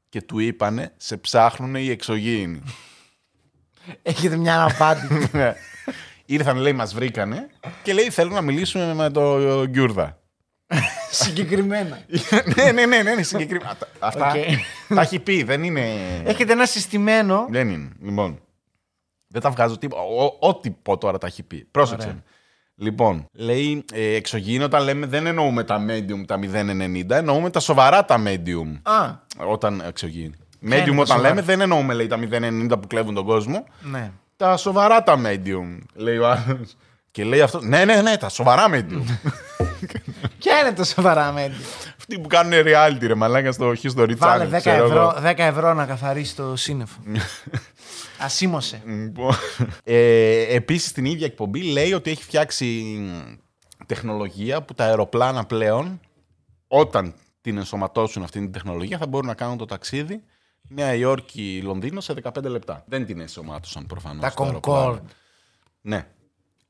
και 0.09 0.21
του 0.21 0.39
είπανε 0.39 0.93
σε 0.97 1.17
ψάχνουν 1.17 1.75
οι 1.75 1.89
εξωγήινοι. 1.89 2.61
Έχετε 4.01 4.35
μια 4.35 4.63
απάντηση. 4.63 5.29
Ναι. 5.37 5.55
Ήρθαν, 6.25 6.57
λέει, 6.57 6.73
μας 6.73 6.93
βρήκανε 6.93 7.49
και 7.83 7.93
λέει 7.93 8.09
θέλουν 8.09 8.33
να 8.33 8.41
μιλήσουμε 8.41 8.93
με 8.93 9.09
το 9.09 9.65
Γκιούρδα. 9.65 10.19
Συγκεκριμένα. 11.11 11.99
ναι, 12.55 12.71
ναι, 12.71 12.85
ναι, 12.85 13.01
ναι, 13.01 13.09
είναι 13.11 13.23
συγκεκριμένα. 13.23 13.75
Τα- 13.79 13.87
Αυτά 13.99 14.27
Οκ. 14.31 14.33
τα 14.95 15.01
έχει 15.01 15.19
πει, 15.19 15.43
δεν 15.43 15.63
είναι... 15.63 15.81
Έχετε 16.25 16.51
ένα 16.51 16.65
συστημένο. 16.65 17.47
Δεν 17.49 17.69
είναι. 17.69 17.89
Λοιπόν, 18.01 18.39
δεν 19.27 19.41
τα 19.41 19.49
βγάζω 19.49 19.77
τίποτα. 19.77 20.01
Ο- 20.01 20.47
Ό,τι 20.47 20.69
πω 20.69 20.97
τώρα 20.97 21.17
τα 21.17 21.27
έχει 21.27 21.43
πει. 21.43 21.67
Πρόσεξε. 21.71 22.07
Ωραία. 22.07 22.23
Λοιπόν, 22.75 23.25
λέει 23.33 23.85
ε, 23.93 24.13
εξωγήινο 24.15 24.65
όταν 24.65 24.83
λέμε 24.83 25.05
δεν 25.05 25.25
εννοούμε 25.25 25.63
τα 25.63 25.85
medium 25.89 26.25
τα 26.27 26.39
0,90, 26.43 27.09
εννοούμε 27.09 27.49
τα 27.49 27.59
σοβαρά 27.59 28.05
τα 28.05 28.21
medium. 28.25 28.79
Α, 28.83 29.13
Όταν 29.49 29.81
εξωγήινη. 29.87 30.33
είναι 30.59 30.75
Medium 30.75 30.85
τα 30.85 30.91
όταν 30.91 31.05
σοβαρά; 31.07 31.27
λέμε 31.29 31.41
δεν 31.41 31.61
εννοούμε 31.61 31.93
λέει 31.93 32.07
τα 32.07 32.19
0,90 32.31 32.67
που 32.81 32.87
κλέβουν 32.87 33.13
τον 33.13 33.25
κόσμο. 33.25 33.63
ναι. 33.81 34.11
Τα 34.37 34.57
σοβαρά 34.57 35.03
τα 35.03 35.21
medium, 35.25 35.77
λέει 35.93 36.17
ο 36.17 36.27
άλλος. 36.29 36.75
Και 37.11 37.23
λέει 37.23 37.41
αυτό. 37.41 37.61
Ναι, 37.61 37.85
ναι, 37.85 38.01
ναι, 38.01 38.17
τα 38.17 38.29
σοβαρά 38.29 38.65
medium. 38.71 39.03
Ποια 40.39 40.59
είναι 40.59 40.73
το 40.73 40.83
σοβαρά 40.83 41.31
μέντια. 41.31 41.57
Αυτοί 41.97 42.19
που 42.19 42.27
κάνουν 42.27 42.53
reality 42.53 43.01
ρε 43.01 43.15
μαλάκα 43.15 43.51
στο 43.51 43.73
History 43.83 44.15
Βάλε 44.17 44.47
Channel. 44.51 44.55
10 44.55 44.59
ξέρω 44.59 44.85
ευρώ, 44.85 45.13
εγώ. 45.17 45.29
10 45.29 45.33
ευρώ 45.37 45.73
να 45.73 45.85
καθαρίσει 45.85 46.35
το 46.35 46.55
σύννεφο. 46.55 46.99
Ασήμωσε. 48.25 48.81
Λοιπόν, 48.85 49.33
ε, 49.83 50.55
επίσης 50.55 50.89
στην 50.89 51.05
ίδια 51.05 51.25
εκπομπή 51.25 51.61
λέει 51.61 51.93
ότι 51.93 52.11
έχει 52.11 52.23
φτιάξει 52.23 52.65
μ, 52.65 53.85
τεχνολογία 53.85 54.61
που 54.61 54.73
τα 54.73 54.83
αεροπλάνα 54.83 55.45
πλέον 55.45 55.99
όταν 56.67 57.13
την 57.41 57.57
ενσωματώσουν 57.57 58.23
αυτή 58.23 58.39
την 58.39 58.51
τεχνολογία 58.51 58.97
θα 58.97 59.07
μπορούν 59.07 59.27
να 59.27 59.33
κάνουν 59.33 59.57
το 59.57 59.65
ταξίδι 59.65 60.23
Νέα 60.61 60.93
Υόρκη, 60.93 61.61
Λονδίνο 61.63 62.01
σε 62.01 62.13
15 62.23 62.43
λεπτά. 62.43 62.83
Δεν 62.87 63.05
την 63.05 63.19
ενσωμάτωσαν 63.19 63.85
προφανώς. 63.85 64.21
Τα 64.21 64.29
στο 64.29 64.43
αεροπλάνο. 64.43 64.93
Concorde. 64.93 65.09
Ναι. 65.81 66.05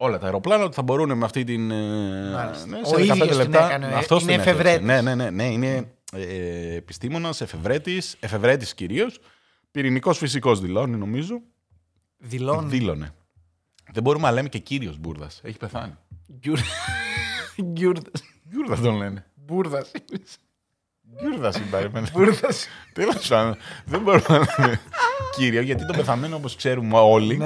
Όλα 0.02 0.18
τα 0.18 0.26
αεροπλάνα 0.26 0.64
ότι 0.64 0.76
θα 0.76 0.82
μπορούν 0.82 1.18
με 1.18 1.26
αυτή 1.26 1.44
την. 1.44 1.72
ε, 1.72 2.32
Μάλιστα. 2.34 2.66
ναι, 2.68 2.80
Ο 2.84 2.86
σε 2.86 2.96
15 2.96 3.00
ίδιος 3.00 3.28
την 3.28 3.38
λεπτά. 3.38 3.66
έκανε, 3.66 3.88
ε. 3.88 3.94
Αυτός 3.94 4.22
Είναι 4.24 4.32
την 4.32 4.40
έφτιαξε. 4.40 4.62
εφευρέτης. 4.62 4.86
Ναι, 4.88 5.02
ναι, 5.02 5.16
ναι, 5.16 5.30
ναι. 5.30 5.44
Είναι 5.52 5.92
ε, 6.14 6.76
επιστήμονας, 6.76 7.42
εφευρέτης, 7.42 8.16
εφευρέτης 8.20 8.74
κυρίως. 8.74 9.20
Πυρηνικός 9.72 10.18
φυσικός 10.18 10.60
δηλώνει, 10.60 10.96
νομίζω. 10.98 11.42
Δηλώνει. 12.18 12.70
Δήλωνε. 12.70 13.14
Δεν 13.92 14.04
μπορούμε 14.04 14.28
να 14.28 14.32
λέμε 14.34 14.50
και 14.50 14.60
κύριος 14.60 14.98
Μπούρδα. 14.98 15.28
Έχει 15.42 15.58
πεθάνει. 15.58 15.94
Γκιούρδα. 17.64 18.12
Μπούρδα 18.44 18.76
τον 18.82 18.96
λένε. 18.98 19.26
Μπούρδα. 19.36 19.86
Μπούρδα 21.02 21.52
συμπαρεμένα. 21.52 22.08
Μπούρδα. 22.14 22.48
Τέλος 22.94 23.28
πάντων. 23.28 23.58
Δεν 23.86 24.02
μπορούμε 24.02 24.26
να 24.28 24.38
λέμε 24.58 24.80
κύριο, 25.36 25.62
γιατί 25.62 25.86
τον 25.86 25.96
πεθαμένο 25.96 26.36
όπως 26.36 26.56
ξέρουμε 26.56 26.98
όλοι. 26.98 27.38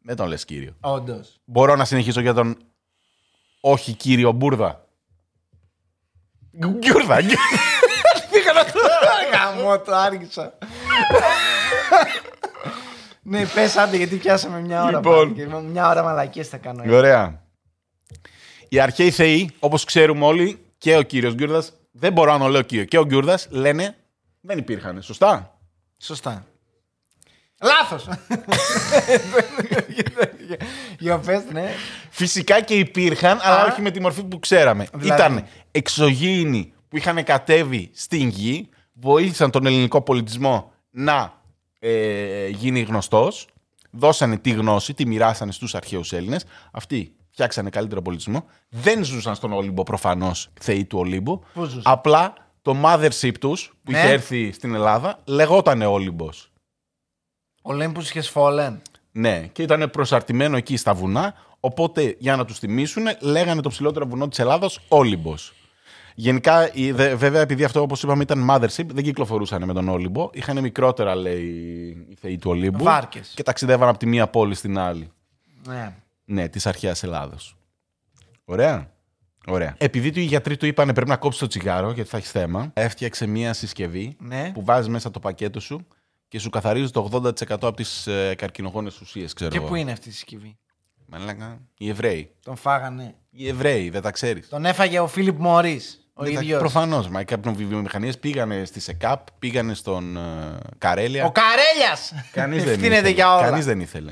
Ναι, 0.00 0.14
Δεν 0.14 0.16
τον 0.16 0.26
λες 0.28 0.44
κύριο. 0.44 0.74
όντως. 0.80 1.40
Μπορώ 1.44 1.76
να 1.76 1.84
συνεχίσω 1.84 2.20
για 2.20 2.34
τον 2.34 2.56
όχι 3.60 3.92
κύριο 3.92 4.32
Μπούρδα. 4.32 4.84
Γκιούρδα, 6.56 7.20
γκιούρδα. 7.20 7.20
Πήγα 8.32 8.52
να 8.52 8.64
το 8.64 8.78
γαμώ, 9.32 9.78
το 9.78 9.94
άργησα. 9.94 10.58
ναι, 13.22 13.46
πες 13.46 13.76
άντε 13.76 13.96
γιατί 13.96 14.16
πιάσαμε 14.16 14.60
μια 14.60 14.82
ώρα. 14.82 14.96
Λοιπόν. 14.96 15.34
πάλι 15.34 15.48
και 15.48 15.56
Μια 15.56 15.88
ώρα 15.88 16.02
μαλακίες 16.02 16.48
θα 16.48 16.56
κάνω. 16.56 16.82
ε. 16.82 16.94
Ωραία. 16.96 17.42
Οι 18.68 18.80
αρχαίοι 18.80 19.10
θεοί, 19.10 19.50
όπως 19.58 19.84
ξέρουμε 19.84 20.24
όλοι, 20.24 20.58
και 20.78 20.96
ο 20.96 21.02
κύριος 21.02 21.34
Γκιούρδα, 21.34 21.64
δεν 21.90 22.12
μπορώ 22.12 22.32
να 22.32 22.38
το 22.38 22.48
λέω 22.48 22.62
κύριο, 22.62 22.84
και 22.84 22.98
ο 22.98 23.04
Γκιούρδα 23.04 23.38
λένε 23.48 23.96
δεν 24.40 24.58
υπήρχαν. 24.58 25.02
Σωστά; 25.02 25.58
Σωστά. 25.98 26.46
Λάθος. 27.62 28.08
Για 30.98 31.18
πες, 31.18 31.42
ναι. 31.52 31.70
Φυσικά 32.10 32.60
και 32.62 32.74
υπήρχαν, 32.74 33.38
αλλά 33.42 33.60
Α. 33.62 33.66
όχι 33.72 33.82
με 33.82 33.90
τη 33.90 34.00
μορφή 34.00 34.24
που 34.24 34.38
ξέραμε. 34.38 34.86
Δηλαδή. 34.94 35.22
Ήταν 35.22 35.46
εξωγήινοι 35.70 36.72
που 36.88 36.96
είχαν 36.96 37.24
κατέβει 37.24 37.90
στην 37.94 38.28
γη, 38.28 38.68
βοήθησαν 38.92 39.50
τον 39.50 39.66
ελληνικό 39.66 40.00
πολιτισμό 40.02 40.72
να 40.90 41.32
ε, 41.78 42.48
γίνει 42.48 42.80
γνωστός, 42.80 43.46
δώσανε 43.90 44.36
τη 44.38 44.50
γνώση, 44.50 44.94
τη 44.94 45.06
μοιράσανε 45.06 45.52
στους 45.52 45.74
αρχαίους 45.74 46.12
Έλληνες. 46.12 46.44
Αυτοί 46.72 47.12
φτιάξανε 47.30 47.70
καλύτερο 47.70 48.02
πολιτισμό. 48.02 48.44
Δεν 48.68 49.04
ζούσαν 49.04 49.34
στον 49.34 49.52
Όλυμπο 49.52 49.82
προφανώς 49.82 50.48
θεοί 50.60 50.84
του 50.84 50.98
Ολύμπου. 50.98 51.44
Πού 51.54 51.64
ζούσαν; 51.64 51.82
Απλά 51.84 52.32
το 52.62 52.76
mothership 52.84 53.32
τους 53.40 53.72
που 53.84 53.90
Ναι. 53.90 53.98
είχε 53.98 54.08
έρθει 54.08 54.52
στην 54.52 54.74
Ελλάδα 54.74 55.18
λεγότανε 55.24 55.86
Όλυμπος. 55.86 56.47
Olympus 57.68 58.12
has 58.14 58.32
fallen. 58.34 58.76
Ναι, 59.12 59.46
και 59.52 59.62
ήταν 59.62 59.90
προσαρτημένο 59.90 60.56
εκεί 60.56 60.76
στα 60.76 60.94
βουνά. 60.94 61.34
Οπότε 61.60 62.16
για 62.18 62.36
να 62.36 62.44
τους 62.44 62.58
θυμίσουν, 62.58 63.04
λέγανε 63.20 63.60
το 63.60 63.68
ψηλότερο 63.68 64.06
βουνό 64.06 64.28
της 64.28 64.38
Ελλάδα 64.38 64.70
Όλυμπος. 64.88 65.52
Γενικά, 66.14 66.72
η- 66.74 66.90
δε- 66.92 67.14
βέβαια, 67.14 67.40
επειδή 67.40 67.64
αυτό 67.64 67.80
όπως 67.80 68.02
είπαμε 68.02 68.22
ήταν 68.22 68.46
mothership, 68.50 68.86
δεν 68.86 69.04
κυκλοφορούσαν 69.04 69.64
με 69.64 69.72
τον 69.72 69.88
Όλυμπο. 69.88 70.30
Είχαν 70.32 70.60
μικρότερα, 70.60 71.14
λέει, 71.14 71.42
οι 72.08 72.14
θεοί 72.20 72.38
του 72.38 72.50
Ολύμπου. 72.50 72.84
Βάρκες. 72.84 73.32
Και 73.36 73.42
ταξιδεύαν 73.42 73.88
από 73.88 73.98
τη 73.98 74.06
μία 74.06 74.26
πόλη 74.28 74.54
στην 74.54 74.78
άλλη. 74.78 75.10
Ναι. 75.66 75.94
Ναι, 76.24 76.48
της 76.48 76.66
αρχαίας 76.66 77.02
Ελλάδος. 77.02 77.56
Ωραία. 78.44 78.90
Ωραία. 79.46 79.74
Επειδή 79.78 80.10
του 80.10 80.18
οι 80.20 80.22
γιατροί 80.22 80.56
του 80.56 80.66
είπανε 80.66 80.92
πρέπει 80.94 81.08
να 81.10 81.16
κόψεις 81.16 81.40
το 81.40 81.46
τσιγάρο 81.46 81.92
γιατί 81.92 82.10
θα 82.10 82.16
έχεις 82.16 82.30
θέμα, 82.30 82.70
έφτιαξε 82.74 83.26
μία 83.26 83.52
συσκευή 83.52 84.16
Ναι. 84.20 84.50
που 84.54 84.64
βάζεις 84.64 84.88
μέσα 84.88 85.10
το 85.10 85.18
πακέτο 85.20 85.60
σου 85.60 85.86
και 86.28 86.38
σου 86.38 86.50
καθαρίζεις 86.50 86.90
το 86.90 87.08
80% 87.12 87.32
από 87.48 87.72
τις 87.72 88.06
ε, 88.06 88.34
καρκινογόνες 88.34 89.00
ουσίες, 89.00 89.32
ξέρω 89.32 89.50
Και 89.50 89.56
εγώ. 89.56 89.66
πού 89.66 89.74
είναι 89.74 89.92
αυτή 89.92 90.08
η 90.08 90.12
συσκευή; 90.12 90.58
Μαλάκα. 91.06 91.60
Οι 91.78 91.88
Εβραίοι. 91.88 92.34
Τον 92.44 92.56
φάγανε. 92.56 93.14
Οι 93.30 93.48
Εβραίοι, 93.48 93.90
δεν 93.90 94.02
τα 94.02 94.10
ξέρεις. 94.10 94.48
Τον 94.48 94.64
έφαγε 94.64 94.98
ο 95.00 95.06
Φίλιπ 95.06 95.38
Μωρή. 95.38 95.80
Ο 96.14 96.24
ίδιος. 96.26 96.58
Προφανώς. 96.58 97.08
Μα 97.08 97.20
οι 97.20 97.24
κάποιοι 97.24 97.52
βιομηχανίε 97.64 98.12
πήγανε 98.12 98.64
στη 98.64 98.80
ΣΕΚΑΠ, 98.80 99.26
πήγανε 99.38 99.74
στον 99.74 100.16
ε, 100.16 100.58
Καρέλια. 100.78 101.24
Ο 101.24 101.32
Καρέλιας! 101.32 102.12
Κανείς 102.32 102.64
δεν 102.64 102.72
Ευθύνεται 102.72 102.94
ήθελε. 102.98 103.14
για 103.14 103.34
όλα. 103.36 103.48
Κανείς 103.50 103.64
δεν 103.64 103.80
ήθελε. 103.80 104.10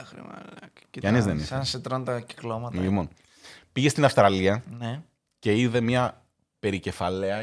Αχ, 0.00 0.12
ρε 0.14 0.20
μαλάκα. 0.20 0.70
Κοίτα, 0.90 1.06
Κανείς 1.08 1.24
δεν 1.24 1.34
ήθελε. 1.36 1.46
Σαν 1.46 1.64
σε 1.64 1.78
τρώνε 1.80 2.04
τα 2.04 2.20
κυκλώματα. 2.20 2.80
Λοιπόν, 2.80 3.08
πήγε 3.72 3.88
στην 3.88 4.04
Αυστραλία 4.04 4.62
Ναι. 4.78 5.00
και 5.38 5.56
είδε 5.56 5.80
μια 5.80 6.22
περικεφαλαία 6.60 7.42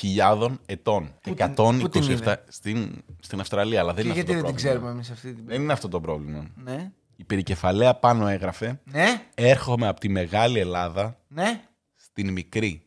127.000 0.00 0.58
ετών. 0.66 1.14
Πού 1.22 1.34
την- 1.34 1.54
πού 1.54 1.88
την 1.88 2.02
127 2.02 2.10
είδε; 2.10 2.44
στην, 2.48 3.04
στην 3.20 3.40
Αυστραλία, 3.40 3.80
αλλά 3.80 3.94
δεν 3.94 4.02
Και 4.04 4.08
είναι 4.10 4.18
γιατί 4.18 4.32
αυτό 4.32 4.42
δεν 4.46 4.54
το 4.54 4.56
την 4.56 4.64
πρόβλημα. 4.64 4.90
ξέρουμε 4.90 4.90
εμείς 4.90 5.10
αυτή 5.10 5.34
την. 5.34 5.44
Δεν 5.46 5.62
είναι 5.62 5.72
αυτό 5.72 5.88
το 5.88 6.00
πρόβλημα. 6.00 6.46
Ναι. 6.56 6.92
Η 7.16 7.24
περικεφαλαία 7.24 7.94
πάνω 7.94 8.26
έγραφε 8.28 8.80
Ναι. 8.84 9.22
«Έρχομαι 9.34 9.86
από 9.88 10.00
τη 10.00 10.08
Μεγάλη 10.08 10.58
Ελλάδα 10.58 11.20
Ναι. 11.28 11.62
στην 11.94 12.32
μικρή. 12.32 12.82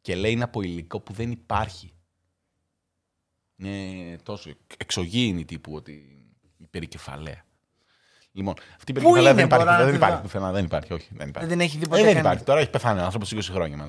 Και 0.00 0.14
λέει 0.14 0.32
είναι 0.32 0.44
από 0.44 0.62
υλικό 0.62 1.00
που 1.00 1.12
δεν 1.12 1.30
υπάρχει. 1.30 1.92
Είναι 3.56 4.16
τόσο 4.22 4.50
εξωγήινη 4.76 5.44
τύπου 5.44 5.72
ότι 5.74 5.92
η 6.56 6.66
περικεφαλαία. 6.70 7.44
Λοιπόν, 8.32 8.54
αυτή 8.76 8.90
η 8.90 8.94
Πού 8.94 9.00
περικεφαλαία 9.00 9.30
είναι, 9.30 9.34
δεν 9.34 9.44
υπάρχει. 9.46 9.64
μπορώ 9.64 9.76
να 9.76 9.82
Δεν 9.84 9.90
τη 9.90 9.96
υπάρχει 9.96 10.16
δω. 10.16 10.22
πουθενά. 10.22 10.52
Δεν 10.52 10.64
υπάρχει, 10.64 10.92
όχι. 10.92 11.08
Δεν 11.12 11.28
υπάρχει. 11.28 11.48
Δεν 11.48 11.58
την 11.58 11.66
έχει 11.66 11.76
δει 11.78 11.84
Ε, 11.84 11.88
ποτέ 11.88 11.96
δεν 11.96 12.06
κανείς. 12.06 12.20
υπάρχει. 12.20 12.44
Τώρα 12.44 12.60
έχει 12.60 12.70
πεθάνει 12.70 13.00
ο 13.00 13.04
άνθρωπος 13.04 13.32
20 13.32 13.52
χρόνια. 13.52 13.76
μα 13.76 13.86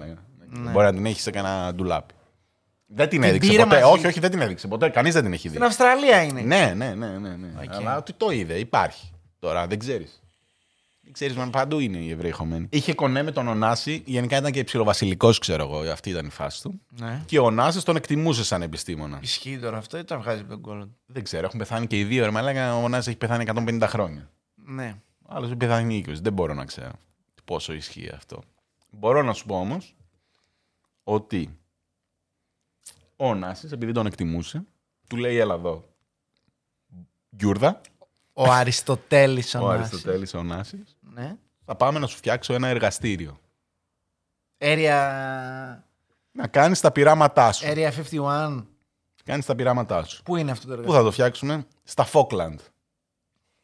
λέγανε. 0.55 0.71
Μπορεί 0.71 0.85
να 0.85 0.93
την 0.93 1.05
έχεις 1.05 1.21
σε 1.21 1.31
κανένα 1.31 1.73
ντουλάπι. 1.73 2.13
Δεν 2.85 3.09
την, 3.09 3.19
Την 3.21 3.29
έδειξε 3.29 3.49
πήρε 3.49 3.63
ποτέ. 3.63 3.81
μαζί. 3.81 3.93
Όχι, 3.93 4.07
όχι, 4.07 4.19
δεν 4.19 4.31
την 4.31 4.41
έδειξε 4.41 4.67
ποτέ. 4.67 4.89
Κανείς 4.89 5.13
δεν 5.13 5.23
την 5.23 5.33
έχει 5.33 5.47
δει. 5.47 5.53
Στην 5.53 5.65
Αυστραλία 5.67 6.21
είναι. 6.23 6.41
Ναι, 6.41 6.73
ναι, 6.75 6.93
ναι, 6.93 7.07
ναι. 7.07 7.29
ναι. 7.29 7.47
Οκ. 7.63 7.73
Αλλά 7.73 7.97
ότι 7.97 8.13
το 8.13 8.29
είδε, 8.31 8.59
υπάρχει. 8.59 9.11
Τώρα 9.39 9.67
δεν 9.67 9.79
ξέρεις. 9.79 10.21
Δεν 11.01 11.13
ξέρεις, 11.13 11.35
μα 11.35 11.49
παντού 11.49 11.79
είναι 11.79 11.97
οι 11.97 12.09
Εβραίοι 12.11 12.31
χωμένοι. 12.31 12.67
Είχε 12.69 12.93
κονέ 12.93 13.23
με 13.23 13.31
τον 13.31 13.47
Ωνάση, 13.47 14.01
γενικά 14.05 14.37
ήταν 14.37 14.51
και 14.51 14.63
ψιλοβασιλικό, 14.63 15.29
ξέρω 15.39 15.63
εγώ. 15.63 15.91
Αυτή 15.91 16.09
ήταν 16.09 16.25
η 16.25 16.29
φάση 16.29 16.61
του. 16.61 16.81
Ναι. 16.99 17.21
Και 17.25 17.39
ο 17.39 17.45
Ωνάση 17.45 17.85
τον 17.85 17.95
εκτιμούσε 17.95 18.43
σαν 18.43 18.61
επιστήμονα. 18.61 19.19
Ισχύει 19.21 19.59
τώρα 19.59 19.77
αυτό 19.77 19.97
ή 19.97 20.03
τα 20.03 20.17
βγάζει 20.17 20.39
από 20.39 20.49
τον 20.49 20.61
κόλλο 20.61 20.83
του. 20.83 20.97
Δεν 21.05 21.23
ξέρω, 21.23 21.45
έχουν 21.45 21.59
πεθάνει 21.59 21.87
και 21.87 21.99
οι 21.99 22.03
δύο. 22.03 22.25
Ρε, 22.25 22.31
μα 22.31 22.41
λέγανε, 22.41 22.71
ο 22.71 22.83
Ωνάση 22.83 23.09
έχει 23.09 23.17
πεθάνει 23.17 23.45
150 23.47 23.81
χρόνια. 23.87 24.29
Ναι. 24.55 24.95
Ο 25.21 25.33
άλλος 25.35 25.47
έχει 25.47 25.57
πεθάνει 25.57 26.03
20. 26.07 26.11
Δεν 26.21 26.33
μπορώ 26.33 26.53
να 26.53 26.65
ξέρω 26.65 26.91
πόσο 27.45 27.73
ισχύει 27.73 28.09
αυτό. 28.15 28.41
Μπορώ 28.89 29.21
να 29.21 29.33
σου 29.33 29.45
πω 29.45 29.59
όμως 29.59 29.95
ότι 31.03 31.57
ο 33.15 33.27
Ωνάση, 33.27 33.67
επειδή 33.71 33.91
τον 33.91 34.05
εκτιμούσε, 34.05 34.63
του 35.07 35.15
λέει: 35.15 35.37
Έλα 35.37 35.53
εδώ. 35.53 35.87
Γκιούρδα, 37.35 37.81
Ο 38.33 38.43
Αριστοτέλης 38.51 39.55
ο 39.55 39.59
ο 39.59 39.67
Νάσης. 39.67 39.87
Αριστοτέλης 39.91 40.33
ο 40.33 40.37
Ωνάσης, 40.39 40.97
Ναι. 40.99 41.35
θα 41.65 41.75
πάμε 41.75 41.99
να 41.99 42.07
σου 42.07 42.17
φτιάξω 42.17 42.53
ένα 42.53 42.67
εργαστήριο. 42.67 43.39
Area... 44.57 45.77
Να 46.31 46.47
κάνεις 46.47 46.79
τα 46.79 46.91
πειράματά 46.91 47.51
σου. 47.51 47.65
Area 47.67 47.91
51. 48.11 48.63
Κάνεις 49.23 49.45
τα 49.45 49.55
πειράματά 49.55 50.03
σου. 50.03 50.23
Πού 50.23 50.35
είναι 50.35 50.51
αυτό 50.51 50.67
το 50.67 50.67
Πού 50.67 50.73
εργαστήριο. 50.79 50.99
θα 50.99 51.05
το 51.05 51.11
φτιάξουμε; 51.11 51.67
Στα 51.83 52.03
Φόκλαντ. 52.03 52.59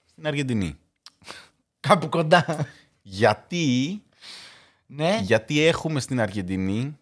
Στην 0.06 0.28
Αργεντινή. 0.28 0.78
Κάπου 1.88 2.10
κοντά. 2.10 2.68
Γιατί, 3.02 4.02
ναι. 4.86 5.20
γιατί 5.22 5.60
έχουμε 5.66 6.00
στην 6.00 6.20
Αργεντινή 6.20 6.98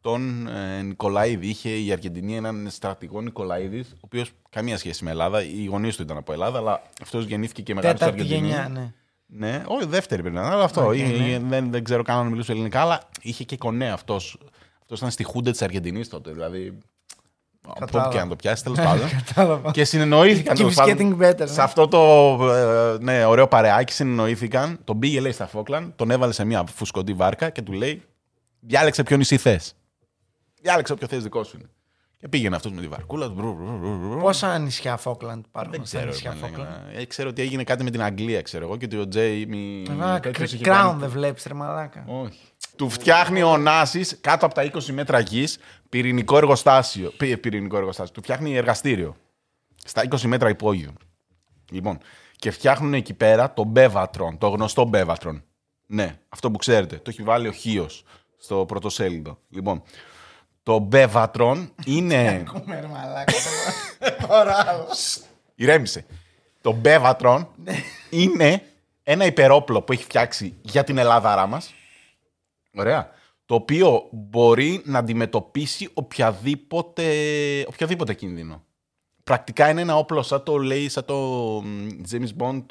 τον 0.00 0.46
ε, 0.48 0.82
Νικολαίδη. 0.82 1.46
Είχε 1.46 1.68
η 1.70 1.92
Αργεντινή 1.92 2.36
έναν 2.36 2.66
στρατηγό 2.70 3.20
Νικολαίδης, 3.20 3.90
ο 3.92 3.98
οποίος 4.00 4.30
καμία 4.50 4.78
σχέση 4.78 5.04
με 5.04 5.10
Ελλάδα. 5.10 5.42
Οι 5.42 5.64
γονείς 5.64 5.96
του 5.96 6.02
ήταν 6.02 6.16
από 6.16 6.32
Ελλάδα, 6.32 6.58
αλλά 6.58 6.82
αυτός 7.02 7.24
γεννήθηκε 7.24 7.62
και 7.62 7.74
μεγάλωσε 7.74 7.98
στην 8.00 8.10
Τέταρτη 8.12 8.32
Αργεντινής. 8.34 8.56
γενιά, 8.56 8.68
ναι. 8.68 8.92
Ναι, 9.30 9.62
όχι, 9.66 9.86
δεύτερη 9.86 10.22
πρέπει 10.22 10.36
να 10.36 10.42
είναι, 10.42 10.50
αλλά 10.54 10.64
αυτό. 10.64 10.86
Οκ, 10.86 10.94
είχε- 10.94 11.38
ναι. 11.38 11.48
δεν, 11.48 11.70
δεν 11.70 11.84
ξέρω 11.84 12.02
καν 12.02 12.18
αν 12.18 12.26
μιλούσε 12.26 12.52
ελληνικά, 12.52 12.80
αλλά 12.80 13.00
είχε 13.20 13.44
και 13.44 13.56
κονέ 13.56 13.90
αυτός. 13.90 14.38
Αυτός 14.80 14.98
ήταν 14.98 15.10
στη 15.10 15.24
Χούντα 15.24 15.50
της 15.50 15.62
Αργεντινής 15.62 16.08
τότε. 16.08 16.30
Δηλαδή. 16.32 16.78
Από 17.70 17.78
Κατάλαβα. 17.80 18.08
όπου 18.08 18.16
και 18.16 18.22
να 18.22 18.28
το 18.28 18.36
πιάσεις, 18.36 18.62
τέλος 18.62 18.78
πάντων. 18.78 19.08
Κατάλαβα. 19.26 19.70
και 19.70 19.84
συνεννοήθηκαν. 19.84 20.54
Keeps 20.54 20.58
τέλος 20.58 20.74
πάντων, 20.74 20.96
getting 21.18 21.22
better, 21.24 21.48
Σε 21.48 21.54
ναι. 21.54 21.62
αυτό 21.62 21.88
το 21.88 21.98
ε, 22.52 22.96
ναι, 23.00 23.24
ωραίο 23.24 23.48
παρεάκι 23.48 23.92
συνεννοήθηκαν. 23.92 24.78
Τον 24.84 24.98
πήγε, 24.98 25.20
λέει, 25.20 25.32
στα 25.32 25.46
Φόκλαν, 25.46 25.92
τον 25.96 26.10
έβαλε 26.10 26.32
σε 26.32 26.44
μια 26.44 26.64
φουσκωτή 26.74 27.12
βάρκα 27.12 27.50
και 27.50 27.62
του 27.62 27.72
λέει: 27.72 28.02
Διάλεξε 28.60 29.02
ποιο 29.02 29.16
νησί 29.16 29.36
θες. 29.36 29.74
Διάλεξε 30.62 30.92
όποιο 30.92 31.06
θες 31.06 31.22
δικό 31.22 31.44
σου 31.44 31.56
είναι. 31.56 31.70
Και 32.16 32.28
πήγαινε 32.28 32.56
αυτός 32.56 32.72
με 32.72 32.80
τη 32.80 32.88
βαρκούλα 32.88 33.26
του. 33.26 33.34
μπρου, 33.34 33.52
μπρου, 33.54 33.78
μπρου, 33.78 34.08
μπρου. 34.08 34.20
Πόσα 34.20 34.58
νησιά 34.58 34.96
Φόκλαντ 34.96 35.44
υπάρχουν 35.46 35.72
Δεν 35.72 35.86
στα 35.86 35.96
ξέρω. 35.98 36.10
νησιά 36.12 36.30
ρε, 36.32 36.36
Φόκλαντ; 36.38 36.68
μαλάκα. 36.68 36.90
Ε, 36.98 37.04
ξέρω 37.04 37.28
ότι 37.28 37.42
έγινε 37.42 37.64
κάτι 37.64 37.84
με 37.84 37.90
την 37.90 38.02
Αγγλία, 38.02 38.42
ξέρω 38.42 38.64
εγώ, 38.64 38.76
και 38.76 38.84
ότι 38.84 38.96
ο 38.96 39.08
Τζέιμι. 39.08 39.84
Α, 40.02 40.20
τέτοιος 40.20 40.52
είχε 40.52 40.62
Crown 40.64 40.68
κάνει- 40.68 41.00
δεν 41.00 41.10
βλέπεις 41.10 41.44
ρε 41.44 41.54
μαλάκα. 41.54 42.04
Όχι. 42.08 42.38
Του 42.76 42.88
φτιάχνει 42.88 43.42
ο 43.42 43.56
Νάσης 43.56 44.18
κάτω 44.20 44.46
από 44.46 44.54
τα 44.54 44.62
20 44.64 44.92
μέτρα 44.92 45.18
γης 45.18 45.58
πυρηνικό 45.88 46.36
εργοστάσιο. 46.36 47.10
Πυ- 47.16 47.38
πυρηνικό 47.38 47.76
εργοστάσιο. 47.76 48.14
Του 48.14 48.22
φτιάχνει 48.22 48.56
εργαστήριο. 48.56 49.16
Στα 49.84 50.02
20 50.02 50.26
μέτρα 50.28 50.48
υπόγειο. 50.48 50.92
Λοιπόν. 51.70 51.98
Και 52.36 52.50
φτιάχνουν 52.50 52.94
εκεί 52.94 53.14
πέρα 53.14 53.52
το 53.52 53.64
Μπέβατρον, 53.64 54.38
το 54.38 54.48
γνωστό 54.48 54.84
Μπέβατρον. 54.84 55.42
Ναι, 55.86 56.18
αυτό 56.28 56.50
που 56.50 56.58
ξέρετε. 56.58 56.96
Το 56.96 57.10
έχει 57.10 57.22
βάλει 57.22 57.48
ο 57.48 57.52
Χίος 57.52 58.04
στο 58.38 58.64
πρωτοσέλιδο. 58.68 59.38
Λοιπόν. 59.48 59.82
Το 60.62 60.78
Μπέβατρον 60.78 61.72
είναι. 61.84 62.44
Ακούμε 62.48 62.80
ρε 62.80 62.86
μαλάκα. 62.86 63.32
Τώρα 64.28 64.64
άλλο. 64.68 64.86
Ηρέμησε. 65.54 66.06
Το 66.60 66.72
Μπέβατρον 66.72 67.48
είναι 68.10 68.62
ένα 69.02 69.24
υπερόπλο 69.24 69.82
που 69.82 69.92
έχει 69.92 70.02
φτιάξει 70.02 70.54
για 70.62 70.84
την 70.84 70.98
Ελλάδα 70.98 71.46
μας. 71.46 71.74
Ωραία. 72.74 73.10
Το 73.46 73.54
οποίο 73.54 74.08
μπορεί 74.10 74.82
να 74.84 74.98
αντιμετωπίσει 74.98 75.90
οποιαδήποτε, 75.94 77.04
οποιαδήποτε 77.68 78.14
κίνδυνο. 78.14 78.62
Πρακτικά 79.24 79.70
είναι 79.70 79.80
ένα 79.80 79.96
όπλο 79.96 80.22
σαν 80.22 80.42
το 80.42 80.56
λέει, 80.56 80.88
σαν 80.88 81.04
το 81.04 81.16
μ, 81.64 81.88
James 82.10 82.36
Bond. 82.38 82.64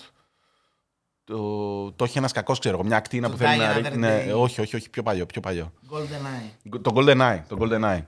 Το, 1.30 1.92
το 1.92 2.04
έχει 2.04 2.18
ένας 2.18 2.32
κακός, 2.32 2.60
ξέρω 2.60 2.76
εγώ, 2.76 2.84
μια 2.88 2.98
ακτίνα 2.98 3.28
Το 3.28 3.34
που 3.34 3.38
θέλει 3.44 3.56
Die 3.56 3.58
να 3.60 3.74
Another 3.74 3.82
ρίχνει. 3.84 3.98
ναι, 3.98 4.26
Day. 4.30 4.36
όχι, 4.40 4.62
όχι, 4.62 4.76
όχι, 4.76 4.90
πιο 4.90 5.04
παλιό, 5.04 5.26
πιο 5.26 5.42
παλιό. 5.42 5.72
GoldenEye. 5.92 6.80
Το 6.82 6.92
GoldenEye, 6.96 7.40
το 7.48 7.58
GoldenEye. 7.60 8.02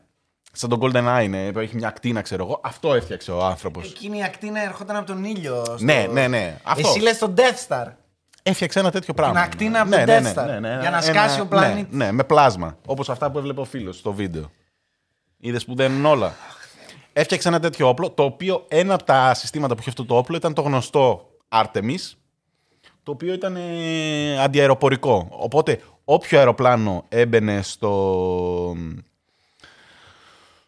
Σαν 0.52 0.70
το 0.70 0.78
GoldenEye 0.82 1.22
είναι, 1.24 1.52
που 1.52 1.60
έχει 1.60 1.76
μια 1.76 1.88
ακτίνα, 1.88 2.22
ξέρω 2.22 2.44
εγώ. 2.46 2.60
Αυτό 2.64 2.94
έφτιαξε 2.94 3.32
ο 3.32 3.46
άνθρωπος. 3.46 3.90
Εκείνη 3.92 4.18
η 4.18 4.24
ακτίνα 4.24 4.64
ερχόταν 4.64 4.96
από 4.96 5.06
τον 5.06 5.24
ήλιο. 5.24 5.64
στο- 5.66 5.78
Ναι, 5.80 6.08
ναι, 6.12 6.28
ναι. 6.28 6.58
Αυτό. 6.64 6.88
Εσύ 6.90 7.00
λες 7.00 7.18
το 7.18 7.34
Death 7.38 7.68
Star. 7.68 7.86
Έφτιαξε 8.44 8.80
ένα 8.80 8.92
τέτοιο 8.92 9.14
πράγμα. 9.14 9.40
ακτίνα 9.42 9.82
από 9.82 9.90
ναι, 9.90 9.96
τον 9.96 10.06
ναι, 10.06 10.18
Death 10.20 10.22
ναι, 10.24 10.34
Star. 10.36 10.46
ναι, 10.46 10.60
ναι, 10.60 10.78
Για 10.82 10.90
να 10.90 11.02
σκάσει 11.02 11.40
ο 11.40 11.46
πλανήτης. 11.46 11.96
Ναι, 11.98 12.06
ναι, 12.06 12.12
με 12.12 12.24
πλάσμα. 12.24 12.78
Όπως 12.86 13.10
αυτά 13.10 13.32
που 13.32 13.38
έβλεπε 13.38 13.60
ο 13.62 13.66
φίλος 13.66 13.98
στο 13.98 14.14
βίντεο. 14.14 14.52
Είδες 15.38 15.66
που 15.66 15.76
δεν 15.76 15.92
είναι 15.94 16.08
όλα. 16.08 16.34
Έφτιαξε 17.14 17.48
ένα 17.48 17.60
τέτοιο 17.60 17.88
όπλο, 17.88 18.10
το 18.10 18.24
οποίο 18.24 18.66
ένα 18.68 18.94
από 18.94 19.04
τα 19.04 19.34
συστήματα 19.34 19.74
που 19.74 19.80
είχε 19.82 19.90
αυτό 19.90 20.06
το 20.06 20.18
όπλο 20.18 20.36
ήταν 20.38 20.54
το 20.54 20.62
γνωστό 20.62 21.30
Artemis, 21.50 22.14
το 23.10 23.16
οποίο 23.16 23.34
ήταν 23.34 23.56
ε, 23.56 24.42
αντιαεροπορικό. 24.42 25.28
Οπότε, 25.32 25.82
όποιο 26.04 26.38
αεροπλάνο 26.38 27.06
έμπαινε 27.10 27.62
στο, 27.62 28.76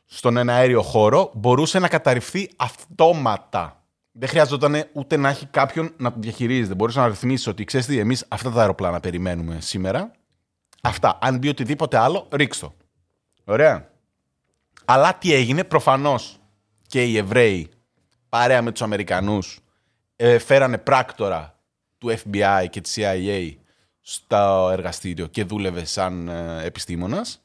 στον 0.06 0.38
εναέριο 0.38 0.82
χώρο, 0.82 1.32
μπορούσε 1.34 1.80
να 1.80 1.88
καταρριφθεί 1.88 2.50
αυτόματα. 2.56 3.84
Δεν 4.12 4.30
χρειαζόταν 4.30 4.86
ούτε 4.94 5.18
να 5.18 5.30
έχει 5.30 5.46
κάποιον 5.46 5.94
να 5.98 6.12
το 6.12 6.20
διαχειρίζεται. 6.20 6.76
Μπορούσε 6.76 7.00
να 7.00 7.08
ρυθμίσει 7.08 7.50
ότι 7.50 7.64
ξέρεις 7.64 7.86
τι, 7.86 8.00
εμείς 8.00 8.26
αυτά 8.28 8.52
τα 8.52 8.60
αεροπλάνα 8.60 9.00
περιμένουμε 9.00 9.58
σήμερα. 9.60 10.12
Αυτά. 10.82 11.18
Αν 11.22 11.38
μπει 11.38 11.48
οτιδήποτε 11.48 11.98
άλλο, 11.98 12.28
ρίξτο. 12.32 12.74
Ωραία. 13.44 13.90
Αλλά 14.86 15.14
τι 15.14 15.34
έγινε, 15.34 15.64
προφανώς 15.64 16.40
και 16.88 17.04
οι 17.04 17.18
Εβραίοι 17.18 17.70
παρέα 18.30 18.62
με 18.62 18.72
τους 18.72 18.82
Αμερικανούς 18.82 19.60
φέρανε 20.40 20.78
πράκτορα 20.78 21.51
του 22.02 22.10
FBI 22.24 22.66
και 22.70 22.82
της 22.82 22.98
CIA 23.00 23.54
στο 24.02 24.70
εργαστήριο 24.72 25.28
και 25.28 25.44
δούλευε 25.44 25.86
σαν 25.86 26.28
ε, 26.28 26.64
επιστήμονας. 26.66 27.42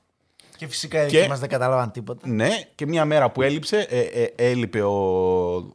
Και 0.57 0.67
φυσικά 0.69 1.03
οι 1.05 1.09
Και- 1.09 1.17
δικοί 1.17 1.29
μας 1.29 1.39
δεν 1.41 1.49
καταλάβαν 1.49 1.91
τίποτα. 1.91 2.29
Ναι, 2.29 2.49
και 2.75 2.87
μια 2.87 3.05
μέρα 3.05 3.31
που 3.31 3.43
έλειψε, 3.43 3.79
ε, 3.81 4.01
ε, 4.01 4.33
έλειπε 4.37 4.83
ο 4.83 4.95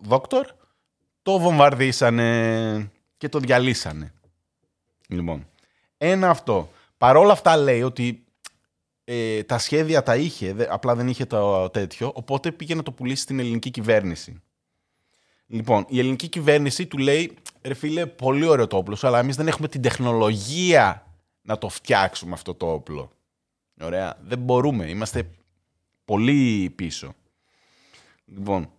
δόκτωρ, 0.02 0.48
το 1.22 1.40
βομβαρδίσανε 1.40 2.92
και 3.18 3.30
το 3.30 3.40
διαλύσανε. 3.40 4.14
Λοιπόν, 5.08 5.48
ένα 5.98 6.30
αυτό. 6.30 6.70
Παρόλα 6.98 7.32
αυτά 7.32 7.58
λέει 7.58 7.82
ότι 7.82 8.24
ε, 9.04 9.44
τα 9.44 9.58
σχέδια 9.58 10.04
τα 10.04 10.16
είχε, 10.16 10.54
δε- 10.54 10.68
απλά 10.70 10.96
δεν 10.96 11.08
είχε 11.08 11.26
το 11.26 11.70
τέτοιο, 11.70 12.12
οπότε 12.16 12.52
πήγε 12.52 12.76
να 12.76 12.84
το 12.84 12.92
πουλήσει 12.92 13.22
στην 13.22 13.40
ελληνική 13.40 13.72
κυβέρνηση. 13.72 14.42
Λοιπόν, 15.48 15.86
η 15.90 16.00
ελληνική 16.00 16.28
κυβέρνηση 16.28 16.88
του 16.88 16.98
λέει, 16.98 17.34
ρε 17.62 17.74
φίλε, 17.74 18.05
πολύ 18.05 18.45
ωραίο 18.45 18.68
το 18.68 18.78
όπλο 18.78 18.95
σου, 18.95 19.07
αλλά 19.07 19.20
εμείς 19.20 19.36
δεν 19.36 19.47
έχουμε 19.47 19.68
την 19.68 19.82
τεχνολογία 19.82 21.05
να 21.41 21.57
το 21.57 21.70
φτιάξουμε 21.70 22.34
αυτό 22.34 22.53
το 22.53 22.72
όπλο. 22.72 23.12
Ωραία. 23.82 24.18
Δεν 24.22 24.39
μπορούμε. 24.39 24.89
Είμαστε 24.89 25.30
πολύ 26.05 26.70
πίσω. 26.76 27.14
Λοιπόν, 28.26 28.70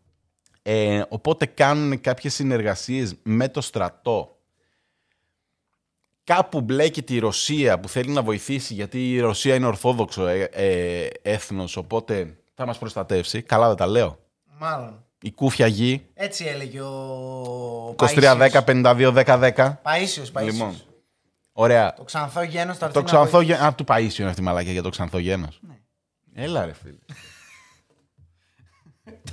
ε, 0.62 1.02
οπότε 1.08 1.46
κάνουν 1.46 2.00
κάποιες 2.00 2.34
συνεργασίες 2.34 3.14
με 3.22 3.48
το 3.48 3.60
στρατό. 3.60 4.36
Κάπου 6.24 6.60
μπλέκεται 6.60 7.14
η 7.14 7.18
Ρωσία 7.18 7.80
που 7.80 7.88
θέλει 7.88 8.10
να 8.10 8.22
βοηθήσει 8.22 8.74
γιατί 8.74 9.12
η 9.12 9.20
Ρωσία 9.20 9.54
είναι 9.54 9.66
ορθόδοξο 9.66 10.26
ε, 10.26 10.42
ε, 10.52 11.08
έθνος, 11.22 11.76
οπότε 11.76 12.36
θα 12.54 12.66
μας 12.66 12.78
προστατεύσει. 12.78 13.42
Καλά 13.42 13.68
δεν 13.68 13.76
τα 13.76 13.86
λέω. 13.86 14.18
Μάλλον. 14.58 15.04
Η 15.24 15.30
κούφια 15.32 15.66
γη, 15.66 16.06
Έτσι 16.14 16.44
έλεγε 16.44 16.80
ο 16.80 17.94
23-10-52-10-10. 17.98 19.52
Παΐσιος, 19.82 20.32
Παΐσιος. 20.32 20.44
Λοιπόν, 20.44 20.76
ωραία. 21.52 21.94
Το 21.94 22.04
ξανθό 22.04 22.42
γένος 22.42 22.78
θα 22.78 22.84
έρθει 22.84 22.96
Το 22.96 23.00
να 23.00 23.06
ξανθό 23.06 23.30
βοηθήσει. 23.36 23.52
γένος. 23.58 23.72
Α, 23.72 23.74
του 23.74 23.84
Παΐσιο 23.88 24.18
είναι 24.18 24.28
αυτή 24.28 24.40
η 24.40 24.44
μαλακία 24.44 24.72
για 24.72 24.82
το 24.82 24.88
ξανθό 24.88 25.18
γένος. 25.18 25.60
Έλα 26.34 26.64
ρε 26.64 26.72
φίλε. 26.72 26.96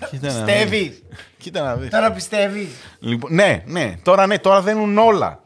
Κοίτα 0.09 0.27
να 0.27 0.43
δεις. 0.43 0.53
Πιστεύεις. 0.53 1.03
Κοίτα 1.37 1.61
να 1.63 1.75
δεις. 1.75 1.89
Τώρα 1.89 2.11
πιστεύεις. 2.11 2.69
Λοιπόν, 2.99 3.33
ναι, 3.33 3.63
ναι. 3.65 3.95
Τώρα 4.03 4.27
ναι, 4.27 4.39
τώρα 4.39 4.61
δένουν 4.61 4.97
όλα. 4.97 5.43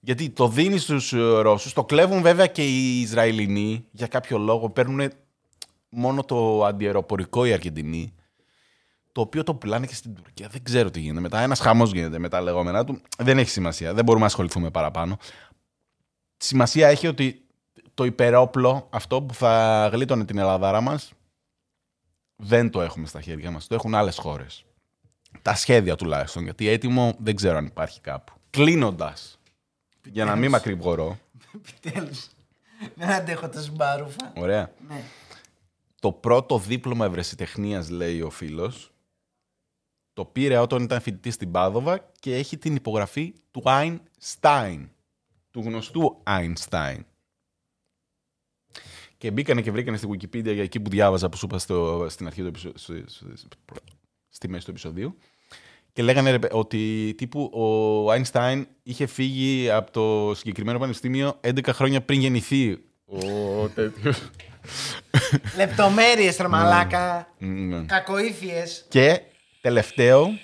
Γιατί 0.00 0.30
το 0.30 0.48
δίνεις 0.48 0.82
στους 0.82 1.10
Ρώσους, 1.40 1.72
το 1.72 1.84
κλέβουν 1.84 2.22
βέβαια 2.22 2.46
και 2.46 2.64
οι 2.64 3.00
Ισραηλινοί 3.00 3.84
για 3.90 4.06
κάποιο 4.06 4.38
λόγο. 4.38 4.70
Παίρνουν 4.70 5.10
μόνο 5.88 6.24
το 6.24 6.64
αντιεροπορικό 6.64 7.44
οι 7.44 7.52
Αργεντινοί. 7.52 8.14
Το 9.14 9.20
οποίο 9.20 9.42
το 9.42 9.54
πουλάνε 9.54 9.86
και 9.86 9.94
στην 9.94 10.14
Τουρκία. 10.14 10.48
Δεν 10.48 10.62
ξέρω 10.62 10.90
τι 10.90 11.00
γίνεται 11.00 11.20
μετά. 11.20 11.40
Ένας 11.40 11.60
χαμός 11.60 11.92
γίνεται 11.92 12.18
με 12.18 12.28
τα 12.28 12.40
λεγόμενά 12.40 12.84
του. 12.84 13.00
Δεν 13.18 13.38
έχει 13.38 13.50
σημασία. 13.50 13.94
Δεν 13.94 14.04
μπορούμε 14.04 14.24
να 14.24 14.30
ασχοληθούμε 14.30 14.70
παραπάνω. 14.70 15.18
Σημασία 16.36 16.88
έχει 16.88 17.06
ότι 17.06 17.46
το 17.94 18.04
υπερόπλο, 18.04 18.88
αυτό 18.90 19.22
που 19.22 19.34
θα 19.34 19.88
γλίτωνε 19.92 20.24
την 20.24 20.38
Ελλαδάρα 20.38 20.80
μας, 20.80 21.12
δεν 22.36 22.70
το 22.70 22.80
έχουμε 22.80 23.06
στα 23.06 23.20
χέρια 23.20 23.50
μας. 23.50 23.66
Το 23.66 23.74
έχουν 23.74 23.94
άλλες 23.94 24.18
χώρες. 24.18 24.64
Τα 25.42 25.54
σχέδια 25.54 25.96
τουλάχιστον. 25.96 26.42
Γιατί 26.42 26.68
έτοιμο 26.68 27.14
δεν 27.18 27.36
ξέρω 27.36 27.56
αν 27.56 27.66
υπάρχει 27.66 28.00
κάπου. 28.00 28.32
Κλείνοντας, 28.50 29.38
για 30.04 30.24
να 30.24 30.36
μην 30.36 30.50
μακρηγορώ. 30.50 31.18
Επιτέλους. 31.54 32.28
Δεν 32.94 33.10
αντέχω 33.10 33.48
το 33.48 33.60
συμπαρούφα. 33.60 34.32
Ωραία. 34.36 34.70
Ναι. 34.88 35.02
Το 36.00 36.12
πρώτο 36.12 36.58
δίπλωμα 36.58 37.06
ευρεσιτεχνίας, 37.06 37.88
λέει 37.88 38.20
ο 38.20 38.30
φίλος, 38.30 38.88
το 40.14 40.24
πήρε 40.24 40.58
όταν 40.58 40.82
ήταν 40.82 41.00
φοιτητής 41.00 41.34
στην 41.34 41.50
Πάδοβα 41.50 42.10
και 42.20 42.34
έχει 42.36 42.58
την 42.58 42.74
υπογραφή 42.74 43.34
του 43.50 43.62
Einstein. 43.64 44.88
Του 45.50 45.60
γνωστού 45.60 46.22
Einstein. 46.26 46.98
Και 49.18 49.30
μπήκανε 49.30 49.60
και 49.62 49.70
βρήκανε 49.70 49.96
στη 49.96 50.08
Wikipedia 50.10 50.52
για 50.52 50.62
εκεί 50.62 50.80
που 50.80 50.90
διάβαζα 50.90 51.28
που 51.28 51.36
σου 51.36 51.46
είπα 51.46 51.58
στο, 51.58 52.06
στην 52.08 52.26
αρχή 52.26 52.40
του 52.40 52.46
επεισοδίου, 52.46 53.04
στη 54.28 54.48
μέση 54.48 54.64
του 54.64 54.70
επεισοδίου. 54.70 55.16
Και 55.92 56.02
λέγανε 56.02 56.30
ρε, 56.30 56.38
παι- 56.38 56.54
ότι 56.54 57.14
τύπου 57.16 57.40
ο 57.44 58.12
Einstein 58.12 58.64
είχε 58.82 59.06
φύγει 59.06 59.70
από 59.70 59.90
το 59.90 60.34
συγκεκριμένο 60.34 60.78
πανεπιστήμιο 60.78 61.40
11 61.40 61.68
χρόνια 61.72 62.02
πριν 62.02 62.20
γεννηθεί 62.20 62.84
ο 63.04 63.68
τέτοιος. 63.74 64.30
Λεπτομέρειες 65.56 66.36
ρε 66.36 66.48
μαλάκα. 66.48 67.34
Mm. 67.40 67.84
Κακοήθειες. 67.86 68.86
Και 68.88 69.20
τελευταίο, 69.64 70.38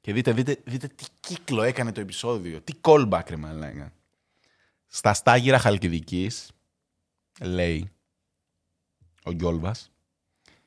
και 0.00 0.12
δείτε, 0.12 0.32
δείτε, 0.32 0.60
δείτε 0.64 0.86
τι 0.86 1.04
κύκλο 1.20 1.62
έκανε 1.62 1.92
το 1.92 2.00
επεισόδιο. 2.00 2.60
Τι 2.60 2.72
callback 2.80 3.22
ρε 3.28 3.36
μαλάκα. 3.36 3.92
Στα 4.86 5.14
στάγυρα 5.14 5.58
Χαλκιδικής, 5.58 6.52
λέει 7.40 7.92
ο 9.24 9.32
Γκιόλβας, 9.32 9.90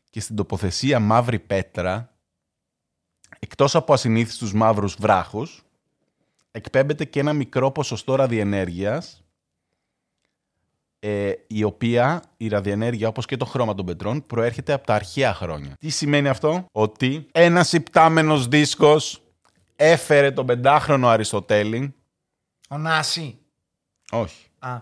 και 0.09 0.19
στην 0.19 0.35
τοποθεσία 0.35 0.99
Μαύρη 0.99 1.39
Πέτρα, 1.39 2.17
εκτός 3.39 3.75
από 3.75 3.93
ασυνήθιστους 3.93 4.53
μαύρους 4.53 4.95
βράχους, 4.95 5.63
εκπέμπεται 6.51 7.05
και 7.05 7.19
ένα 7.19 7.33
μικρό 7.33 7.71
ποσοστό 7.71 8.15
ραδιενέργειας, 8.15 9.22
ε, 11.05 11.31
η 11.47 11.63
οποία 11.63 12.23
η 12.37 12.47
ραδιενέργεια, 12.47 13.07
όπως 13.07 13.25
και 13.25 13.37
το 13.37 13.45
χρώμα 13.45 13.73
των 13.73 13.85
πετρών, 13.85 14.25
προέρχεται 14.25 14.73
από 14.73 14.85
τα 14.85 14.93
αρχαία 14.95 15.33
χρόνια. 15.33 15.75
Τι 15.79 15.89
σημαίνει 15.89 16.27
αυτό; 16.27 16.65
Ότι 16.71 17.27
ένας 17.31 17.73
υπτάμενος 17.73 18.47
δίσκος 18.47 19.21
έφερε 19.75 20.31
τον 20.31 20.45
πεντάχρονο 20.45 21.07
Αριστοτέλη, 21.07 21.93
Ο 22.69 22.77
Νάση. 22.77 23.37
όχι, 24.11 24.47
Α. 24.59 24.79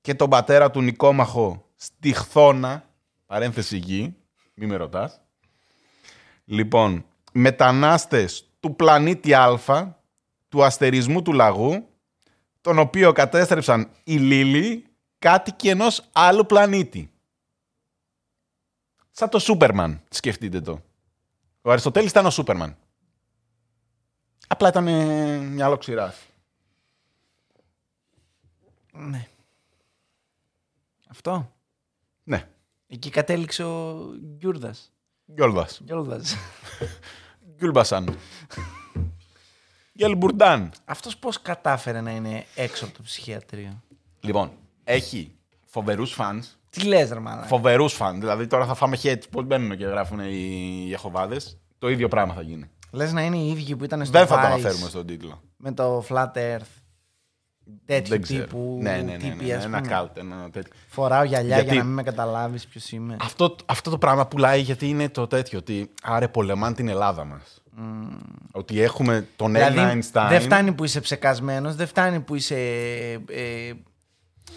και 0.00 0.14
τον 0.14 0.30
πατέρα 0.30 0.70
του 0.70 0.82
Νικόμαχο 0.82 1.66
στη 1.74 2.12
Χθόνα, 2.12 2.84
παρένθεση 3.26 3.76
γη, 3.76 4.16
μη 4.54 4.66
με 4.66 4.76
ρωτάς, 4.76 5.20
Λοιπόν, 6.44 7.04
μετανάστες 7.32 8.50
του 8.60 8.76
πλανήτη 8.76 9.34
Α, 9.34 9.96
του 10.48 10.64
αστερισμού 10.64 11.22
του 11.22 11.32
λαγού, 11.32 11.88
τον 12.66 12.78
οποίο 12.78 13.12
κατέστρεψαν 13.12 13.90
οι 14.04 14.16
Λίλοι, 14.16 14.86
κάτοικοι 15.18 15.68
ενός 15.68 16.08
άλλου 16.12 16.46
πλανήτη. 16.46 17.10
Σαν 19.10 19.28
το 19.28 19.38
Σούπερμαν, 19.38 20.02
σκεφτείτε 20.10 20.60
το. 20.60 20.82
Ο 21.62 21.70
Αριστοτέλης 21.70 22.10
ήταν 22.10 22.26
ο 22.26 22.30
Σούπερμαν. 22.30 22.76
Απλά 24.46 24.68
ήταν 24.68 24.86
ε, 24.88 25.38
μια 25.38 25.64
άλλο 25.64 25.76
ξηράφη. 25.76 26.26
Ναι. 28.92 29.28
Αυτό. 31.08 31.52
Ναι, 32.24 32.48
Εκεί 32.86 33.10
κατέληξε 33.10 33.64
ο 33.64 34.10
Γκιούρδας. 34.36 34.92
Γκιόλδας. 35.32 35.80
Γκιόλδας. 35.84 36.36
Γκιούλμπασαν. 37.56 38.16
Γελμπουρντάν. 39.96 40.70
Αυτός 40.84 41.16
πώς 41.16 41.42
κατάφερε 41.42 42.00
να 42.00 42.10
είναι 42.10 42.44
έξω 42.54 42.84
από 42.84 42.94
το 42.94 43.02
ψυχιατρίο; 43.02 43.82
Λοιπόν, 44.20 44.50
έχει 44.84 45.32
φοβερούς 45.64 46.12
fans. 46.12 46.48
Τι 46.70 46.82
λες 46.82 47.10
ρε 47.10 47.18
μαλάκα; 47.20 47.46
Φοβερούς 47.46 47.92
φαν. 47.92 48.20
Δηλαδή 48.20 48.46
τώρα 48.46 48.66
θα 48.66 48.74
φάμε 48.74 48.98
hate. 49.02 49.22
Πώς 49.30 49.44
μπαίνουν 49.44 49.76
και 49.76 49.84
γράφουν 49.84 50.20
οι 50.20 50.84
Ιεχωβάδες. 50.88 51.58
Το 51.78 51.88
ίδιο 51.88 52.08
πράγμα 52.08 52.34
θα 52.34 52.42
γίνει. 52.42 52.70
Λες 52.90 53.12
να 53.12 53.22
είναι 53.22 53.36
οι 53.36 53.48
ίδιοι 53.50 53.76
που 53.76 53.84
ήταν 53.84 54.04
στο 54.04 54.18
Δεν 54.18 54.26
θα 54.26 54.34
το 54.34 54.40
Vice 54.42 54.44
αναφέρουμε 54.44 54.88
στον 54.88 55.06
τίτλο. 55.06 55.40
με 55.56 55.72
το 55.72 56.04
Flat 56.08 56.32
Earth. 56.34 56.60
Τέτοιου 57.84 58.08
Δεν 58.10 58.22
ξέρω. 58.22 58.44
τύπου 58.44 58.78
ναι, 58.82 58.90
ναι, 58.90 59.02
ναι, 59.02 59.16
τύποι, 59.16 59.44
ναι, 59.44 59.52
ας 59.54 59.64
ένα 59.64 59.76
πούμε. 59.78 59.90
κάουτ, 59.90 60.16
ένα 60.18 60.50
τέτοιο. 60.50 60.72
Φοράω 60.88 61.24
γυαλιά 61.24 61.54
Γιατί- 61.56 61.64
για 61.72 61.78
να 61.78 61.84
μην 61.84 61.94
με 61.94 62.02
καταλάβεις 62.02 62.66
ποιος 62.66 62.90
είμαι. 62.92 63.16
Αυτό, 63.20 63.56
αυτό 63.66 63.90
το 63.90 63.98
πράγμα 63.98 64.26
πουλάει 64.26 64.60
γιατί 64.60 64.88
είναι 64.88 65.08
το 65.08 65.26
τέτοιο. 65.26 65.58
Ότι 65.58 65.90
άρε 66.02 66.28
πολεμάν 66.28 66.74
την 66.74 66.88
Ελλάδα 66.88 67.24
μας. 67.24 67.62
Ότι 68.52 68.80
έχουμε 68.80 69.26
τον 69.36 69.52
Δηλαδή, 69.52 69.78
Έλληνα 69.78 70.02
Einstein. 70.02 70.26
δεν 70.28 70.40
φτάνει 70.40 70.72
που 70.72 70.84
είσαι 70.84 71.00
ψεκασμένος, 71.00 71.74
δεν 71.74 71.86
φτάνει 71.86 72.20
που 72.20 72.34
είσαι... 72.34 72.56
ε, 73.28 73.72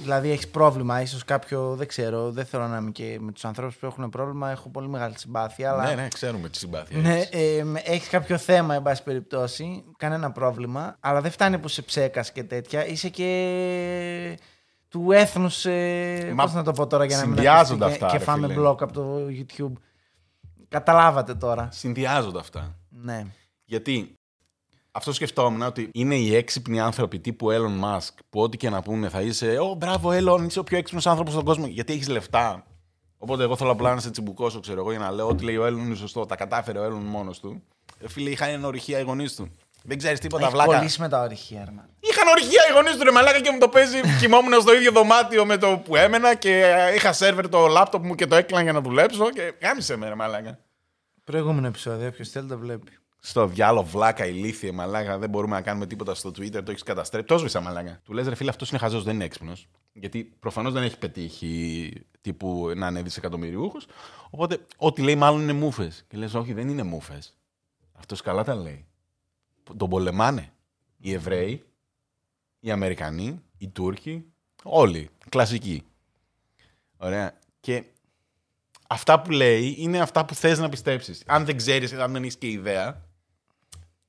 δηλαδή 0.02 0.32
έχεις 0.32 0.48
πρόβλημα, 0.48 1.02
ίσως 1.02 1.24
κάποιο, 1.24 1.76
δεν 1.76 1.88
ξέρω, 1.88 2.32
δεν 2.32 2.46
θέλω 2.46 2.68
να 2.68 2.78
είμαι 2.78 2.92
και 2.92 3.18
με 3.20 3.32
τους 3.32 3.46
ανθρώπους 3.46 3.76
που 3.76 3.86
έχουν 3.86 4.10
πρόβλημα, 4.10 4.50
έχω 4.50 4.70
πολύ 4.70 4.88
μεγάλη 4.88 5.14
συμπάθεια, 5.18 5.72
αλλά... 5.72 5.84
Ναι, 5.84 6.02
ναι, 6.02 6.08
ξέρουμε 6.08 6.50
τη 6.50 6.58
συμπάθεια. 6.58 6.98
Ναι, 6.98 7.20
ε, 7.32 7.64
έχεις 7.84 8.08
κάποιο 8.08 8.38
θέμα, 8.38 8.76
εν 8.76 8.82
πάση 8.82 9.04
περιπτώσει, 9.04 9.84
κανένα 9.98 10.32
πρόβλημα, 10.32 10.98
αλλά 11.00 11.22
δεν 11.22 11.32
φτάνει 11.32 11.58
που 11.58 11.68
σε 11.68 11.82
ψέκας 11.82 12.32
και 12.32 12.44
τέτοια. 12.44 12.88
Είσαι 12.88 13.10
και 13.10 14.40
του 14.90 15.12
έθνους, 15.12 15.66
ε, 15.66 16.32
Μα 16.36 16.44
πώς 16.44 16.54
να 16.54 16.64
το 16.64 16.72
πω 16.72 16.88
τώρα 16.88 17.06
για 17.06 17.18
να 17.18 17.26
μην 17.26 17.34
συνδυάζονται 17.34 17.86
ακουστεί 17.86 18.04
αυτά, 18.04 18.06
και, 18.06 18.12
ρε 18.12 18.18
και 18.18 18.32
φάμε 18.32 18.48
φίλε. 18.48 18.60
μπλοκ 18.60 18.82
από 18.82 18.94
το 18.94 19.18
YouTube. 19.30 19.74
Καταλάβατε 20.70 21.36
τώρα. 21.36 21.70
Συνδυάζονται 21.72 22.40
αυτά. 22.40 22.79
Ναι. 23.02 23.26
Γιατί 23.66 24.14
αυτό 24.91 25.14
σκεφτόμουν 25.14 25.62
ότι 25.62 25.89
είναι 25.93 26.16
οι 26.16 26.36
έξυπνοι 26.36 26.80
άνθρωποι 26.80 27.20
τύπου 27.20 27.47
Elon 27.52 27.84
Musk 27.84 28.14
που 28.30 28.41
ό,τι 28.41 28.58
και 28.58 28.70
να 28.70 28.82
πούνε 28.82 29.10
θα 29.10 29.22
είσαι 29.22 29.58
Ω, 29.58 29.74
μπράβο, 29.76 30.10
Elon, 30.14 30.45
είσαι 30.47 30.60
ο 30.60 30.64
πιο 30.64 30.78
έξυπνος 30.78 31.08
άνθρωπος 31.08 31.34
στον 31.34 31.45
κόσμο. 31.45 31.66
Γιατί 31.68 31.93
έχεις 31.93 32.08
λεφτά. 32.08 32.64
Οπότε 33.18 33.43
εγώ 33.43 33.56
θέλω 33.56 33.72
απλά 33.72 33.93
να 33.93 34.00
σε 34.00 34.10
τσιμπουκώσω, 34.10 34.60
ξέρω 34.60 34.80
εγώ, 34.80 34.89
για 34.91 35.00
να 35.00 35.12
λέω 35.12 35.28
ότι 35.28 35.43
λέει 35.43 35.58
ο 35.58 35.66
Έλλον 35.66 35.86
είναι 35.86 35.95
σωστό. 35.95 36.26
Τα 36.26 36.36
κατάφερε 36.36 36.80
ο 36.80 36.84
Έλλον 36.84 37.02
μόνος 37.02 37.39
του. 37.39 37.64
Ε, 38.00 38.08
φίλε, 38.10 38.30
είχαν 38.30 38.50
ένα 38.50 38.68
ορυχεία 38.68 39.00
οι 39.00 39.04
γονείς 39.04 39.36
του. 39.36 39.56
Δεν 39.84 39.97
ξέρεις 39.97 40.20
τίποτα, 40.20 40.43
Έχει 40.43 40.52
βλάκα. 40.52 40.76
κολλήσει 40.76 41.02
με 41.02 41.10
τα 41.10 41.22
ορυχεία, 41.22 41.64
ρε, 41.66 41.72
μάλλον. 41.72 41.91
Είχαν 42.00 42.28
ορυχεία 42.28 42.62
οι 42.70 42.74
γονείς 42.74 42.97
του, 42.97 43.04
ρε 43.04 43.12
μαλάκα, 43.12 43.41
και 43.41 43.52
μου 43.52 43.58
το 43.60 43.68
παίζει. 43.70 44.00
Κοιμόμουν 44.20 44.62
στο 44.62 44.76
ίδιο 44.76 44.91
δωμάτιο 44.91 45.45
με 45.45 45.58
το 45.58 45.82
που 45.86 45.95
έμενα 45.95 46.36
και 46.36 46.62
ε, 46.66 46.95
είχα 46.95 47.14
σερβερ 47.14 47.50
το 47.50 47.68
λάπτοπ 47.68 48.06
μου 48.06 48.16
και 48.16 48.28
το 48.28 48.36
έκλεινα 48.36 48.62
για 48.64 48.74
να 48.74 48.82
δουλέψω. 48.82 49.30
Και 49.30 49.54
γάμισε 49.62 49.95
με, 49.95 50.08
ρε 50.08 50.16
μαλάκα. 50.16 50.60
Προηγούμενο 51.30 51.68
επεισόδιο, 51.68 52.08
όποιος 52.08 52.30
θέλει 52.30 52.48
το 52.48 52.58
βλέπει. 52.58 52.92
Στο 53.20 53.48
διάλογο 53.48 53.86
βλάκα, 53.86 54.26
ηλίθιε, 54.26 54.72
μαλάκα, 54.72 55.18
δεν 55.18 55.30
μπορούμε 55.30 55.56
να 55.56 55.62
κάνουμε 55.62 55.86
τίποτα 55.86 56.16
στο 56.16 56.30
Twitter, 56.30 56.64
το 56.64 56.72
έχεις 56.72 56.84
καταστρέψει. 56.84 57.28
Το 57.28 57.38
σβήσα, 57.38 57.62
μαλάκα. 57.62 58.02
Του 58.04 58.14
λες, 58.14 58.28
ρε 58.28 58.36
φίλε, 58.36 58.50
αυτός 58.50 58.70
είναι 58.70 58.80
χαζός, 58.80 59.04
δεν 59.04 59.16
είναι 59.16 59.24
έξυπνος. 59.24 59.68
Γιατί 59.94 60.24
προφανώς 60.40 60.74
δεν 60.74 60.84
έχει 60.84 60.98
πετύχει 60.98 61.92
τύπου 62.22 62.72
να 62.76 62.88
είναι 62.88 63.02
δισεκατομμυριούχος. 63.02 63.88
Οπότε, 64.30 64.66
ό,τι 64.78 65.02
λέει, 65.02 65.16
μάλλον 65.16 65.42
είναι 65.42 65.54
μούφε. 65.54 65.92
Και 66.08 66.18
λες, 66.18 66.34
Όχι, 66.34 66.54
δεν 66.54 66.70
είναι 66.70 66.84
μούφε. 66.84 67.20
Αυτός 67.92 68.22
καλά 68.22 68.44
τα 68.44 68.56
λέει. 68.56 68.86
Τον 69.78 69.90
πολεμάνε 69.90 70.54
οι 70.98 71.14
Εβραίοι, 71.14 71.64
οι 72.60 72.72
Αμερικανοί, 72.72 73.42
οι 73.58 73.68
Τούρκοι, 73.68 74.26
όλοι. 74.64 75.10
Κλασικοί. 75.30 75.84
Ωραία. 76.98 77.40
Και 77.60 77.84
αυτά 78.92 79.22
που 79.22 79.32
λέει 79.32 79.76
είναι 79.78 80.00
αυτά 80.00 80.26
που 80.26 80.36
θες 80.36 80.60
να 80.60 80.70
πιστέψεις. 80.70 81.24
Αν 81.28 81.46
δεν 81.46 81.58
ξέρεις, 81.58 81.94
αν 81.94 82.12
δεν 82.14 82.22
έχεις 82.22 82.38
και 82.38 82.48
ιδέα, 82.48 83.02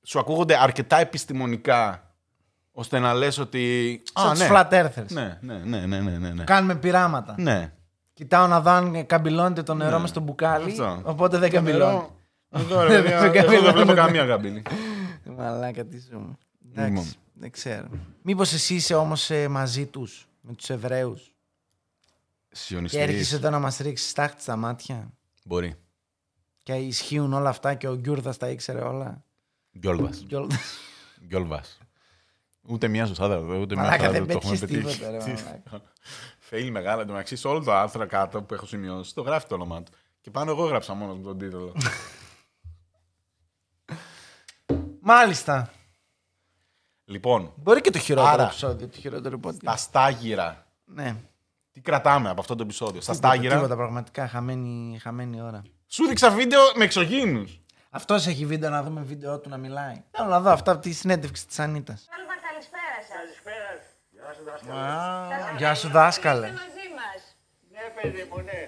σου 0.02 0.18
ακούγονται 0.18 0.62
αρκετά 0.62 0.96
επιστημονικά, 0.98 2.14
ώστε 2.72 2.98
να 2.98 3.14
λες 3.14 3.38
ότι... 3.38 4.02
Σαν 4.14 4.26
Α, 4.26 4.30
τους 4.30 4.40
ναι. 4.40 4.48
flat 4.50 4.70
earthers. 4.70 5.06
Ναι, 5.08 5.38
ναι, 5.40 5.54
ναι, 5.58 5.86
ναι, 5.86 6.00
ναι, 6.00 6.18
ναι, 6.18 6.30
ναι. 6.30 6.44
Κάνουμε 6.44 6.74
πειράματα. 6.76 7.34
ναι. 7.38 7.72
Κοιτάω 8.12 8.46
να 8.46 8.60
δω 8.60 8.70
αν 8.70 9.06
καμπυλώνεται 9.06 9.62
το 9.62 9.74
νερό 9.74 9.96
Ναι. 9.96 9.98
με 10.02 10.06
στο 10.06 10.20
μπουκάλι. 10.20 10.70
Αυτό. 10.70 11.00
Οπότε 11.04 11.38
δεν 11.38 11.48
Το 11.50 11.54
καμπυλώνει. 11.56 11.92
νερό- 11.94 12.16
Εδώ, 12.50 12.82
ρε, 12.82 13.02
παιδιά, 13.02 13.20
Δεν 13.30 13.34
εγώ 13.34 13.50
δεν 13.50 13.72
βλέπω 13.72 13.74
καμπυλώνεται. 13.74 13.94
καμία 13.94 14.26
καμπύλη. 14.26 14.62
Μαλάκα, 15.36 15.84
τι 15.84 15.98
ζούμε. 15.98 16.38
Λοιπόν. 16.60 16.84
Εντάξει, 16.86 17.14
δεν 17.34 17.50
ξέρω. 17.50 17.86
Μήπως 18.22 18.52
εσύ 18.52 18.74
είσαι 18.74 18.94
όμως 18.94 19.30
μαζί 19.50 19.86
τους, 19.86 20.28
με 20.40 20.52
τους 20.54 20.70
Εβραίους; 20.70 21.32
Και 22.50 22.56
Σιωνιστής. 22.56 23.00
έρχεσαι 23.00 23.36
εδώ 23.36 23.50
να 23.50 23.58
μας 23.58 23.76
ρίξεις 23.76 24.10
στάχτη 24.10 24.42
στα 24.42 24.56
μάτια. 24.56 25.12
Μπορεί. 25.44 25.74
Και 26.62 26.72
ισχύουν 26.72 27.32
όλα 27.32 27.48
αυτά 27.48 27.74
και 27.74 27.88
ο 27.88 27.94
Γκιούρδας 27.96 28.36
τα 28.36 28.48
ήξερε 28.48 28.80
όλα. 28.80 29.24
Γκιόλβας. 29.78 30.22
Γκιόλδας. 30.26 30.78
Γκιόλβας. 31.26 31.78
Ούτε 32.62 32.88
μία 32.88 33.06
σωστά, 33.06 33.38
ούτε 33.38 33.74
μία 33.74 33.84
Μαλάκα, 33.84 34.04
σωστά 34.04 34.10
δεν 34.12 34.26
το 34.26 34.32
έχουμε 34.32 34.58
πέτυχες 34.58 34.60
πετύχει. 34.60 34.96
τίποτα, 34.98 35.10
ρε, 35.10 35.18
Τι- 35.18 35.42
μαλάκα. 35.42 35.82
Φέιλ 36.38 36.70
μεγάλα. 36.70 37.00
Εν 37.00 37.06
τω 37.06 37.12
μεταξύ, 37.12 37.36
σε 37.36 37.48
όλο 37.48 37.64
το 37.64 37.72
άρθρο 37.72 38.06
κάτω 38.06 38.42
που 38.42 38.54
έχω 38.54 38.66
σημειώσει, 38.66 39.14
το 39.14 39.22
γράφει 39.22 39.46
το 39.46 39.54
όνομά 39.54 39.82
του. 39.82 39.92
Και 40.20 40.30
πάνω 40.30 40.50
εγώ 40.50 40.64
έγραψα 40.64 40.94
μόνος 40.94 41.18
τον 41.22 41.38
τίτλο. 41.38 41.72
Μάλιστα. 45.00 45.70
λοιπόν, 47.04 47.52
Μπορεί 47.56 47.80
και 47.80 47.90
το 47.90 47.98
χειρότερο 47.98 48.32
Άρα. 48.32 48.44
επεισόδιο, 48.44 48.88
το 48.88 48.98
χειρότερο 48.98 49.40
podcast. 49.44 49.56
τα 49.64 49.76
στάγυρα. 49.76 50.66
Ναι. 50.84 51.16
Τι 51.82 51.90
κρατάμε 51.90 52.28
από 52.30 52.40
αυτό 52.40 52.54
το 52.54 52.62
επεισόδιο. 52.62 53.00
Στα 53.00 53.12
Τίποτα, 53.12 53.28
στάγυρα; 53.32 53.54
Τίποτα, 53.54 53.76
πραγματικά 53.76 54.28
χαμένη, 54.28 54.98
χαμένη 55.02 55.40
ώρα. 55.42 55.62
Σου 55.86 56.06
δείξα 56.06 56.30
βίντεο 56.30 56.60
με 56.74 56.84
εξωγήινους. 56.84 57.60
Αυτός 57.90 58.26
έχει 58.26 58.46
βίντεο 58.46 58.70
να 58.70 58.82
δούμε 58.82 59.00
βίντεο 59.02 59.38
του 59.40 59.48
να 59.48 59.56
μιλάει. 59.56 60.02
Θέλω 60.10 60.28
να 60.28 60.40
δω 60.40 60.50
αυτά 60.50 60.72
από 60.72 60.80
τη 60.80 60.92
συνέντευξη 60.92 61.46
της 61.46 61.58
Ανίτας. 61.58 62.08
Άλμα, 62.18 62.34
καλησπέρα 62.48 62.96
σας. 63.08 63.16
Καλησπέρα. 63.18 63.70
Γεια 64.10 64.32
σου, 64.36 64.42
δάσκαλε. 64.44 65.56
Γεια 65.58 65.74
σου, 65.74 65.88
δάσκαλε. 65.88 66.46
Είστε 66.46 66.58
μαζί 66.58 66.86
μας. 67.00 67.20
Ναι, 67.74 67.84
παιδί 68.02 68.22
μου, 68.30 68.36
ναι. 68.48 68.60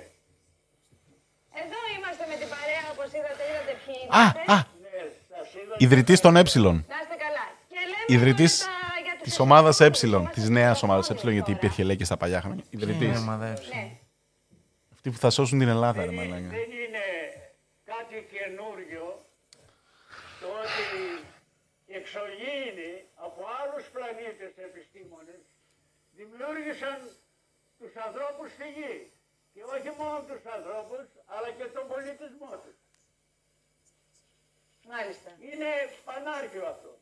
Εδώ 1.63 1.79
είμαστε 1.97 2.25
με 2.31 2.37
την 2.41 2.49
παρέα, 2.55 2.85
όπως 2.93 3.09
είδατε, 3.17 3.43
είδατε 3.51 3.73
ποιοι 3.85 3.99
Α, 4.19 4.23
είμαστε. 4.23 4.41
α, 4.55 4.57
Ναι, 4.85 5.01
σας 5.31 5.49
είδα. 5.59 5.75
ιδρυτής 5.85 6.21
των 6.25 6.33
Ε. 6.37 6.43
Να 6.43 6.99
είστε 7.03 7.17
καλά. 7.25 7.45
Και 7.73 7.81
λέμε 7.91 8.07
Ιδρυτής 8.17 8.53
τώρα 8.59 8.71
για 8.71 8.79
τους 8.79 8.82
της 9.23 9.39
ομάδας 9.39 9.81
Ε. 9.81 9.85
εθνικούς. 9.85 10.19
Είμαστε 10.19 10.35
Της 10.35 10.43
στο 10.45 10.53
νέας 10.53 10.69
δεύτερο 10.69 10.87
ομάδας 10.93 11.07
πόλεμο 11.07 11.29
Ε, 11.31 11.33
γιατί 11.33 11.51
τώρα. 11.53 11.59
υπήρχε 11.65 11.83
λέει 11.89 11.97
και 11.97 12.05
στα 12.05 12.17
παλιά 12.17 12.41
χρόνια. 12.41 12.65
Ιδρυτή. 12.71 13.05
Είναι 13.05 13.19
ομάδα 13.19 13.47
Ε. 13.47 13.51
Ναι. 13.75 13.97
Αυτοί 14.93 15.11
που 15.11 15.19
θα 15.25 15.31
σώσουν 15.31 15.59
την 15.59 15.69
Ελλάδα, 15.69 16.01
ρε 16.01 16.07
Δεν 16.07 16.15
μαλάκα. 16.15 16.49
δεν 16.59 16.71
είναι 16.83 17.05
κάτι 17.93 18.17
καινούριο 18.35 19.05
το 20.41 20.47
ότι 20.63 20.85
οι 21.87 21.95
εξωγήινοι 22.01 22.93
από 23.27 23.41
άλλους 23.61 23.85
πλανήτες 23.95 24.53
επιστήμονες 24.69 25.43
δημιούργησαν 26.19 26.99
τους 27.79 27.93
ανθρώπους 28.07 28.49
στη 28.57 28.67
γη. 28.77 28.97
Και 29.55 29.63
όχι 29.75 29.91
μόνο 30.01 30.17
τους 30.29 30.43
ανθρώπους, 30.57 31.05
αλλά 31.35 31.49
και 31.59 31.67
τον 31.77 31.85
πολιτισμό 31.93 32.53
τους. 32.65 32.77
Μάλιστα. 34.93 35.31
Είναι 35.49 35.71
πανάρχιο 36.09 36.65
αυτό. 36.75 36.93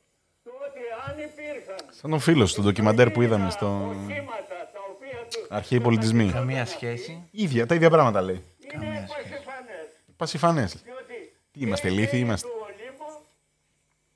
Το 0.45 0.51
ότι 0.66 0.80
αν 1.07 1.14
υπήρχαν 1.28 1.82
Σαν 1.91 2.11
τον 2.11 2.20
φίλος 2.20 2.51
στο 2.51 2.62
ντοκιμαντέρ 2.62 3.11
που 3.11 3.22
είδαμε 3.22 3.51
στο 3.51 3.66
οχήματα 3.88 4.59
τα 4.74 4.80
οποία 4.93 5.18
τους 5.30 5.47
Αρχαίοι 5.59 5.80
πολιτισμοί. 5.80 6.30
Καμία 6.30 6.66
σχέση. 6.66 7.28
ίδια, 7.30 7.66
τα 7.66 7.74
ίδια 7.74 7.91
πράγματα 7.91 8.20
λέει. 8.20 8.41
είναι 8.74 9.07
πασιφανές. 9.16 9.88
Πασιφανές. 10.16 10.70
Διότι 10.88 11.16
Τι 11.53 11.59
είμαστε, 11.64 11.86
και 11.88 11.95
ηλίθιοι 11.95 12.18
οι 12.20 12.24
είμαστε. 12.24 12.47
Του 12.49 12.59
Ολύμπου, 12.68 13.11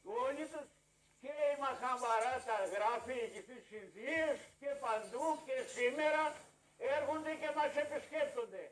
του 0.02 0.12
όλοι 0.26 0.44
τους, 0.52 0.66
και 1.22 1.32
η 1.52 1.54
Μαχαμπαρά 1.62 2.34
τα 2.48 2.58
γράφει 2.74 3.16
εκεί 3.26 3.40
στις 3.46 3.64
Ινδίες 3.80 4.34
και 4.60 4.70
παντού 4.84 5.26
και 5.46 5.56
σήμερα 5.76 6.22
έρχονται 6.96 7.32
και 7.40 7.48
μας 7.58 7.72
επισκέπτονται 7.84 8.62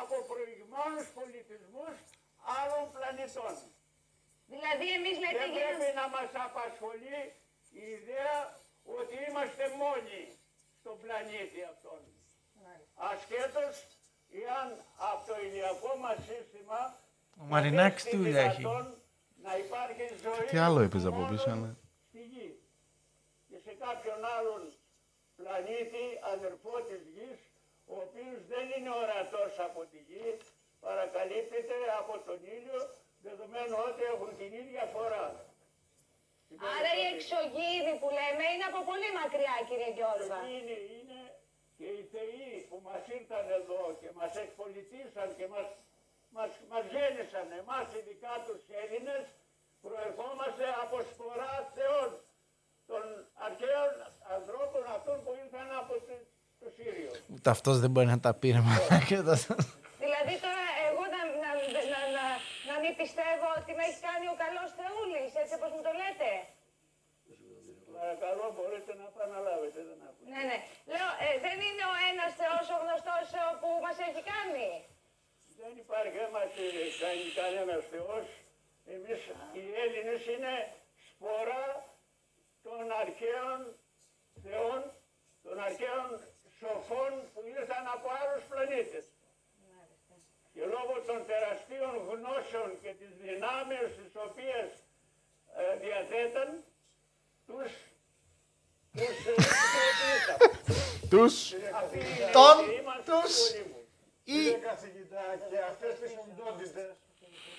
από 0.00 0.14
προηγμένους 0.30 1.06
πολιτισμούς 1.18 1.94
άλλων 2.60 2.84
πλανητών. 2.94 3.54
Δηλαδή, 4.52 4.86
εμείς 4.98 5.16
λέτε 5.22 5.38
Δεν 5.44 5.50
γίναμε. 5.54 5.76
πρέπει 5.76 5.90
να 6.00 6.06
μας 6.14 6.30
απασχολεί 6.46 7.20
η 7.80 7.82
ιδέα 7.96 8.36
ότι 8.98 9.14
είμαστε 9.26 9.64
μόνοι 9.82 10.22
στον 10.80 10.94
πλανήτη 11.02 11.60
αυτόν. 11.72 12.00
Ασχέτως 13.10 13.74
εάν 14.42 14.66
από 15.10 15.22
το 15.28 15.34
ηλιακό 15.46 15.90
μας 16.04 16.18
σύστημα 16.28 16.80
Ο 17.42 17.44
Μαρινάκης 17.52 18.02
δεν 18.02 18.10
τι 18.12 18.16
είναι 18.18 18.26
δουλειά 18.28 18.42
έχει; 18.50 18.56
δυνατόν 18.62 18.86
Να 19.46 19.52
υπάρχει 19.64 20.02
ζωή 20.24 20.46
Τι 20.50 20.58
άλλο 20.66 20.80
έπαιζε 20.86 21.08
από 21.08 21.22
πίσω, 21.30 21.50
αλλά. 21.54 21.70
στη 22.08 22.20
γη. 22.32 22.48
Και 23.48 23.58
σε 23.64 23.72
κάποιον 23.84 24.20
άλλον 24.36 24.62
πλανήτη, 25.36 26.04
αδερφό 26.34 26.74
της 26.88 27.02
γης, 27.14 27.40
ο 27.92 27.94
οποίος 28.06 28.38
δεν 28.52 28.64
είναι 28.74 28.90
ορατός 29.02 29.52
από 29.66 29.80
τη 29.90 29.98
γη, 30.08 30.28
παρακαλύπτεται 30.80 31.76
από 32.00 32.14
τον 32.26 32.38
ήλιο, 32.56 32.80
δεδομένου 33.30 33.76
ότι 33.88 34.02
έχουν 34.12 34.30
την 34.40 34.50
ίδια 34.62 34.84
φορά. 34.94 35.26
Άρα 36.74 36.90
οι 37.00 37.04
εξωγήινοι 37.14 37.92
που 38.00 38.08
λέμε 38.18 38.44
είναι 38.52 38.66
από 38.70 38.80
πολύ 38.90 39.10
μακριά, 39.20 39.56
κύριε 39.68 39.90
Γιώργα. 39.98 40.38
Είναι, 40.54 40.76
είναι 40.96 41.20
και 41.78 41.88
οι 41.96 42.02
θεοί 42.12 42.50
που 42.68 42.78
μας 42.86 43.02
ήρθαν 43.16 43.46
εδώ 43.60 43.82
και 44.00 44.08
μας 44.18 44.32
εκπολιτήσαν 44.44 45.28
και 45.38 45.46
μας, 45.54 45.68
μας, 46.36 46.50
μας 46.70 46.84
γέννησαν 46.92 47.46
εμάς 47.60 47.86
ειδικά 47.98 48.32
τους 48.46 48.62
Έλληνες 48.82 49.24
προερχόμαστε 49.84 50.66
από 50.82 50.96
σπορά 51.10 51.54
θεών 51.76 52.10
των 52.90 53.04
αρχαίων 53.46 53.90
ανθρώπων 54.36 54.82
αυτών 54.96 55.16
που 55.24 55.32
ήρθαν 55.42 55.68
από 55.80 55.94
το, 56.06 56.14
το 56.60 56.68
Σύριο. 56.76 57.10
Ούτε 57.34 57.48
αυτός 57.56 57.74
δεν 57.82 57.90
μπορεί 57.90 58.08
να 58.14 58.20
τα 58.26 58.32
πει, 58.38 58.46
ρε 58.56 58.62
μαλάκα. 58.68 59.18
Δηλαδή 60.04 60.34
τώρα 60.44 60.66
εγώ 60.88 61.02
να, 61.14 61.20
να, 61.42 61.50
να, 61.92 62.00
να, 62.16 62.26
να 62.68 62.74
μην 62.82 62.87
πιστεύω 63.02 63.46
ότι 63.58 63.70
με 63.78 63.82
έχει 63.88 64.00
κάνει 64.08 64.26
ο 64.34 64.36
καλός 64.44 64.70
Θεούλης, 64.78 65.30
έτσι 65.40 65.54
όπως 65.58 65.70
μου 65.74 65.82
το 65.86 65.92
λέτε. 66.00 66.30
Παρακαλώ 67.98 68.46
μπορείτε 68.56 68.92
να 69.00 69.04
επαναλάβετε, 69.12 69.80
δεν 69.88 69.98
άκουσα. 70.06 70.28
Ναι, 70.32 70.42
ναι. 70.50 70.58
Λέω, 70.92 71.10
ε, 71.24 71.28
δεν 71.46 71.58
είναι 71.66 71.84
ο 71.92 71.94
ένας 72.10 72.32
Θεός 72.40 72.64
ο 72.74 72.76
γνωστός 72.82 73.26
ε, 73.40 73.42
που 73.60 73.68
μας 73.84 73.96
έχει 74.08 74.22
κάνει. 74.32 74.68
Δεν 75.60 75.72
υπάρχει 75.84 76.16
έμα 76.26 76.42
κάνει 77.04 77.26
κανένας 77.40 77.82
Θεός. 77.92 78.26
Εμείς 78.94 79.20
οι 79.58 79.64
Έλληνες 79.84 80.20
είναι 80.32 80.54
σπορά 81.08 81.66
των 82.62 82.84
αρχαίων 83.02 83.58
θεών, 84.44 84.80
των 85.42 85.56
αρχαίων 85.68 86.06
σοφών 86.58 87.12
που 87.32 87.40
ήρθαν 87.56 87.84
από 87.94 88.08
άλλους 88.20 88.44
πλανήτες. 88.50 89.04
Και 90.58 90.66
λόγω 90.76 90.94
των 91.06 91.18
τεραστίων 91.30 91.94
γνώσεων 92.10 92.68
και 92.82 92.90
της 93.00 93.10
δυνάμεως 93.24 93.90
τις 93.98 94.12
οποίες 94.26 94.68
ε, 95.60 95.76
διαθέταν, 95.84 96.48
τους, 97.46 97.70
τους 98.96 99.16
ε, 99.26 99.34
χρησιμοποιήσαμε. 99.42 100.46
Τους. 101.12 101.34
Αυτοί 101.80 101.98
είναι 101.98 102.30
Τον, 102.38 102.56
οι 102.70 102.76
είμαστε 102.80 103.10
τους. 103.12 103.34
πολύμορφοι. 103.50 103.86
Κύριε 104.24 104.58
καθηγητά, 104.70 105.24
και 105.50 105.58
αυτές 105.72 105.92
τις 106.00 106.12
οντότητες 106.24 106.88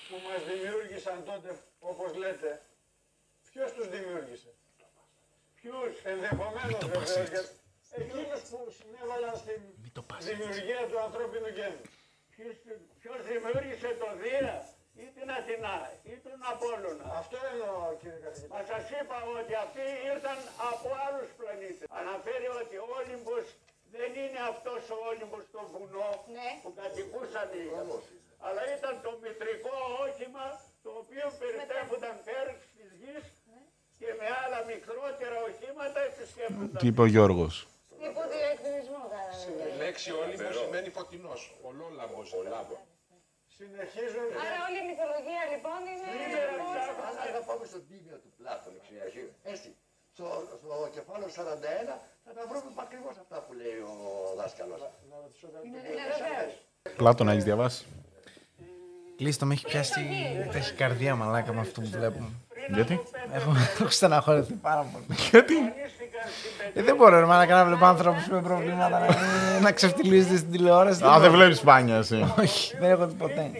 που 0.08 0.16
μας 0.28 0.40
δημιούργησαν 0.50 1.18
τότε, 1.30 1.50
όπως 1.80 2.10
λέτε, 2.22 2.62
ποιος 3.52 3.70
τους 3.76 3.88
δημιούργησε; 3.96 4.50
Ποιους; 5.62 5.94
Ενδεχομένως 6.04 6.78
βεβαίως, 6.86 7.30
για- 7.30 7.50
εκείνους 8.02 8.40
που 8.50 8.60
συνέβαλαν 8.78 9.36
στην 9.44 9.60
δημιουργία 10.30 10.82
του 10.90 11.00
ανθρώπινου 11.00 11.48
γέννου. 11.58 11.82
Ποιος, 12.40 12.58
ποιος 13.02 13.20
δημιούργησε 13.30 13.90
το 14.02 14.10
Δία 14.22 14.56
ή 15.04 15.06
την 15.16 15.28
Αθηνά 15.38 15.78
ή 16.12 16.14
τον 16.26 16.40
Απόλλωνα; 16.52 17.06
Αυτό 17.22 17.38
εννοώ 17.52 17.76
κύριε 18.00 18.22
καθηγητά. 18.26 18.52
Μα 18.54 18.62
σας 18.72 18.84
είπα 18.98 19.18
ότι 19.40 19.54
αυτοί 19.66 19.86
ήρθαν 20.12 20.40
από 20.72 20.88
άλλους 21.06 21.30
πλανήτες. 21.40 21.86
Αναφέρει 22.02 22.50
ότι 22.62 22.76
ο 22.84 22.88
Όλυμπος 23.00 23.46
δεν 23.96 24.12
είναι 24.22 24.42
αυτός 24.52 24.82
ο 24.96 24.98
Όλυμπος 25.10 25.44
στο 25.50 25.62
βουνό 25.74 26.12
Ναι. 26.38 26.50
που 26.64 26.70
κατοικούσαν 26.80 27.48
οι 27.58 27.64
αλλά 28.46 28.62
ήταν 28.78 28.94
το 29.06 29.12
μητρικό 29.24 29.76
όχημα 30.06 30.48
το 30.84 30.90
οποίο 31.02 31.26
περιστρέφονταν 31.40 32.16
πέρα 32.28 32.52
της 32.78 32.90
γης 33.02 33.26
και 34.00 34.10
με 34.20 34.28
άλλα 34.44 34.60
μικρότερα 34.72 35.38
οχήματα 35.48 36.00
επισκέπτονταν. 36.10 36.78
Τι 36.82 36.88
είπε 36.92 37.02
ο 37.08 37.10
Γιώργος; 37.16 37.56
Τύπου 38.02 38.24
διεκτηνισμό 38.34 39.02
κάναμε. 39.14 39.64
Η 39.74 39.78
λέξη 39.84 40.10
Όλυμπος 40.22 40.56
σημαίνει 40.62 40.90
φωτεινός. 40.98 41.42
Ολόλαμπος. 41.68 42.28
Συνεχίζουν 43.58 44.28
Άρα 44.44 44.60
όλη 44.68 44.78
η 44.84 44.86
μυθολογία 44.90 45.44
λοιπόν 45.54 45.80
είναι... 45.92 46.08
Αλλά 47.08 47.32
θα 47.38 47.42
πάμε 47.50 47.66
στον 47.72 47.82
τίμιο 47.90 48.18
του 48.24 48.32
Πλάτων, 48.38 48.72
εξηγιασίου. 48.80 49.30
Έτσι, 49.54 49.70
στο, 50.14 50.26
στο 50.60 50.70
κεφάλαιο 50.96 51.30
41 51.38 51.40
θα 52.26 52.32
τα 52.38 52.44
βρούμε 52.50 52.70
ακριβώς 52.86 53.16
αυτά 53.24 53.38
που 53.46 53.54
λέει 53.62 53.78
ο 53.92 53.96
δάσκαλος. 54.40 54.82
Ναι, 55.72 55.80
βεβαίως. 55.90 56.54
Πλάτωνα 57.00 57.32
έχεις 57.32 57.44
διαβάσει; 57.44 57.86
Κλείστο, 59.18 59.46
με 59.46 59.54
έχει 59.54 59.66
πιάσει 59.66 60.02
έχει 60.54 60.74
καρδιά 60.74 61.16
μαλάκα 61.16 61.54
με 61.54 61.60
αυτό 61.60 61.82
που 61.82 61.88
βλέπουμε. 61.88 62.30
Γιατί; 62.74 63.00
Έχω, 63.34 63.52
έχω 63.80 63.90
στεναχωρεθεί 64.00 64.54
πάρα 64.54 64.84
πολύ. 64.92 65.20
Γιατί; 65.30 65.56
Ε, 66.74 66.84
δεν 66.84 66.96
μπορώ 66.96 67.20
ρε 67.20 67.26
μαλάκα 67.26 67.56
να 67.56 67.66
βλέπω 67.66 67.86
άνθρωπους 67.86 68.28
με 68.28 68.42
προβλήματα 68.42 69.00
να, 69.00 69.60
να 69.60 69.72
ξεφτυλίζονται 69.72 70.38
στην 70.38 70.52
τηλεόραση. 70.52 71.04
Α, 71.04 71.12
δεν 71.12 71.20
μπορώ. 71.20 71.32
βλέπεις 71.32 71.58
σπάνια 71.58 71.96
εσύ. 71.96 72.34
Όχι, 72.40 72.78
δεν 72.78 72.90
έχω 72.92 73.08
δει 73.08 73.14
ποτέ. 73.14 73.52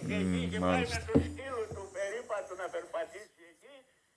Και 0.52 0.60
μάλιστα. 0.60 1.00
με 1.06 1.12
του 1.12 1.20
σκύλου 1.20 1.64
του 1.70 1.90
περίπατου 1.98 2.54
να 2.58 2.68
περπατήσει 2.76 3.44
εκεί, 3.52 3.74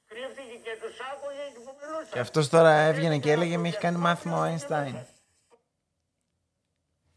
κρύφτηκε 0.09 0.57
και 0.63 0.75
τους 0.83 0.97
άκουγε 1.13 1.45
και 1.55 1.61
που 1.65 1.73
μιλούσαν. 1.81 2.13
Και 2.13 2.19
αυτός 2.19 2.49
τώρα 2.49 2.71
έβγαινε 2.71 3.19
και 3.19 3.31
έλεγε 3.31 3.57
με 3.59 3.69
έχει 3.69 3.79
κάνει 3.79 3.99
μάθημα 3.99 4.39
ο 4.39 4.55
Einstein. 4.55 4.95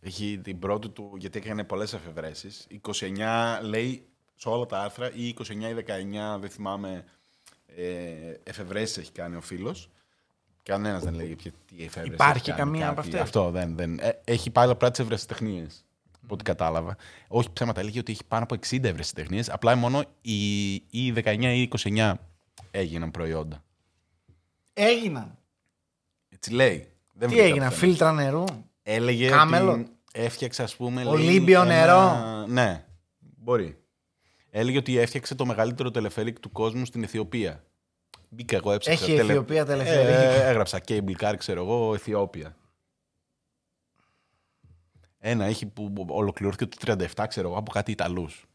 Έχει 0.02 0.40
την 0.44 0.60
πρώτη 0.60 0.90
του, 0.90 1.16
γιατί 1.18 1.38
έκανε 1.38 1.64
πολλές 1.64 1.94
εφευρέσεις. 1.94 2.68
29 3.00 3.60
λέει 3.62 4.08
σε 4.36 4.50
όλα 4.50 4.66
τα 4.66 4.80
άρθρα 4.80 5.12
ή 5.14 5.34
29 5.38 5.50
ή 5.50 5.74
19, 5.88 6.40
δεν 6.40 6.50
θυμάμαι, 6.50 7.06
ε, 7.76 7.94
εφευρέσεις 8.44 8.98
έχει 8.98 9.12
κάνει 9.12 9.36
ο 9.36 9.42
φίλος. 9.42 9.90
Κανένας 10.66 11.04
δεν 11.04 11.14
λέει 11.14 11.36
ποια- 11.36 11.52
τι 11.66 11.84
εφεύρεση 11.84 12.14
Υπάρχει 12.14 12.38
έχει 12.38 12.50
κάνει, 12.50 12.60
καμία 12.60 12.86
από 12.88 12.96
κάτι. 12.96 13.08
αυτές; 13.08 13.22
Αυτό 13.22 13.52
δεν. 13.52 13.76
δεν. 13.76 14.00
Ε, 14.00 14.22
έχει 14.24 14.50
πάει 14.50 14.70
απλά 14.70 14.92
τις 14.92 15.00
ευρεσιτεχνίες, 15.00 15.86
από 16.24 16.34
ό,τι 16.34 16.44
κατάλαβα. 16.44 16.96
Όχι 17.28 17.50
ψέματα, 17.54 17.80
έλεγε 17.80 18.00
ότι 18.00 18.12
έχει 18.12 18.24
πάνω 18.28 18.44
από 18.44 18.56
60 18.56 18.84
ευρεσιτεχνίες, 18.84 19.50
απλά 19.50 19.76
μόνο 19.76 20.04
οι, 20.22 20.74
ή 20.74 21.12
19 21.16 21.54
ή 21.56 21.62
29 21.62 22.14
έγιναν 22.72 23.12
προϊόντα. 23.12 23.64
Έγιναν. 24.74 25.38
Έτσι 26.30 26.52
λέει. 26.54 26.88
Δεν 27.14 27.28
Τι 27.30 27.34
βρήκα 27.36 27.48
έγιναν, 27.50 27.70
πουθενά. 27.70 27.88
φίλτρα 27.88 28.12
νερού. 28.12 28.44
Έλεγε 28.84 29.30
Κάμελο. 29.30 29.72
ότι 29.72 29.88
έφτιαξε, 30.12 30.64
ας 30.64 30.76
πούμε... 30.76 31.04
λέει, 31.04 31.14
Ολύμπιο 31.14 31.62
ένα- 31.62 31.74
νερό. 31.86 32.46
Ναι, 32.48 32.86
μπορεί. 33.20 33.78
Έλεγε 34.50 34.78
ότι 34.78 34.98
έφτιαξε 34.98 35.36
το 35.36 35.46
μεγαλύτερο 35.46 35.92
τελεφέρικ 35.92 36.40
του 36.40 36.52
κόσμου 36.52 36.86
στην 36.86 37.04
Αιθιοπία. 37.04 37.64
Μπήκα 38.36 38.56
εγώ, 38.56 38.72
έψαξα. 38.72 39.04
Έχει 39.04 39.14
Αιθιοπία 39.16 39.66
τελεφέρικ. 39.66 40.10
Ε, 40.10 40.48
έγραψα 40.50 40.82
cable 40.88 41.16
car, 41.20 41.34
ξέρω 41.38 41.62
εγώ, 41.62 41.94
Αιθιόπια. 41.94 42.56
Ένα 45.20 45.46
έχει 45.46 45.66
που 45.66 46.06
ολοκληρώθηκε 46.08 46.66
το 46.66 46.78
37, 47.16 47.26
ξέρω 47.28 47.48
εγώ, 47.48 47.58
από 47.58 47.72
κάτι 47.72 47.92
Ιταλούς. 47.92 48.46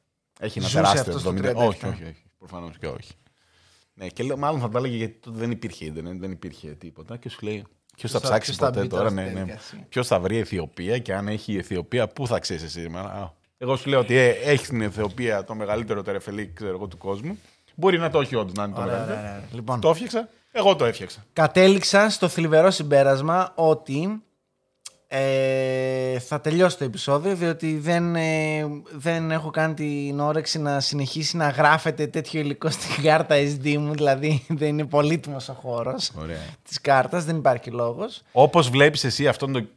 Έχει 0.40 0.58
ένα 0.58 0.66
Ζούσε 0.68 0.80
τεράστιο 0.80 1.14
αυτός 1.14 1.22
το 1.22 1.30
70. 1.30 1.50
37. 1.50 1.54
Όχι, 1.54 1.86
όχι, 1.86 2.04
όχι. 2.04 2.24
Προφανώς 2.38 2.78
και 2.78 2.86
όχι. 2.86 3.12
Ναι, 3.94 4.08
και 4.08 4.22
λέω, 4.22 4.36
μάλλον 4.36 4.60
θα 4.60 4.68
τα 4.68 4.78
έλεγε 4.78 4.96
γιατί 4.96 5.18
τότε 5.20 5.38
δεν 5.38 5.50
υπήρχε 5.50 5.84
ίντερνετ, 5.84 6.20
δεν 6.20 6.30
υπήρχε 6.30 6.68
τίποτα. 6.68 7.16
Και 7.16 7.28
σου 7.28 7.38
λέει, 7.42 7.64
ποιος 7.96 8.10
θα 8.12 8.20
θα- 8.20 8.28
ψάξει 8.28 8.44
ποιος 8.46 8.56
θα 8.56 8.66
ποτέ 8.66 8.80
μπει 8.80 8.88
τώρα, 8.88 9.02
τώρα 9.02 9.14
ναι, 9.14 9.22
στη 9.26 9.34
ναι. 9.34 9.44
διαδικασία. 9.44 9.86
Ποιος 9.88 10.06
θα 10.06 10.20
βρει 10.20 10.36
Αιθιοπία 10.36 10.98
και 10.98 11.14
αν 11.14 11.28
έχει 11.28 11.52
η 11.52 11.56
Αιθιοπία, 11.58 12.08
πού 12.08 12.26
θα 12.26 12.38
ξέρεις 12.38 12.62
εσύ. 12.62 12.88
Μα, 12.88 13.00
α, 13.00 13.30
Εγώ 13.56 13.76
σου 13.76 13.88
λέω 13.88 13.98
ότι 14.00 14.14
ε, 14.14 14.28
έχεις 14.28 14.66
στην 14.66 14.80
Αιθιοπία 14.80 15.44
το 15.44 15.54
μεγαλύτερο 15.54 16.02
τερεφελί 16.02 16.52
ξέρω 16.54 16.70
εγώ, 16.70 16.86
του 16.86 16.96
κόσμου. 16.98 17.38
Μπορεί 17.80 17.98
να 17.98 18.10
το 18.10 18.20
έχει 18.20 18.34
όντως 18.36 18.52
να 18.52 18.64
είναι 18.64 18.74
το 18.74 18.80
Ωραία, 18.80 18.92
μεγαλύτερο. 18.92 19.20
ωραία, 19.20 19.32
ωραία. 19.34 19.48
Λοιπόν, 19.52 19.80
Το 19.80 19.88
έφτιαξα. 19.90 20.28
Εγώ 20.52 20.76
το 20.76 20.84
έφτιαξα. 20.84 21.24
κατέληξα 21.32 22.10
στο 22.10 22.28
θλιβερό 22.28 22.70
συμπέρασμα 22.70 23.52
ότι 23.54 24.22
ε, 25.12 26.18
θα 26.18 26.40
τελειώσει 26.40 26.78
το 26.78 26.84
επεισόδιο 26.84 27.34
διότι 27.34 27.78
δεν, 27.78 28.16
ε, 28.16 28.64
δεν 28.90 29.30
έχω 29.30 29.50
κάνει 29.50 29.74
την 29.74 30.20
όρεξη 30.20 30.58
να 30.58 30.80
συνεχίσει 30.80 31.36
να 31.36 31.48
γράφεται 31.48 32.06
τέτοιο 32.06 32.40
υλικό 32.40 32.70
στην 32.70 33.02
κάρτα 33.02 33.34
SD 33.36 33.76
μου 33.76 33.92
δηλαδή 33.92 34.44
δεν 34.48 34.68
είναι 34.68 34.84
πολύτιμος 34.86 35.48
ο 35.48 35.52
χώρος 35.52 36.10
Ωραία. 36.18 36.38
της 36.68 36.80
κάρτας, 36.80 37.24
δεν 37.24 37.36
υπάρχει 37.36 37.70
λόγος. 37.70 38.22
Όπως 38.32 38.70
βλέπεις 38.70 39.04
εσύ 39.04 39.28
αυτόν 39.28 39.52
τον, 39.52 39.68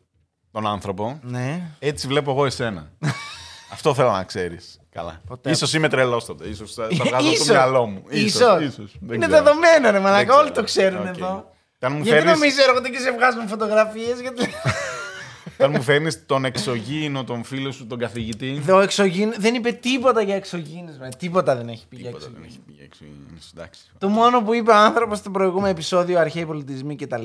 τον 0.51 0.67
άνθρωπο, 0.67 1.19
Ναι. 1.21 1.61
έτσι 1.79 2.07
βλέπω 2.07 2.31
εγώ 2.31 2.45
εσένα. 2.45 2.91
Αυτό 3.73 3.93
θέλω 3.93 4.11
να 4.11 4.23
ξέρεις. 4.23 4.79
Καλά. 4.93 5.21
Ποτέ. 5.27 5.49
Ίσως 5.49 5.73
είμαι 5.73 5.89
τρελός 5.89 6.25
τότε. 6.25 6.47
Ίσως 6.47 6.73
θα, 6.73 6.87
θα 6.97 7.03
βγάζω 7.05 7.29
Ίσως. 7.31 7.47
το 7.47 7.53
μυαλό 7.53 7.85
μου. 7.85 8.03
Ίσως. 8.09 8.61
ίσως. 8.61 8.95
Δεν 9.01 9.15
Είναι 9.15 9.27
ξέρω. 9.27 9.43
δεδομένο 9.43 9.85
ρε 9.85 9.91
Δεν 9.91 10.01
μαλάκα, 10.01 10.23
ξέρω. 10.23 10.39
όλοι 10.39 10.51
το 10.51 10.63
ξέρουν 10.63 11.07
Οκ. 11.07 11.17
εδώ. 11.17 11.51
Αν 11.79 11.91
μου 11.91 12.03
Γιατί 12.03 12.09
φέρνεις- 12.19 12.33
νομίζεις 12.39 12.65
έρχονται 12.67 12.89
και 12.89 12.97
σε 12.99 13.11
βγάζουν 13.11 13.47
φωτογραφίες 13.47 14.19
γιατί... 14.21 14.47
Όταν 15.57 15.71
μου 15.71 15.81
φέρνεις 15.81 16.25
τον 16.25 16.45
εξωγήινο, 16.45 17.23
τον 17.23 17.43
φίλο 17.43 17.71
σου, 17.71 17.87
τον 17.87 17.99
καθηγητή. 17.99 18.55
Εδώ 18.57 18.79
εξωγήιν... 18.79 19.33
δεν 19.37 19.53
είπε 19.55 19.71
τίποτα 19.71 20.21
για 20.21 20.35
εξωγήινες, 20.35 20.97
ρε. 21.01 21.09
τίποτα 21.17 21.55
δεν 21.55 21.67
έχει 21.69 21.87
πει 21.87 21.95
για 21.95 22.05
Τίποτα 22.05 22.25
δεν 22.25 22.33
εξωγήινες. 22.43 22.51
έχει 22.55 22.63
πει 22.65 22.71
για 22.73 22.83
εξωγήινους, 22.85 23.49
εντάξει. 23.55 23.81
Το 23.97 24.07
μόνο 24.09 24.41
που 24.41 24.53
είπε 24.53 24.71
ο 24.71 24.75
άνθρωπος 24.75 25.17
στο 25.17 25.29
προηγούμενο 25.29 25.67
επεισόδιο, 25.67 26.19
αρχαίοι 26.19 26.45
πολιτισμοί 26.45 26.95
κτλ. 26.95 27.23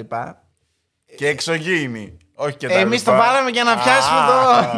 Και 1.16 1.27
εξωγήινη. 1.29 2.16
Όχι 2.35 2.57
και 2.57 2.69
τα 2.69 2.75
Εμείς 2.79 3.05
το 3.05 3.12
λοιπά. 3.12 3.25
βάλαμε 3.25 3.51
για 3.51 3.64
να 3.64 3.73
Α, 3.73 3.77
πιάσουμε 3.83 4.21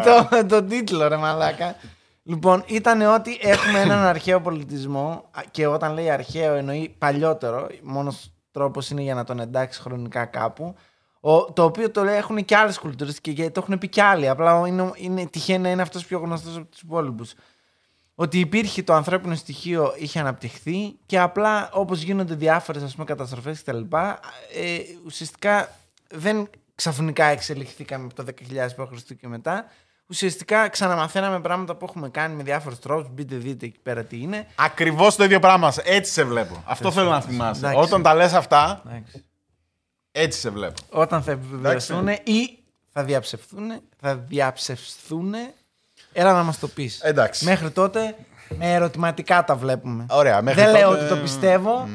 το, 0.04 0.36
το, 0.36 0.46
τον 0.46 0.68
τίτλο, 0.68 1.08
ρε 1.08 1.16
Μαλάκα. 1.16 1.76
Λοιπόν, 2.22 2.64
ήταν 2.66 3.00
ότι 3.02 3.38
έχουμε 3.40 3.80
έναν 3.80 3.98
αρχαίο 3.98 4.40
πολιτισμό 4.40 5.28
α, 5.30 5.40
και 5.50 5.66
όταν 5.66 5.92
λέει 5.92 6.10
αρχαίο 6.10 6.54
εννοεί 6.54 6.94
παλιότερο. 6.98 7.66
Μόνος 7.82 8.32
τρόπος 8.50 8.90
είναι 8.90 9.02
για 9.02 9.14
να 9.14 9.24
τον 9.24 9.40
εντάξει 9.40 9.80
χρονικά 9.80 10.24
κάπου. 10.24 10.74
Ο, 11.20 11.52
το 11.52 11.64
οποίο 11.64 11.90
το 11.90 12.02
έχουν 12.02 12.44
και 12.44 12.56
άλλες 12.56 12.78
κουλτούρες 12.78 13.20
και 13.20 13.32
και 13.32 13.50
το 13.50 13.60
έχουν 13.62 13.78
πει 13.78 13.88
και 13.88 14.02
άλλοι. 14.02 14.28
Απλά 14.28 14.66
είναι, 14.66 14.90
είναι, 14.94 15.26
τυχαίνει 15.26 15.62
να 15.62 15.70
είναι 15.70 15.82
αυτός 15.82 16.06
πιο 16.06 16.18
γνωστός 16.18 16.56
από 16.56 16.66
τους 16.66 16.80
υπόλοιπους. 16.80 17.34
Ότι 18.14 18.38
υπήρχε 18.38 18.82
το 18.82 18.94
ανθρώπινο 18.94 19.34
στοιχείο, 19.34 19.94
είχε 19.98 20.20
αναπτυχθεί 20.20 20.98
και 21.06 21.18
απλά 21.18 21.70
όπως 21.72 22.02
γίνονται 22.02 22.34
διάφορες 22.34 22.96
καταστροφές 23.04 23.62
κτλ. 23.62 23.78
Ε, 23.78 24.78
ουσιαστικά 25.04 25.70
δεν 26.10 26.50
ξαφνικά 26.74 27.24
εξελιχθήκαμε 27.24 28.04
από 28.04 28.14
το 28.14 28.24
10.000 28.26 28.66
π.Χ. 28.76 29.02
και 29.20 29.28
μετά. 29.28 29.64
Ουσιαστικά 30.10 30.68
ξαναμαθαίναμε 30.68 31.40
πράγματα 31.40 31.74
που 31.74 31.84
έχουμε 31.88 32.08
κάνει 32.08 32.34
με 32.34 32.42
διάφορους 32.42 32.78
τρόπους. 32.78 33.08
Μπείτε, 33.10 33.36
δείτε 33.36 33.66
εκεί 33.66 33.78
πέρα 33.82 34.04
τι 34.04 34.20
είναι. 34.20 34.46
Ακριβώς 34.54 35.16
το 35.16 35.24
ίδιο 35.24 35.38
πράγμα. 35.38 35.72
Έτσι 35.84 36.12
σε 36.12 36.24
βλέπω. 36.24 36.62
Αυτό 36.66 36.90
θέλω 36.92 37.10
να 37.10 37.20
θυμάσαι. 37.20 37.60
Εντάξει. 37.66 37.78
Όταν 37.80 38.02
τα 38.02 38.14
λες 38.14 38.32
αυτά, 38.32 38.82
Εντάξει. 38.86 39.24
έτσι 40.12 40.40
σε 40.40 40.50
βλέπω. 40.50 40.82
Όταν 40.90 41.22
θα 41.22 41.30
επιβεβαιωθούν 41.30 42.08
ή 42.08 42.58
θα 42.92 43.04
διαψευθούν, 43.04 43.70
θα 44.00 44.16
διαψευθούν, 44.16 45.34
έλα 46.12 46.32
να 46.32 46.42
μας 46.42 46.58
το 46.58 46.68
πεις. 46.68 47.00
Εντάξει. 47.00 47.44
Μέχρι 47.44 47.70
τότε 47.70 48.16
με 48.58 48.72
ερωτηματικά 48.72 49.44
τα 49.44 49.56
βλέπουμε. 49.56 50.06
Ωραία, 50.10 50.42
μέχρι 50.42 50.62
Δεν 50.62 50.72
λέω 50.72 50.88
τότε- 50.90 51.00
ότι 51.00 51.08
το 51.14 51.16
πιστεύω. 51.20 51.88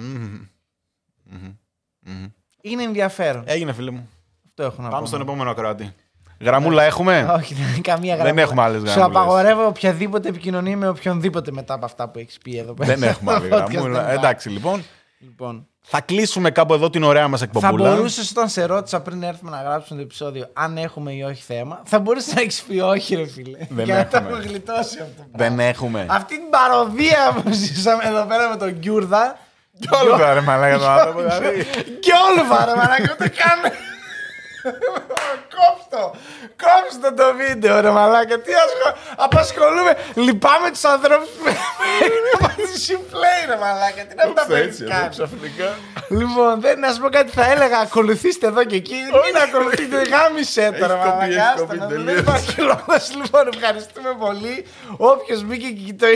Είναι 2.62 2.84
ενδιαφέρον. 2.84 3.44
Έγινε, 3.48 3.74
φίλε 3.74 3.92
μου. 3.92 4.10
Αυτό 4.48 4.64
έχω 4.64 4.82
να 4.82 4.88
Πάμε 4.90 5.02
πω. 5.02 5.08
στον 5.08 5.22
επόμενο 5.22 5.50
ακροατή. 5.50 5.94
Γραμμούλα 6.40 6.84
έχουμε; 6.84 7.32
Όχι, 7.38 7.54
δεν 7.54 7.68
είναι 7.68 7.82
καμία 7.82 8.16
Δεν 8.16 8.24
γραμμή. 8.26 8.42
έχουμε 8.42 8.62
άλλες 8.62 8.78
Σου 8.80 8.86
γραμμούλες. 8.86 9.18
απαγορεύω 9.22 9.66
οποιαδήποτε 9.66 10.30
επικοινωνία 10.30 10.78
με 10.78 10.88
οποιονδήποτε 10.88 11.52
μετά 11.52 11.74
από 11.74 11.86
αυτά 11.86 12.10
που 12.10 12.20
έχεις 12.20 12.38
πει 12.44 12.58
εδώ 12.58 12.74
πέρα. 12.74 12.94
Δεν 12.96 13.04
έχουμε 13.10 13.34
άλλη 13.34 13.48
Στο 13.48 13.56
podcast 13.58 13.70
γραμμούλα. 13.72 13.82
δεν 13.94 14.02
υπάρχει. 14.02 14.18
Εντάξει, 14.18 14.50
λοιπόν. 14.50 14.84
Λοιπόν, 15.20 15.68
Θα 15.82 16.02
κλείσουμε 16.02 16.52
κάπου 16.52 16.74
εδώ 16.74 16.90
την 16.90 17.04
ωραία 17.04 17.28
μας 17.28 17.40
θα 17.40 17.46
εκπομπούλα. 17.46 17.90
μπορούσες 17.96 18.32
όταν 18.32 18.50
σε 18.50 18.66
ρώτησα 18.66 19.02
πριν 19.02 19.24
έρθουμε 19.24 19.52
να 19.52 19.62
γράψουμε 19.62 20.00
το 20.00 20.06
επεισόδιο 20.06 20.50
αν 20.54 20.78
έχουμε 20.78 21.12
ή 21.12 21.22
όχι 21.22 21.44
θέμα, 21.44 21.82
θα 21.86 22.00
μπορούσες 22.00 22.34
να 22.34 22.42
έχεις 22.42 22.62
πει 22.62 22.80
όχι, 22.80 23.16
ρε 23.16 23.28
φίλε. 23.28 23.58
Δεν 23.70 23.86
για 23.86 23.96
να 23.96 24.06
το 24.08 24.18
έχουμε. 24.18 24.30
έχουμε 24.32 24.48
γλιτώσει 24.50 25.00
αυτό. 25.00 25.14
το 25.18 25.24
Δεν 25.32 25.38
πράγμα. 25.38 25.64
έχουμε. 25.64 26.06
Αυτή 26.10 26.34
την 26.40 26.50
παροδία 26.50 27.36
που 27.44 27.52
ζήσαμε 27.52 28.04
εδώ 28.06 28.24
πέρα 28.26 28.50
με 28.50 28.56
τον 28.58 28.70
Γκιούρδα. 28.72 29.38
Κι 29.80 29.88
όλο 30.04 30.18
θα 30.18 30.34
ρε 30.34 30.42
μαλάκα 30.42 30.78
τον 30.78 30.90
άνθρωπο. 30.90 31.20
δηλαδή. 31.20 31.66
Γκιόλβα, 32.00 32.66
ρε 32.66 32.76
μαλάκα, 32.76 33.10
ούτε 33.14 33.28
καν. 33.30 33.72
Κόψτο! 35.56 36.16
Κόψτο 36.64 37.14
το 37.24 37.34
βίντεο, 37.36 37.80
ρε 37.82 37.90
μαλάκα. 37.90 38.40
Τι 38.40 38.52
ασχολ... 38.54 38.92
Απασχολούμε. 39.16 39.98
Λυπάμαι 40.16 40.70
τους 40.72 40.84
ανθρώπους 40.84 41.30
που 41.30 41.46
έχουν 41.48 42.68
συμφλέει, 42.76 43.42
ρε 43.48 43.56
μαλάκα. 43.56 44.02
Τι 44.06 44.12
είναι 44.12 44.22
αυτά 44.22 44.42
που 44.42 44.48
Ούψε, 44.50 44.56
έχει 44.58 44.68
έτσι, 44.68 44.84
εδώ, 44.84 44.92
κάνει. 44.92 45.10
ξαφνικά. 45.10 45.78
Λοιπόν, 46.10 46.62
δεν 46.62 46.80
να 46.80 46.92
σου 46.94 47.02
πω 47.02 47.10
κάτι, 47.10 47.32
θα 47.32 47.52
έλεγα 47.52 47.78
ακολουθήστε 47.80 48.48
εδώ 48.48 48.64
και 48.64 48.76
εκεί. 48.76 48.96
Μην 49.26 49.38
ακολουθείτε, 49.48 50.02
γάμισε 50.02 50.72
τώρα, 50.80 50.94
Έχει 50.94 51.04
κοπεί, 51.10 51.26
έχει 51.26 51.36
μαλάκα. 51.38 51.60
κοπεί 51.62 51.76
άστα 51.76 51.76
να 51.76 51.86
δω, 51.88 51.96
Δεν 51.96 52.06
τελείως. 52.06 52.20
υπάρχει 52.22 52.62
λόγο. 52.62 52.86
Λοιπόν, 53.22 53.48
ευχαριστούμε 53.54 54.16
πολύ. 54.20 54.66
Όποιος 54.98 55.44
μπήκε 55.44 55.68
και 55.68 55.94
το 55.94 56.08